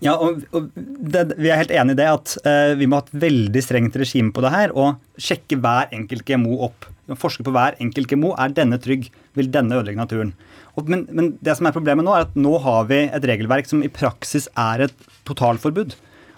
Ja, 0.04 0.18
og, 0.20 0.42
og 0.52 0.74
det, 0.76 1.38
Vi 1.40 1.48
er 1.48 1.62
helt 1.62 1.72
enig 1.72 1.94
i 1.96 2.00
det 2.02 2.08
at 2.10 2.34
uh, 2.44 2.74
vi 2.76 2.88
må 2.90 3.00
ha 3.00 3.06
et 3.06 3.14
veldig 3.22 3.62
strengt 3.64 3.96
regime 3.96 4.34
på 4.36 4.44
det 4.44 4.52
her. 4.52 4.74
Og 4.76 5.00
sjekke 5.22 5.60
hver 5.62 5.94
enkelt 5.96 6.26
GMO 6.28 6.60
opp. 6.68 6.90
Forske 7.22 7.46
på 7.46 7.54
hver 7.56 7.78
enkelt 7.80 8.10
GMO. 8.12 8.34
Er 8.36 8.56
denne 8.56 8.82
trygg? 8.82 9.08
Vil 9.38 9.52
denne 9.54 9.78
ødelegge 9.78 10.02
naturen? 10.02 10.34
Og, 10.76 10.90
men, 10.92 11.06
men, 11.16 11.32
det 11.46 11.56
som 11.56 11.70
er 11.70 11.76
problemet 11.76 12.04
nå, 12.04 12.12
er 12.12 12.28
at 12.28 12.36
nå 12.36 12.58
har 12.66 12.90
vi 12.90 13.06
et 13.06 13.30
regelverk 13.30 13.70
som 13.70 13.84
i 13.86 13.92
praksis 13.92 14.50
er 14.60 14.90
et 14.90 15.08
totalforbud. 15.28 15.96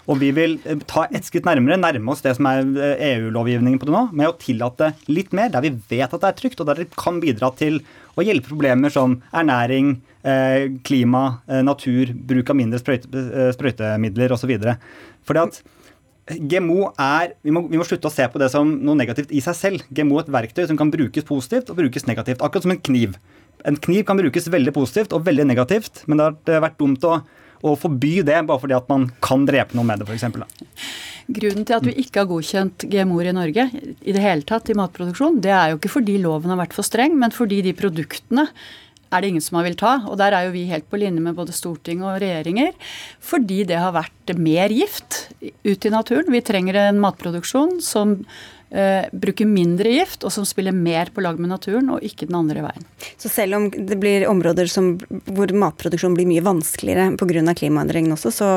Og 0.08 0.20
vi 0.22 0.30
vil 0.32 0.56
eh, 0.64 0.78
ta 0.88 1.04
et 1.12 1.26
skritt 1.26 1.46
nærmere, 1.48 1.76
nærme 1.80 2.12
oss 2.14 2.22
det 2.24 2.36
som 2.38 2.46
er 2.48 2.62
EU-lovgivningen 2.64 3.76
eh, 3.76 3.80
e 3.80 3.82
på 3.82 3.88
det 3.88 3.94
nå, 3.94 4.04
med 4.16 4.30
å 4.30 4.36
tillate 4.40 4.92
litt 5.10 5.34
mer 5.36 5.50
der 5.52 5.66
vi 5.66 5.74
vet 5.90 6.08
at 6.08 6.22
det 6.22 6.30
er 6.30 6.38
trygt, 6.38 6.62
og 6.62 6.70
der 6.70 6.84
det 6.84 6.92
kan 6.96 7.18
bidra 7.20 7.50
til 7.58 7.82
å 8.18 8.24
hjelpe 8.24 8.50
problemer 8.50 8.92
som 8.92 9.18
ernæring, 9.30 9.98
eh, 9.98 10.17
klima, 10.84 11.24
natur, 11.64 12.12
bruk 12.28 12.50
av 12.52 12.58
mindre 12.58 12.80
sprøytemidler 12.82 14.34
osv. 14.34 14.54
Fordi 15.28 15.42
at 15.44 15.60
GMO 16.28 16.90
er 17.00 17.32
vi 17.46 17.52
må, 17.54 17.62
vi 17.70 17.80
må, 17.80 17.86
slutte 17.88 18.10
å 18.10 18.12
se 18.12 18.26
på 18.28 18.40
det 18.42 18.50
som 18.52 18.68
noe 18.84 18.98
negativt 18.98 19.32
i 19.32 19.40
seg 19.44 19.56
selv. 19.56 19.88
GMO 19.94 20.18
er 20.18 20.26
et 20.26 20.34
verktøy 20.34 20.66
som 20.68 20.78
kan 20.80 20.92
brukes 20.92 21.26
positivt 21.28 21.72
og 21.72 21.80
brukes 21.80 22.08
negativt. 22.08 22.44
Akkurat 22.44 22.66
som 22.66 22.74
en 22.74 22.84
kniv. 22.90 23.16
En 23.66 23.78
kniv 23.88 24.04
kan 24.06 24.18
brukes 24.20 24.50
veldig 24.52 24.74
positivt 24.76 25.14
og 25.16 25.24
veldig 25.26 25.48
negativt, 25.48 26.04
men 26.06 26.20
det 26.20 26.58
har 26.58 26.66
vært 26.68 26.80
dumt 26.82 27.06
å 27.08 27.18
å 27.66 27.74
forby 27.78 28.20
det 28.26 28.38
bare 28.46 28.62
fordi 28.62 28.76
at 28.76 28.88
man 28.90 29.08
kan 29.24 29.46
drepe 29.48 29.76
noe 29.76 29.86
med 29.86 30.02
det, 30.02 30.08
f.eks. 30.08 30.26
Grunnen 31.38 31.66
til 31.68 31.76
at 31.76 31.84
vi 31.84 31.94
ikke 32.00 32.22
har 32.22 32.28
godkjent 32.30 32.86
GMO-er 32.88 33.30
i 33.30 33.36
Norge 33.36 33.66
i 33.74 34.14
det 34.14 34.22
hele 34.22 34.46
tatt 34.48 34.70
i 34.72 34.76
matproduksjon, 34.78 35.40
det 35.44 35.52
er 35.52 35.72
jo 35.72 35.80
ikke 35.80 35.92
fordi 35.98 36.16
loven 36.22 36.54
har 36.54 36.60
vært 36.60 36.76
for 36.76 36.86
streng, 36.86 37.18
men 37.20 37.34
fordi 37.34 37.60
de 37.66 37.74
produktene 37.76 38.46
er 39.08 39.22
det 39.22 39.32
ingen 39.32 39.44
som 39.44 39.58
har 39.58 39.66
villet 39.66 39.80
ta. 39.80 39.94
Og 40.08 40.18
der 40.20 40.36
er 40.36 40.46
jo 40.46 40.54
vi 40.54 40.66
helt 40.70 40.88
på 40.90 41.00
linje 41.00 41.22
med 41.22 41.36
både 41.38 41.54
storting 41.56 42.04
og 42.04 42.20
regjeringer. 42.22 42.74
Fordi 43.24 43.62
det 43.68 43.80
har 43.80 43.96
vært 43.96 44.34
mer 44.38 44.72
gift 44.74 45.28
ut 45.40 45.88
i 45.88 45.92
naturen. 45.94 46.32
Vi 46.32 46.44
trenger 46.44 46.80
en 46.82 47.00
matproduksjon 47.02 47.78
som 47.84 48.18
eh, 48.70 49.08
bruker 49.12 49.48
mindre 49.48 49.92
gift, 49.96 50.24
og 50.24 50.34
som 50.34 50.46
spiller 50.48 50.76
mer 50.76 51.12
på 51.14 51.24
lag 51.24 51.40
med 51.40 51.52
naturen, 51.52 51.90
og 51.94 52.04
ikke 52.04 52.28
den 52.28 52.38
andre 52.40 52.66
veien. 52.68 52.86
Så 53.20 53.32
selv 53.32 53.58
om 53.58 53.68
det 53.72 53.98
blir 54.00 54.28
områder 54.28 54.70
som, 54.70 54.96
hvor 55.26 55.52
matproduksjon 55.52 56.16
blir 56.18 56.28
mye 56.28 56.44
vanskeligere 56.44 57.16
pga. 57.18 57.54
klimaendringene 57.54 58.16
også, 58.18 58.34
så, 58.34 58.50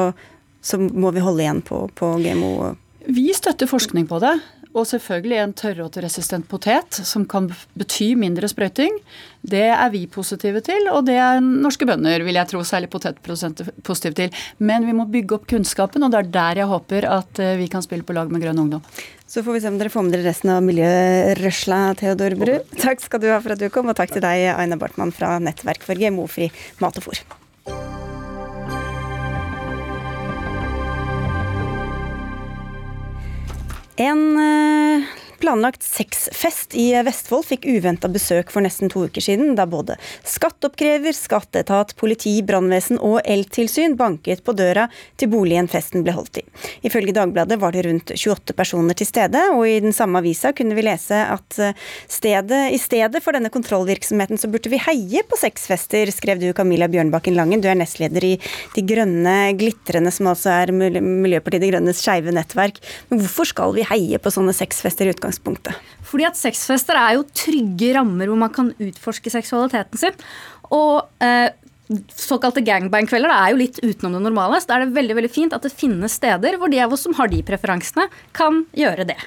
så, 0.61 0.79
må 0.79 1.13
vi 1.15 1.23
holde 1.23 1.45
igjen 1.45 1.63
på, 1.65 1.85
på 1.95 2.15
GMO? 2.21 2.73
Vi 3.07 3.31
støtter 3.33 3.69
forskning 3.69 4.07
på 4.09 4.19
det. 4.21 4.35
Og 4.71 4.85
selvfølgelig 4.87 5.37
en 5.41 5.53
tørråteresistent 5.57 6.47
potet, 6.47 7.01
som 7.07 7.25
kan 7.27 7.49
bety 7.75 8.13
mindre 8.19 8.47
sprøyting. 8.47 9.01
Det 9.43 9.65
er 9.67 9.89
vi 9.91 10.05
positive 10.07 10.61
til, 10.63 10.87
og 10.93 11.03
det 11.09 11.17
er 11.19 11.41
norske 11.41 11.87
bønder, 11.89 12.23
vil 12.23 12.39
jeg 12.39 12.47
tro, 12.47 12.61
særlig 12.63 12.87
potetprodusenter 12.93 13.73
positive 13.83 14.15
til. 14.15 14.37
Men 14.63 14.87
vi 14.87 14.95
må 14.95 15.07
bygge 15.11 15.35
opp 15.35 15.49
kunnskapen, 15.51 16.05
og 16.07 16.13
det 16.13 16.21
er 16.21 16.31
der 16.37 16.61
jeg 16.63 16.71
håper 16.71 17.09
at 17.17 17.43
eh, 17.43 17.57
vi 17.59 17.67
kan 17.71 17.83
spille 17.83 18.07
på 18.07 18.15
lag 18.15 18.31
med 18.31 18.45
Grønn 18.45 18.63
ungdom. 18.63 18.85
Så 19.27 19.43
får 19.43 19.57
vi 19.57 19.63
se 19.63 19.71
om 19.71 19.79
dere 19.79 19.91
får 19.91 20.07
med 20.07 20.15
dere 20.15 20.27
resten 20.29 20.53
av 20.55 20.63
miljørørsla, 20.67 21.83
Theodor 21.99 22.39
Bru. 22.39 22.55
Takk 22.79 23.03
skal 23.03 23.23
du 23.23 23.29
ha 23.31 23.41
for 23.43 23.55
at 23.55 23.63
du 23.63 23.67
kom, 23.73 23.91
og 23.91 23.99
takk 23.99 24.15
til 24.15 24.23
deg, 24.23 24.47
Aina 24.55 24.79
Bartmann 24.79 25.15
fra 25.15 25.35
Nettverk 25.43 25.83
for 25.87 25.99
GMO-fri 25.99 26.51
mat 26.83 26.99
og 26.99 27.09
fôr. 27.09 27.40
En 34.01 34.35
eh, 34.35 35.05
planlagt 35.41 35.83
sexfest 35.83 36.75
i 36.77 36.91
Vestfold 37.05 37.47
fikk 37.49 37.65
uventa 37.65 38.09
besøk 38.11 38.51
for 38.53 38.63
nesten 38.63 38.91
to 38.91 39.05
uker 39.09 39.23
siden, 39.23 39.55
da 39.57 39.65
både 39.69 39.95
skatteoppkrever, 40.27 41.15
skatteetat, 41.17 41.95
politi, 41.97 42.35
brannvesen 42.45 42.99
og 43.01 43.19
eltilsyn 43.25 43.97
banket 43.97 44.43
på 44.45 44.53
døra 44.57 44.87
til 45.19 45.31
boligen 45.33 45.69
festen 45.71 46.05
ble 46.05 46.13
holdt 46.15 46.41
i. 46.41 46.45
Ifølge 46.87 47.15
Dagbladet 47.17 47.57
var 47.61 47.73
det 47.73 47.85
rundt 47.87 48.13
28 48.13 48.55
personer 48.57 48.97
til 48.97 49.09
stede, 49.09 49.41
og 49.55 49.65
i 49.65 49.79
den 49.83 49.95
samme 49.95 50.21
avisa 50.21 50.53
kunne 50.57 50.77
vi 50.77 50.85
lese 50.85 51.23
at 51.25 51.59
eh, 51.61 51.73
stedet, 52.05 52.61
i 52.75 52.79
stedet 52.81 53.23
for 53.25 53.35
denne 53.35 53.51
kontrollvirksomheten 53.53 54.41
så 54.41 54.49
burde 54.51 54.71
vi 54.71 54.81
heie 54.85 55.25
på 55.25 55.39
sexfester, 55.41 56.11
skrev 56.13 56.41
du 56.41 56.51
Camilla 56.57 56.89
Bjørnbakken 56.91 57.37
Langen. 57.37 57.63
Du 57.63 57.69
er 57.71 57.79
nestleder 57.79 58.29
i 58.29 58.35
De 58.75 58.85
grønne 58.85 59.35
glitrende, 59.57 60.13
som 60.13 60.29
altså 60.31 60.53
er 60.53 60.71
Miljøpartiet 60.75 61.65
De 61.65 61.73
Grønnes 61.73 62.01
skeive 62.01 62.33
nettverk. 62.35 62.77
Men 63.09 63.23
hvorfor 63.23 63.49
skal 63.49 63.75
vi 63.75 63.87
heie 63.89 64.21
på 64.21 64.33
sånne 64.33 64.53
sexfester 64.55 65.09
i 65.09 65.15
utgangspunktet? 65.15 65.30
Utgangspunktet? 65.31 65.73
Fordi 66.03 66.27
at 66.27 66.37
sexfester 66.39 66.99
er 66.99 67.17
jo 67.17 67.25
trygge 67.31 67.95
rammer 67.95 68.29
hvor 68.29 68.39
man 68.39 68.53
kan 68.53 68.73
utforske 68.79 69.31
seksualiteten 69.31 69.99
sin. 69.99 70.15
Og 70.71 71.07
eh, 71.23 71.51
såkalte 72.15 72.63
gangbang-kvelder 72.63 73.31
er 73.33 73.51
jo 73.51 73.59
litt 73.59 73.79
utenom 73.83 74.15
det 74.15 74.23
normale. 74.29 74.59
Så 74.61 74.69
da 74.69 74.77
er 74.77 74.85
det 74.85 74.95
veldig 74.95 75.17
veldig 75.19 75.31
fint 75.31 75.55
at 75.55 75.63
det 75.65 75.73
finnes 75.73 76.15
steder 76.15 76.57
hvor 76.59 76.71
de 76.71 76.79
av 76.83 76.93
oss 76.93 77.03
som 77.07 77.15
har 77.17 77.31
de 77.31 77.41
preferansene, 77.43 78.07
kan 78.37 78.63
gjøre 78.77 79.07
det. 79.11 79.19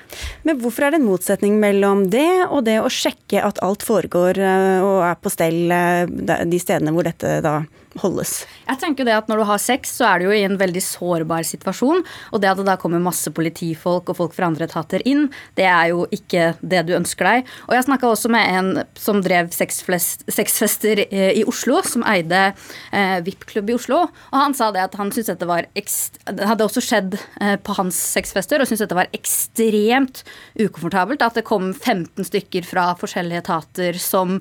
Men 0.45 0.61
hvorfor 0.63 0.87
er 0.87 0.95
det 0.95 1.03
en 1.03 1.09
motsetning 1.09 1.59
mellom 1.61 2.09
det 2.13 2.47
og 2.49 2.65
det 2.69 2.81
å 2.81 2.93
sjekke 2.93 3.45
at 3.45 3.61
alt 3.65 3.85
foregår 3.85 4.41
eh, 4.41 4.85
og 4.85 5.05
er 5.09 5.21
på 5.21 5.33
stell 5.33 5.73
eh, 5.73 6.45
de 6.45 6.61
stedene 6.61 6.95
hvor 6.95 7.09
dette 7.09 7.41
da 7.45 7.63
holdes? 8.03 8.45
Jeg 8.65 8.81
tenker 8.83 9.07
det 9.07 9.15
at 9.17 9.29
Når 9.31 9.41
du 9.41 9.47
har 9.49 9.61
sex, 9.63 9.93
så 9.99 10.07
er 10.09 10.21
du 10.21 10.27
jo 10.29 10.35
i 10.35 10.45
en 10.47 10.59
veldig 10.61 10.83
sårbar 10.83 11.45
situasjon. 11.47 12.03
Og 12.33 12.43
det 12.43 12.51
at 12.51 12.61
det 12.61 12.67
da 12.69 12.77
kommer 12.81 13.03
masse 13.03 13.31
politifolk 13.35 14.11
og 14.11 14.19
folk 14.19 14.35
fra 14.37 14.49
andre 14.51 14.69
etater 14.69 15.05
inn, 15.09 15.29
det 15.59 15.67
er 15.69 15.91
jo 15.93 16.05
ikke 16.15 16.53
det 16.61 16.85
du 16.89 16.95
ønsker 16.97 17.29
deg. 17.29 17.53
Og 17.69 17.75
Jeg 17.77 17.87
snakka 17.89 18.11
også 18.11 18.31
med 18.33 18.59
en 18.59 18.71
som 18.99 19.21
drev 19.25 19.51
sexfester 19.55 21.05
eh, 21.09 21.33
i 21.41 21.45
Oslo, 21.49 21.81
som 21.87 22.05
eide 22.09 22.43
eh, 22.93 23.19
VIP-klubb 23.25 23.73
i 23.73 23.77
Oslo. 23.79 24.05
Og 24.33 24.39
han 24.39 24.57
sa 24.57 24.71
det 24.75 24.85
at 24.85 24.99
han 25.01 25.13
syntes 25.15 25.33
dette 25.33 25.49
var 25.49 25.69
Det 25.75 26.49
hadde 26.49 26.67
også 26.67 26.83
skjedd 26.85 27.19
eh, 27.41 27.57
på 27.61 27.77
hans 27.79 27.99
sexfester, 28.17 28.61
og 28.61 28.69
syntes 28.69 28.85
dette 28.87 28.99
var 28.99 29.13
ekstremt 29.17 30.25
ukomfortabelt. 30.59 31.25
At 31.25 31.39
det 31.39 31.47
kom 31.49 31.73
15 31.73 32.29
stykker 32.31 32.67
fra 32.67 32.91
forskjellige 33.01 33.45
etater 33.45 34.01
som 34.01 34.41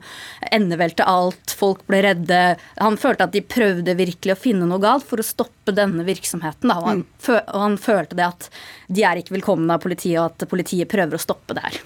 endevelte 0.53 1.05
alt, 1.07 1.53
folk 1.57 1.83
ble 1.89 2.03
redde. 2.05 2.41
Han 2.79 2.99
følte 2.99 3.27
at 3.27 3.35
de 3.35 3.42
prøvde 3.49 3.95
virkelig 3.97 4.35
å 4.35 4.39
finne 4.39 4.67
noe 4.69 4.81
galt 4.83 5.05
for 5.07 5.21
å 5.21 5.25
stoppe 5.25 5.73
denne 5.75 6.05
virksomheten. 6.07 6.69
Da. 6.69 6.77
Og, 6.79 6.89
han, 6.89 7.03
mm. 7.03 7.39
og 7.41 7.59
han 7.65 7.79
følte 7.81 8.19
det 8.19 8.27
at 8.27 8.49
de 8.93 9.05
er 9.07 9.21
ikke 9.21 9.37
velkomne 9.37 9.75
av 9.75 9.83
politiet, 9.83 10.19
og 10.19 10.31
at 10.31 10.49
politiet 10.51 10.91
prøver 10.91 11.17
å 11.17 11.23
stoppe 11.23 11.57
det 11.57 11.65
her. 11.65 11.81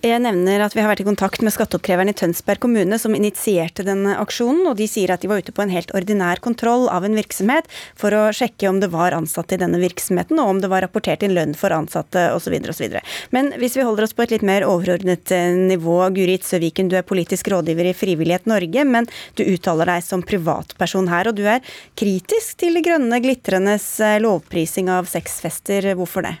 Jeg 0.00 0.16
nevner 0.24 0.62
at 0.64 0.72
vi 0.72 0.80
har 0.80 0.88
vært 0.88 1.02
i 1.02 1.04
kontakt 1.04 1.42
med 1.44 1.52
skatteoppkreveren 1.52 2.08
i 2.08 2.14
Tønsberg 2.16 2.62
kommune 2.62 2.96
som 2.96 3.12
initierte 3.12 3.84
denne 3.84 4.14
aksjonen, 4.16 4.62
og 4.70 4.78
de 4.78 4.86
sier 4.88 5.12
at 5.12 5.20
de 5.20 5.28
var 5.28 5.42
ute 5.44 5.52
på 5.52 5.60
en 5.60 5.72
helt 5.74 5.92
ordinær 5.92 6.40
kontroll 6.40 6.86
av 6.88 7.04
en 7.04 7.18
virksomhet 7.18 7.68
for 8.00 8.16
å 8.16 8.22
sjekke 8.32 8.70
om 8.70 8.78
det 8.80 8.88
var 8.94 9.12
ansatte 9.12 9.58
i 9.58 9.60
denne 9.60 9.76
virksomheten, 9.82 10.40
og 10.40 10.54
om 10.54 10.64
det 10.64 10.72
var 10.72 10.86
rapportert 10.86 11.20
inn 11.26 11.36
lønn 11.36 11.52
for 11.52 11.76
ansatte 11.76 12.30
osv. 12.32 12.56
osv. 12.72 12.96
Men 13.36 13.52
hvis 13.60 13.76
vi 13.76 13.84
holder 13.84 14.08
oss 14.08 14.16
på 14.16 14.24
et 14.24 14.32
litt 14.38 14.48
mer 14.48 14.64
overordnet 14.64 15.36
eh, 15.36 15.52
nivå, 15.68 16.00
Guri 16.16 16.40
Itzøviken, 16.40 16.88
du 16.88 16.96
er 16.96 17.04
politisk 17.04 17.52
rådgiver 17.52 17.92
i 17.92 17.96
Frivillighet 18.00 18.48
Norge, 18.48 18.88
men 18.88 19.12
du 19.36 19.44
uttaler 19.44 19.98
deg 19.98 20.06
som 20.08 20.24
privatperson 20.24 21.12
her, 21.12 21.28
og 21.28 21.36
du 21.36 21.44
er 21.44 21.60
kritisk 21.92 22.64
til 22.64 22.80
De 22.80 22.88
grønne 22.88 23.20
glitrenes 23.20 23.98
eh, 24.00 24.16
lovprising 24.24 24.88
av 24.96 25.12
sexfester. 25.12 25.92
Hvorfor 25.92 26.24
det? 26.24 26.38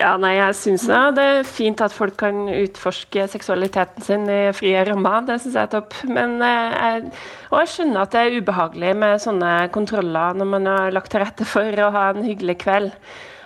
Ja, 0.00 0.14
nei, 0.16 0.32
jeg 0.38 0.56
syns 0.56 0.86
det 0.88 1.24
er 1.24 1.42
fint 1.44 1.80
at 1.84 1.92
folk 1.92 2.16
kan 2.22 2.46
utforske 2.48 3.26
seksualiteten 3.28 4.04
sin 4.04 4.24
i 4.32 4.38
frie 4.56 4.80
rammer. 4.88 5.26
Det 5.28 5.40
syns 5.42 5.58
jeg 5.58 5.68
er 5.68 5.72
topp. 5.74 5.96
Men 6.08 6.38
eh, 6.46 6.76
jeg, 6.76 7.10
og 7.50 7.58
jeg 7.60 7.72
skjønner 7.74 8.04
at 8.04 8.14
det 8.14 8.22
er 8.22 8.38
ubehagelig 8.40 8.94
med 9.02 9.24
sånne 9.26 9.52
kontroller 9.74 10.40
når 10.40 10.50
man 10.54 10.70
har 10.70 10.96
lagt 10.96 11.12
til 11.12 11.24
rette 11.24 11.48
for 11.48 11.84
å 11.84 11.92
ha 11.96 12.06
en 12.14 12.24
hyggelig 12.24 12.60
kveld. 12.64 12.94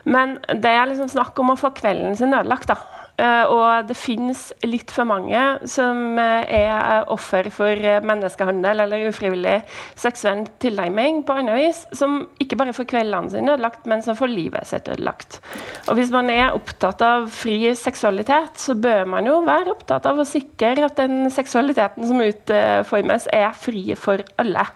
Men 0.05 0.37
det 0.53 0.71
er 0.71 0.91
liksom 0.91 1.11
snakk 1.11 1.39
om 1.41 1.55
å 1.55 1.59
få 1.59 1.73
kvelden 1.75 2.15
sin 2.19 2.37
ødelagt, 2.37 2.71
da. 2.71 2.94
Eh, 3.15 3.45
og 3.47 3.87
det 3.87 3.95
finnes 3.95 4.49
litt 4.67 4.91
for 4.91 5.07
mange 5.07 5.41
som 5.71 6.19
eh, 6.19 6.51
er 6.67 7.07
offer 7.15 7.47
for 7.55 7.71
eh, 7.71 8.03
menneskehandel 8.03 8.83
eller 8.83 9.07
ufrivillig 9.07 9.61
seksuell 10.01 10.43
tilnærming 10.63 11.23
på 11.27 11.37
annet 11.39 11.61
vis, 11.61 11.85
som 11.95 12.25
ikke 12.43 12.59
bare 12.59 12.75
får 12.75 12.89
kveldene 12.91 13.31
sine 13.31 13.55
ødelagt, 13.55 13.87
men 13.91 14.03
som 14.03 14.19
får 14.19 14.33
livet 14.35 14.67
sitt 14.67 14.91
ødelagt. 14.91 15.39
Og 15.87 16.01
Hvis 16.01 16.11
man 16.15 16.33
er 16.35 16.57
opptatt 16.59 17.07
av 17.07 17.29
fri 17.31 17.59
seksualitet, 17.79 18.59
så 18.59 18.75
bør 18.75 19.07
man 19.15 19.31
jo 19.31 19.39
være 19.47 19.77
opptatt 19.77 20.11
av 20.11 20.19
å 20.19 20.27
sikre 20.27 20.89
at 20.89 20.99
den 20.99 21.31
seksualiteten 21.31 22.11
som 22.11 22.25
utformes, 22.25 23.29
er 23.31 23.55
fri 23.55 23.93
for 23.99 24.27
alle. 24.43 24.67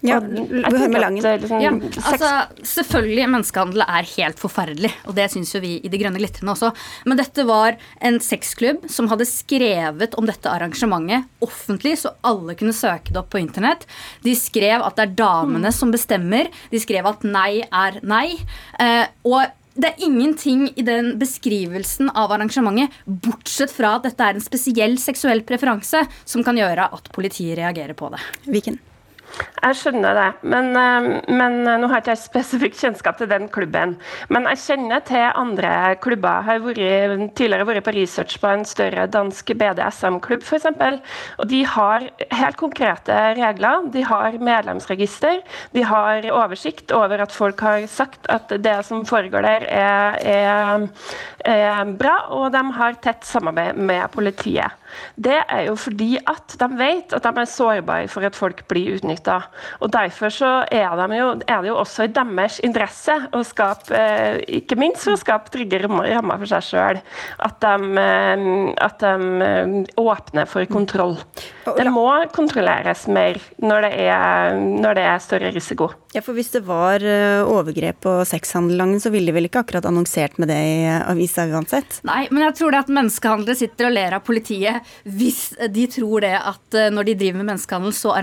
Ja, 0.00 0.20
med 0.20 1.00
Langen. 1.00 1.40
Liksom, 1.40 1.60
ja, 1.60 1.72
altså, 2.06 2.30
selvfølgelig, 2.62 3.24
menneskehandel 3.32 3.82
er 3.82 4.06
helt 4.12 4.38
forferdelig, 4.38 4.92
og 5.10 5.16
det 5.18 5.26
syns 5.32 5.50
jo 5.56 5.62
vi 5.64 5.74
i 5.82 5.90
De 5.90 5.98
grønne 5.98 6.20
glitrende 6.20 6.54
også. 6.54 6.70
Men 7.08 7.18
dette 7.18 7.44
var 7.48 7.78
en 8.04 8.20
sexklubb 8.22 8.86
som 8.92 9.10
hadde 9.10 9.26
skrevet 9.28 10.14
om 10.18 10.28
dette 10.28 10.50
arrangementet 10.50 11.26
offentlig, 11.44 11.96
så 11.98 12.14
alle 12.26 12.54
kunne 12.58 12.76
søke 12.76 13.10
det 13.10 13.20
opp 13.20 13.32
på 13.34 13.42
internett. 13.42 13.86
De 14.22 14.34
skrev 14.38 14.84
at 14.86 14.98
det 14.98 15.08
er 15.08 15.16
damene 15.18 15.72
som 15.74 15.90
bestemmer. 15.94 16.50
De 16.70 16.82
skrev 16.82 17.06
at 17.10 17.26
nei 17.26 17.62
er 17.66 17.98
nei. 18.06 18.36
Eh, 18.78 19.06
og 19.26 19.42
det 19.78 19.92
er 19.92 20.04
ingenting 20.08 20.66
i 20.74 20.82
den 20.82 21.12
beskrivelsen 21.20 22.10
av 22.10 22.32
arrangementet, 22.34 22.94
bortsett 23.06 23.74
fra 23.74 23.96
at 23.98 24.08
dette 24.08 24.26
er 24.26 24.38
en 24.38 24.42
spesiell 24.42 24.98
seksuell 24.98 25.44
preferanse, 25.46 26.02
som 26.26 26.46
kan 26.46 26.58
gjøre 26.58 26.90
at 26.98 27.10
politiet 27.14 27.58
reagerer 27.60 27.98
på 27.98 28.10
det. 28.14 28.22
Viken. 28.50 28.78
Jeg 29.58 29.76
skjønner 29.76 30.14
det, 30.14 30.26
men, 30.46 30.68
eh, 30.76 31.06
men, 31.28 31.56
eh, 31.66 31.78
nå 31.80 31.88
har 31.90 31.98
jeg 31.98 32.04
ikke 32.06 32.22
spesifikt 32.22 32.78
kjennskap 32.78 33.18
til 33.18 33.28
den 33.30 33.48
klubben. 33.48 33.96
Men 34.30 34.46
jeg 34.50 34.60
kjenner 34.62 35.02
til 35.04 35.24
andre 35.34 35.96
klubber. 36.00 36.46
Jeg 36.46 36.46
har 36.46 36.64
vært, 36.64 37.34
tidligere 37.34 37.66
vært 37.66 37.84
på 37.84 37.94
research 37.96 38.38
på 38.40 38.52
en 38.52 38.64
større 38.64 39.06
dansk 39.10 39.52
BDSM-klubb 39.58 40.46
f.eks. 40.46 40.66
Og 41.38 41.48
de 41.50 41.62
har 41.64 42.08
helt 42.30 42.56
konkrete 42.56 43.18
regler. 43.38 43.90
De 43.92 44.02
har 44.02 44.38
medlemsregister. 44.38 45.42
De 45.74 45.82
har 45.82 46.22
oversikt 46.30 46.92
over 46.92 47.20
at 47.20 47.34
folk 47.34 47.60
har 47.60 47.86
sagt 47.86 48.26
at 48.30 48.48
det 48.48 48.78
som 48.86 49.04
foregår 49.04 49.42
der, 49.42 49.66
er, 49.68 50.18
er, 50.22 50.88
er 51.44 51.96
bra. 51.98 52.18
Og 52.30 52.52
de 52.54 52.62
har 52.78 53.00
tett 53.02 53.26
samarbeid 53.26 53.76
med 53.76 54.06
politiet. 54.14 54.77
Det 55.18 55.36
er 55.40 55.64
jo 55.68 55.74
fordi 55.78 56.16
at 56.18 56.54
de 56.60 56.68
vet 56.78 57.14
at 57.16 57.26
de 57.26 57.42
er 57.42 57.50
sårbare 57.50 58.08
for 58.10 58.26
at 58.26 58.36
folk 58.38 58.64
blir 58.70 58.96
utnytta. 58.96 59.40
Og 59.82 59.92
derfor 59.92 60.32
så 60.34 60.52
er, 60.74 60.88
de 61.00 61.18
jo, 61.18 61.30
er, 61.46 61.62
det 61.62 61.70
jo 61.70 61.78
også 61.80 62.06
i 62.06 62.12
deres 62.14 62.58
interesse 62.64 63.16
å 63.34 63.42
skape, 63.46 63.94
eh, 63.94 64.38
ikke 64.60 64.78
minst 64.78 65.04
for 65.06 65.16
å 65.16 65.20
skape 65.20 65.52
trygge 65.54 65.82
rammer 65.84 66.38
for 66.38 66.48
seg 66.50 66.66
sjøl, 66.68 67.00
at, 67.48 67.68
eh, 67.68 68.46
at, 68.88 68.98
de 69.02 69.48
eh, 69.48 69.76
åpner 70.00 70.48
for 70.50 70.68
kontroll. 70.70 71.16
Det 71.68 71.86
må 71.92 72.06
kontrolleres 72.34 73.06
mer 73.12 73.38
når 73.60 73.88
det 73.88 73.92
er, 74.08 74.56
når 74.56 74.98
det 74.98 75.06
er 75.08 75.24
større 75.24 75.52
risiko. 75.54 75.90
Ja, 76.14 76.22
for 76.24 76.32
Hvis 76.38 76.54
det 76.54 76.62
var 76.64 77.02
overgrep 77.44 78.06
og 78.08 78.22
sexhandel, 78.28 78.80
så 79.02 79.10
ville 79.12 79.28
de 79.28 79.36
vel 79.36 79.48
ikke 79.48 79.60
akkurat 79.64 79.84
annonsert 79.88 80.38
med 80.40 80.48
det 80.48 80.56
i 80.56 80.86
avisa 80.88 81.44
uansett? 81.50 81.98
Nei, 82.08 82.22
men 82.32 82.46
jeg 82.46 82.56
tror 82.60 82.72
det 82.72 82.80
at 82.86 82.94
menneskehandlere 82.94 83.58
sitter 83.58 83.90
og 83.90 83.96
ler 83.96 84.16
av 84.16 84.24
politiet 84.24 84.87
hvis 85.08 85.52
de 85.74 85.86
tror 85.90 86.24
det 86.24 86.34
at 86.36 86.76
eh, 86.76 86.90
når 86.92 87.08
de 87.08 87.16
driver 87.20 87.40
med 87.40 87.48
menneskehandel, 87.52 87.94
så, 87.96 88.14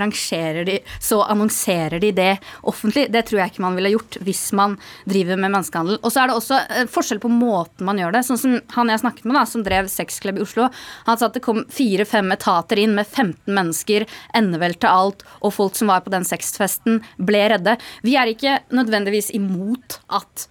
de, 0.67 0.77
så 0.99 1.21
annonserer 1.23 1.99
de 2.03 2.11
det 2.15 2.31
offentlig. 2.63 3.07
Det 3.13 3.25
tror 3.27 3.41
jeg 3.41 3.53
ikke 3.53 3.65
man 3.65 3.77
ville 3.79 3.93
gjort 3.95 4.17
hvis 4.25 4.43
man 4.57 4.77
driver 5.09 5.39
med 5.39 5.53
menneskehandel. 5.55 5.99
Og 6.01 6.13
så 6.13 6.23
er 6.23 6.31
det 6.31 6.37
også 6.37 6.61
eh, 6.63 6.89
forskjell 6.91 7.21
på 7.23 7.31
måten 7.31 7.87
man 7.87 8.01
gjør 8.01 8.17
det. 8.17 8.23
Sånn 8.27 8.41
som 8.41 8.57
han 8.77 8.93
jeg 8.93 9.03
snakket 9.03 9.27
med, 9.27 9.37
da, 9.39 9.45
som 9.49 9.65
drev 9.65 9.91
sexklubb 9.91 10.41
i 10.41 10.45
Oslo. 10.45 10.69
Han 11.09 11.19
sa 11.19 11.29
at 11.29 11.37
det 11.37 11.45
kom 11.45 11.63
fire-fem 11.73 12.33
etater 12.35 12.81
inn 12.81 12.97
med 12.97 13.07
15 13.07 13.51
mennesker, 13.51 14.07
endevel 14.37 14.77
til 14.79 14.91
alt, 14.91 15.25
og 15.41 15.55
folk 15.55 15.77
som 15.77 15.91
var 15.91 16.05
på 16.05 16.13
den 16.13 16.27
sexfesten, 16.27 17.01
ble 17.17 17.47
redde. 17.55 17.77
Vi 18.05 18.17
er 18.19 18.31
ikke 18.31 18.59
nødvendigvis 18.75 19.31
imot 19.35 19.99
at 20.13 20.49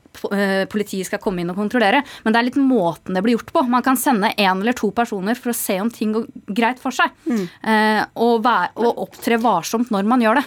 politiet 0.71 1.09
skal 1.09 1.23
komme 1.23 1.43
inn 1.43 1.53
og 1.53 1.59
kontrollere. 1.59 2.03
Men 2.25 2.35
det 2.35 2.41
er 2.41 2.49
litt 2.49 2.61
måten 2.61 3.17
det 3.17 3.25
blir 3.25 3.39
gjort 3.39 3.53
på. 3.55 3.65
Man 3.71 3.85
kan 3.87 3.99
sende 4.01 4.33
én 4.35 4.61
eller 4.61 4.77
to 4.77 4.91
personer 4.95 5.39
for 5.39 5.53
å 5.53 5.59
se 5.59 5.79
om 5.83 5.93
ting 5.93 6.15
går 6.17 6.29
greit 6.57 6.83
for 6.83 6.95
seg. 6.95 7.15
Mm. 7.29 7.45
Eh, 7.45 8.03
og, 8.25 8.47
og 8.47 9.03
opptre 9.09 9.41
varsomt 9.43 9.93
når 9.95 10.09
man 10.09 10.25
gjør 10.25 10.41
det. 10.41 10.47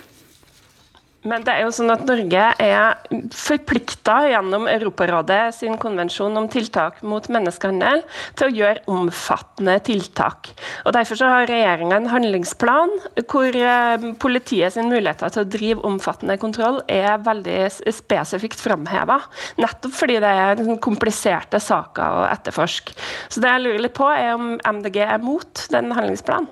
Men 1.27 1.43
det 1.43 1.53
er 1.53 1.65
jo 1.65 1.73
sånn 1.75 1.91
at 1.91 2.05
Norge 2.07 2.43
er 2.63 2.95
forplikta 3.35 4.17
gjennom 4.31 4.67
Europarådet 4.71 5.55
sin 5.57 5.75
konvensjon 5.81 6.37
om 6.39 6.47
tiltak 6.51 7.01
mot 7.03 7.27
menneskehandel 7.31 8.03
til 8.37 8.47
å 8.47 8.55
gjøre 8.61 8.83
omfattende 8.91 9.77
tiltak. 9.87 10.51
Og 10.85 10.95
Derfor 10.97 11.19
så 11.19 11.31
har 11.31 11.49
regjeringa 11.49 11.99
en 11.99 12.09
handlingsplan 12.11 12.93
hvor 13.27 13.57
eh, 13.59 14.07
politiet 14.21 14.75
sin 14.77 14.89
muligheter 14.91 15.33
til 15.33 15.43
å 15.43 15.49
drive 15.57 15.85
omfattende 15.87 16.39
kontroll 16.41 16.79
er 16.91 17.19
veldig 17.25 17.59
spesifikt 17.93 18.63
framheva. 18.63 19.19
Nettopp 19.59 19.95
fordi 19.97 20.19
det 20.23 20.31
er 20.31 20.55
liksom 20.61 20.79
kompliserte 20.83 21.61
saker 21.63 22.21
å 22.21 22.25
etterforske. 22.31 22.95
Så 23.29 23.43
det 23.43 23.51
jeg 23.51 23.65
lurer 23.65 23.83
litt 23.83 23.97
på, 23.97 24.07
er 24.07 24.33
om 24.37 24.55
MDG 24.57 25.03
er 25.05 25.21
mot 25.23 25.67
den 25.73 25.93
handlingsplanen? 25.97 26.49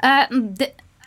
Uh, 0.00 0.24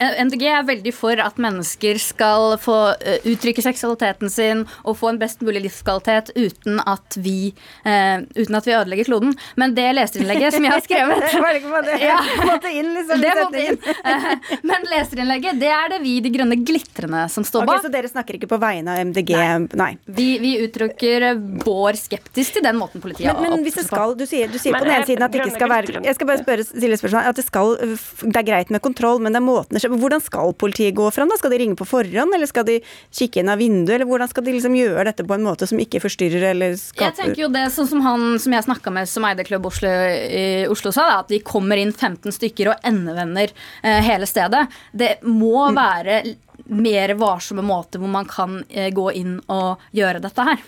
MDG 0.01 0.43
er 0.49 0.63
veldig 0.65 0.93
for 0.95 1.19
at 1.21 1.37
mennesker 1.41 1.99
skal 2.01 2.55
få 2.61 2.77
eh, 2.97 3.25
uttrykke 3.29 3.61
seksualiteten 3.63 4.31
sin 4.31 4.63
og 4.83 4.97
få 4.99 5.11
en 5.11 5.19
best 5.21 5.43
mulig 5.45 5.61
livskvalitet 5.67 6.31
uten 6.33 6.79
at 6.89 7.17
vi, 7.21 7.53
uh, 7.85 8.23
uten 8.35 8.57
at 8.57 8.67
vi 8.67 8.73
ødelegger 8.73 9.07
kloden. 9.07 9.35
Men 9.59 9.75
det 9.77 9.85
leserinnlegget 9.93 10.57
som 10.57 10.65
jeg 10.65 10.73
har 10.73 10.83
skrevet 10.83 11.21
det 11.87 11.99
ja, 12.01 12.17
måtte 12.49 12.71
inn, 12.73 12.89
liksom. 12.97 13.21
Det 13.21 13.33
måtte 13.37 13.63
inn. 13.63 13.79
men 14.69 14.89
leserinnlegget, 14.89 15.59
det 15.61 15.71
er 15.73 15.93
det 15.93 16.01
vi 16.03 16.15
De 16.23 16.31
grønne 16.33 16.57
glitrende 16.65 17.25
som 17.31 17.45
står 17.45 17.67
bak. 17.67 17.77
Okay, 17.77 17.87
så 17.87 17.93
dere 17.93 18.11
snakker 18.11 18.39
ikke 18.39 18.49
på 18.51 18.59
vegne 18.61 18.95
av 18.95 19.11
MDG? 19.11 19.33
Nei. 19.37 19.77
Nei. 19.83 19.91
Vi, 20.05 20.27
vi, 20.41 20.55
uttrykker 20.63 21.27
vår 21.63 21.99
skeptisk 21.99 22.57
til 22.57 22.65
den 22.65 22.77
måten 22.79 23.03
politiet 23.03 23.33
men, 23.37 23.57
men 23.57 23.65
hvis 23.65 23.77
det 23.77 23.85
skal, 23.87 24.13
Du 24.17 24.25
sier, 24.29 24.49
du 24.51 24.57
sier 24.61 24.75
på 24.75 24.83
den 24.85 24.95
ene 24.95 25.07
siden 25.07 25.25
at 25.25 25.33
det 25.33 25.43
ikke 25.43 25.57
skal 25.57 25.71
være 25.71 26.03
Jeg 26.05 26.17
skal 26.17 26.29
bare 26.29 26.41
spørre, 26.41 26.65
stille 26.67 26.99
spørsmål, 26.99 27.29
at 27.29 27.39
det, 27.39 27.45
skal, 27.47 27.73
det 27.83 28.41
er 28.41 28.47
greit 28.47 28.73
med 28.73 28.83
kontroll, 28.83 29.21
men 29.23 29.35
det 29.35 29.41
er 29.41 29.45
måten 29.45 29.77
det 29.77 29.83
skjer 29.83 29.92
hvordan 30.01 30.23
skal 30.23 30.53
politiet 30.59 30.95
gå 30.97 31.07
fram? 31.13 31.31
da? 31.31 31.37
Skal 31.39 31.53
de 31.53 31.59
ringe 31.61 31.77
på 31.79 31.87
forhånd, 31.87 32.35
eller 32.35 32.49
skal 32.49 32.65
de 32.67 32.79
kikke 33.13 33.41
inn 33.41 33.51
av 33.51 33.61
vinduet? 33.61 33.95
Eller 33.97 34.09
hvordan 34.09 34.31
skal 34.31 34.45
de 34.47 34.55
liksom 34.55 34.77
gjøre 34.77 35.07
dette 35.09 35.25
på 35.27 35.37
en 35.37 35.45
måte 35.45 35.67
som 35.69 35.81
ikke 35.81 36.01
forstyrrer 36.03 36.49
eller 36.51 36.77
skaper 36.79 37.09
Jeg 37.09 37.19
tenker 37.19 37.45
jo 37.45 37.51
det 37.53 37.65
sånn 37.75 37.89
som 37.89 38.03
han 38.05 38.37
som 38.43 38.55
jeg 38.55 38.67
snakka 38.67 38.93
med 38.93 39.09
som 39.09 39.27
eide 39.29 39.45
Klubb 39.47 39.67
Oslo 39.69 39.89
i 39.89 40.45
Oslo 40.71 40.93
sa, 40.95 41.07
da, 41.09 41.19
at 41.23 41.31
de 41.33 41.41
kommer 41.45 41.79
inn 41.79 41.93
15 41.93 42.33
stykker 42.35 42.73
og 42.73 42.87
endevender 42.87 43.53
eh, 43.83 43.99
hele 44.05 44.29
stedet. 44.29 44.65
Det 44.91 45.17
må 45.27 45.69
mm. 45.69 45.79
være 45.79 46.21
mer 46.73 47.15
varsomme 47.19 47.65
måter 47.65 48.01
hvor 48.01 48.11
man 48.11 48.29
kan 48.29 48.61
eh, 48.69 48.91
gå 48.93 49.09
inn 49.19 49.37
og 49.51 49.83
gjøre 49.95 50.23
dette 50.23 50.47
her. 50.47 50.63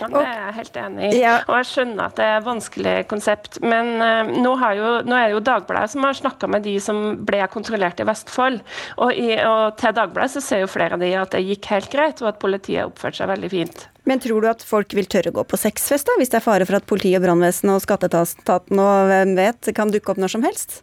Ja, 0.00 0.08
det 0.10 0.22
er 0.22 0.38
jeg 0.38 0.54
helt 0.58 0.78
enig 0.82 1.06
i. 1.06 1.20
Ja. 1.22 1.34
Og 1.46 1.56
jeg 1.60 1.68
skjønner 1.70 2.10
at 2.10 2.18
det 2.18 2.26
er 2.26 2.38
et 2.40 2.46
vanskelig 2.46 2.94
konsept. 3.10 3.60
Men 3.64 3.92
uh, 4.02 4.32
nå, 4.32 4.52
jo, 4.78 4.90
nå, 5.06 5.16
er 5.16 5.30
det 5.30 5.36
jo 5.36 5.44
Dagbladet 5.46 5.94
som 5.94 6.06
har 6.06 6.18
snakka 6.18 6.50
med 6.50 6.66
de 6.66 6.76
som 6.82 7.00
ble 7.26 7.40
kontrollert 7.52 8.02
i 8.02 8.06
Vestfold. 8.08 8.60
Og, 8.98 9.14
i, 9.14 9.36
og 9.46 9.78
til 9.80 9.96
Dagbladet 9.96 10.36
så 10.36 10.44
ser 10.44 10.64
jo 10.64 10.70
flere 10.70 10.98
av 10.98 11.02
de 11.04 11.12
at 11.18 11.34
det 11.34 11.44
gikk 11.46 11.70
helt 11.72 11.90
greit, 11.92 12.22
og 12.24 12.32
at 12.32 12.42
politiet 12.42 12.86
oppførte 12.88 13.22
seg 13.22 13.32
veldig 13.32 13.52
fint. 13.52 13.86
Men 14.08 14.22
tror 14.22 14.42
du 14.42 14.50
at 14.50 14.64
folk 14.66 14.94
vil 14.98 15.06
tørre 15.10 15.30
å 15.30 15.36
gå 15.36 15.44
på 15.52 15.60
sexfest, 15.60 16.08
da, 16.08 16.18
hvis 16.18 16.32
det 16.32 16.40
er 16.40 16.46
fare 16.46 16.66
for 16.66 16.80
at 16.80 16.88
politi 16.88 17.14
og 17.14 17.22
brannvesen 17.24 17.70
og 17.70 17.84
skatteetaten 17.84 18.80
og 18.82 19.12
hvem 19.12 19.36
vet 19.38 19.70
kan 19.76 19.92
dukke 19.94 20.14
opp 20.14 20.22
når 20.22 20.34
som 20.34 20.46
helst? 20.46 20.80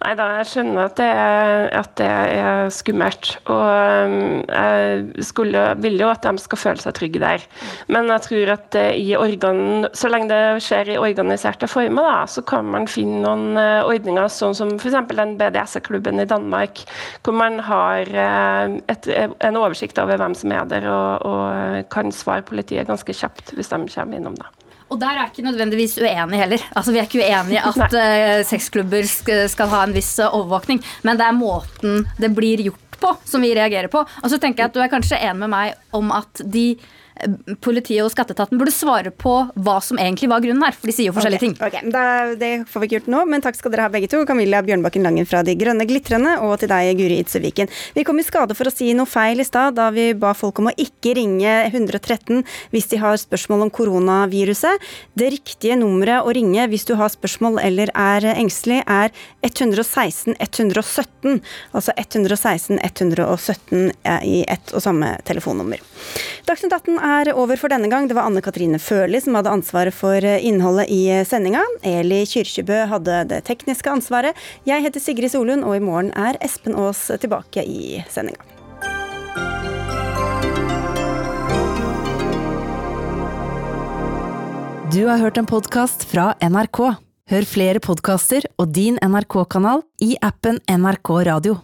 Nei 0.00 0.14
da, 0.16 0.26
jeg 0.38 0.48
skjønner 0.48 0.86
at 0.86 0.94
det, 0.96 1.06
er, 1.22 1.66
at 1.76 1.90
det 2.00 2.08
er 2.08 2.70
skummelt. 2.72 3.34
Og 3.52 3.60
um, 3.60 4.14
jeg 4.48 5.26
skulle, 5.28 5.64
vil 5.84 5.98
jo 6.00 6.08
at 6.08 6.24
de 6.24 6.40
skal 6.40 6.60
føle 6.62 6.80
seg 6.80 6.96
trygge 6.96 7.20
der. 7.20 7.44
Men 7.92 8.08
jeg 8.08 8.24
tror 8.24 8.52
at 8.54 8.78
i 8.96 9.10
organ, 9.18 9.88
så 9.92 10.08
lenge 10.08 10.30
det 10.32 10.64
skjer 10.64 10.94
i 10.94 11.00
organiserte 11.00 11.68
former, 11.70 12.08
da, 12.08 12.22
så 12.30 12.44
kan 12.48 12.70
man 12.72 12.88
finne 12.90 13.20
noen 13.26 13.60
uh, 13.60 13.84
ordninger, 13.84 14.30
sånn 14.32 14.56
som 14.56 14.72
f.eks. 14.78 14.96
den 15.12 15.36
BDS-klubben 15.40 16.24
i 16.24 16.28
Danmark, 16.30 16.84
hvor 17.26 17.36
man 17.36 17.60
har 17.66 18.08
uh, 18.14 18.78
et, 18.88 19.10
en 19.12 19.60
oversikt 19.60 20.00
over 20.00 20.20
hvem 20.20 20.38
som 20.38 20.56
er 20.56 20.64
der, 20.70 20.88
og, 20.88 21.28
og 21.28 21.92
kan 21.92 22.14
svare 22.14 22.46
politiet 22.46 22.88
ganske 22.88 23.14
kjapt 23.20 23.52
hvis 23.56 23.72
de 23.72 23.84
kommer 23.90 24.16
innom. 24.16 24.40
da. 24.40 24.48
Og 24.90 24.98
der 24.98 25.14
er 25.14 25.22
jeg 25.22 25.32
ikke 25.32 25.46
nødvendigvis 25.46 25.96
uenig 26.02 26.38
heller. 26.42 26.68
Altså, 26.74 26.92
Vi 26.92 26.98
er 26.98 27.06
ikke 27.06 27.22
uenig 27.22 27.56
i 27.56 27.62
at 27.62 27.96
uh, 27.96 28.46
sexklubber 28.46 29.06
skal 29.06 29.70
ha 29.70 29.82
en 29.86 29.94
viss 29.94 30.16
uh, 30.18 30.28
overvåkning, 30.34 30.82
men 31.06 31.20
det 31.20 31.26
er 31.26 31.36
måten 31.36 32.06
det 32.18 32.32
blir 32.34 32.64
gjort 32.66 32.98
på 33.00 33.14
som 33.24 33.42
vi 33.44 33.54
reagerer 33.56 33.88
på. 33.92 34.02
Og 34.02 34.32
så 34.32 34.38
tenker 34.40 34.64
jeg 34.64 34.72
at 34.72 34.76
du 34.76 34.82
er 34.82 34.92
kanskje 34.92 35.20
enig 35.20 35.44
med 35.44 35.52
meg 35.54 35.96
om 35.96 36.10
at 36.14 36.42
de 36.44 36.74
politiet 37.64 38.04
og 38.04 38.12
skatteetaten 38.12 38.60
burde 38.60 38.74
svare 38.74 39.12
på 39.12 39.34
hva 39.54 39.76
som 39.84 40.00
egentlig 40.00 40.30
var 40.30 40.42
grunnen 40.44 40.64
her, 40.64 40.76
for 40.76 40.90
de 40.90 40.94
sier 40.96 41.10
jo 41.10 41.16
forskjellige 41.16 41.44
ting. 41.44 41.56
Ok, 41.60 41.78
da, 41.92 42.04
Det 42.40 42.52
får 42.70 42.82
vi 42.82 42.88
ikke 42.88 42.98
gjort 43.00 43.10
nå, 43.14 43.24
men 43.30 43.44
takk 43.44 43.58
skal 43.58 43.74
dere 43.74 43.88
ha 43.88 43.92
begge 43.92 44.10
to. 44.10 44.22
Camilla 44.28 44.62
Bjørnbakken 44.64 45.04
Langen 45.06 45.28
fra 45.28 45.42
De 45.46 45.54
grønne 45.58 45.86
glitrende, 45.88 46.36
og 46.44 46.58
til 46.62 46.70
deg, 46.72 46.92
Guri 46.98 47.20
Itzeviken. 47.22 47.70
Vi 47.96 48.04
kom 48.06 48.20
i 48.20 48.26
skade 48.26 48.56
for 48.58 48.70
å 48.70 48.74
si 48.74 48.92
noe 48.96 49.08
feil 49.10 49.42
i 49.42 49.46
stad 49.46 49.76
da 49.78 49.90
vi 49.94 50.10
ba 50.18 50.32
folk 50.36 50.60
om 50.62 50.70
å 50.70 50.76
ikke 50.80 51.14
ringe 51.18 51.52
113 51.70 52.42
hvis 52.74 52.90
de 52.92 53.00
har 53.02 53.18
spørsmål 53.20 53.66
om 53.66 53.72
koronaviruset. 53.74 54.90
Det 55.18 55.30
riktige 55.36 55.78
nummeret 55.80 56.26
å 56.26 56.34
ringe 56.34 56.66
hvis 56.70 56.86
du 56.88 56.94
har 57.00 57.12
spørsmål 57.12 57.60
eller 57.62 57.92
er 57.94 58.28
engstelig, 58.34 58.82
er 58.86 59.12
116 59.46 60.36
117. 60.38 61.40
Altså 61.76 61.94
116 61.96 62.80
117 62.80 63.90
i 64.26 64.42
ett 64.48 64.74
og 64.74 64.84
samme 64.84 65.14
telefonnummer. 65.28 65.82
Dagsnytt 66.48 66.72
18 66.74 66.98
er 67.10 67.32
over 67.34 67.58
for 67.60 67.72
denne 67.72 67.90
gang. 67.90 68.06
Det 68.08 68.16
var 68.16 68.28
Anne 68.28 68.42
Katrine 68.44 68.78
Førli 68.82 69.20
som 69.22 69.36
hadde 69.38 69.52
ansvaret 69.52 69.94
for 69.94 70.24
innholdet 70.24 70.90
i 70.92 71.02
sendinga. 71.28 71.62
Eli 71.86 72.22
Kyrkjebø 72.28 72.84
hadde 72.92 73.24
det 73.32 73.42
tekniske 73.48 73.90
ansvaret. 73.90 74.38
Jeg 74.68 74.86
heter 74.86 75.02
Sigrid 75.02 75.32
Solund, 75.34 75.66
og 75.66 75.76
i 75.76 75.84
morgen 75.84 76.12
er 76.18 76.38
Espen 76.44 76.78
Aas 76.78 77.06
tilbake 77.20 77.64
i 77.66 78.00
sendinga. 78.10 78.42
Du 84.90 85.04
har 85.06 85.20
hørt 85.22 85.38
en 85.38 85.46
podkast 85.46 86.02
fra 86.10 86.32
NRK. 86.42 86.80
Hør 87.30 87.46
flere 87.46 87.78
podkaster 87.78 88.42
og 88.58 88.72
din 88.74 88.98
NRK-kanal 88.98 89.84
i 90.02 90.16
appen 90.18 90.58
NRK 90.66 91.12
Radio. 91.30 91.60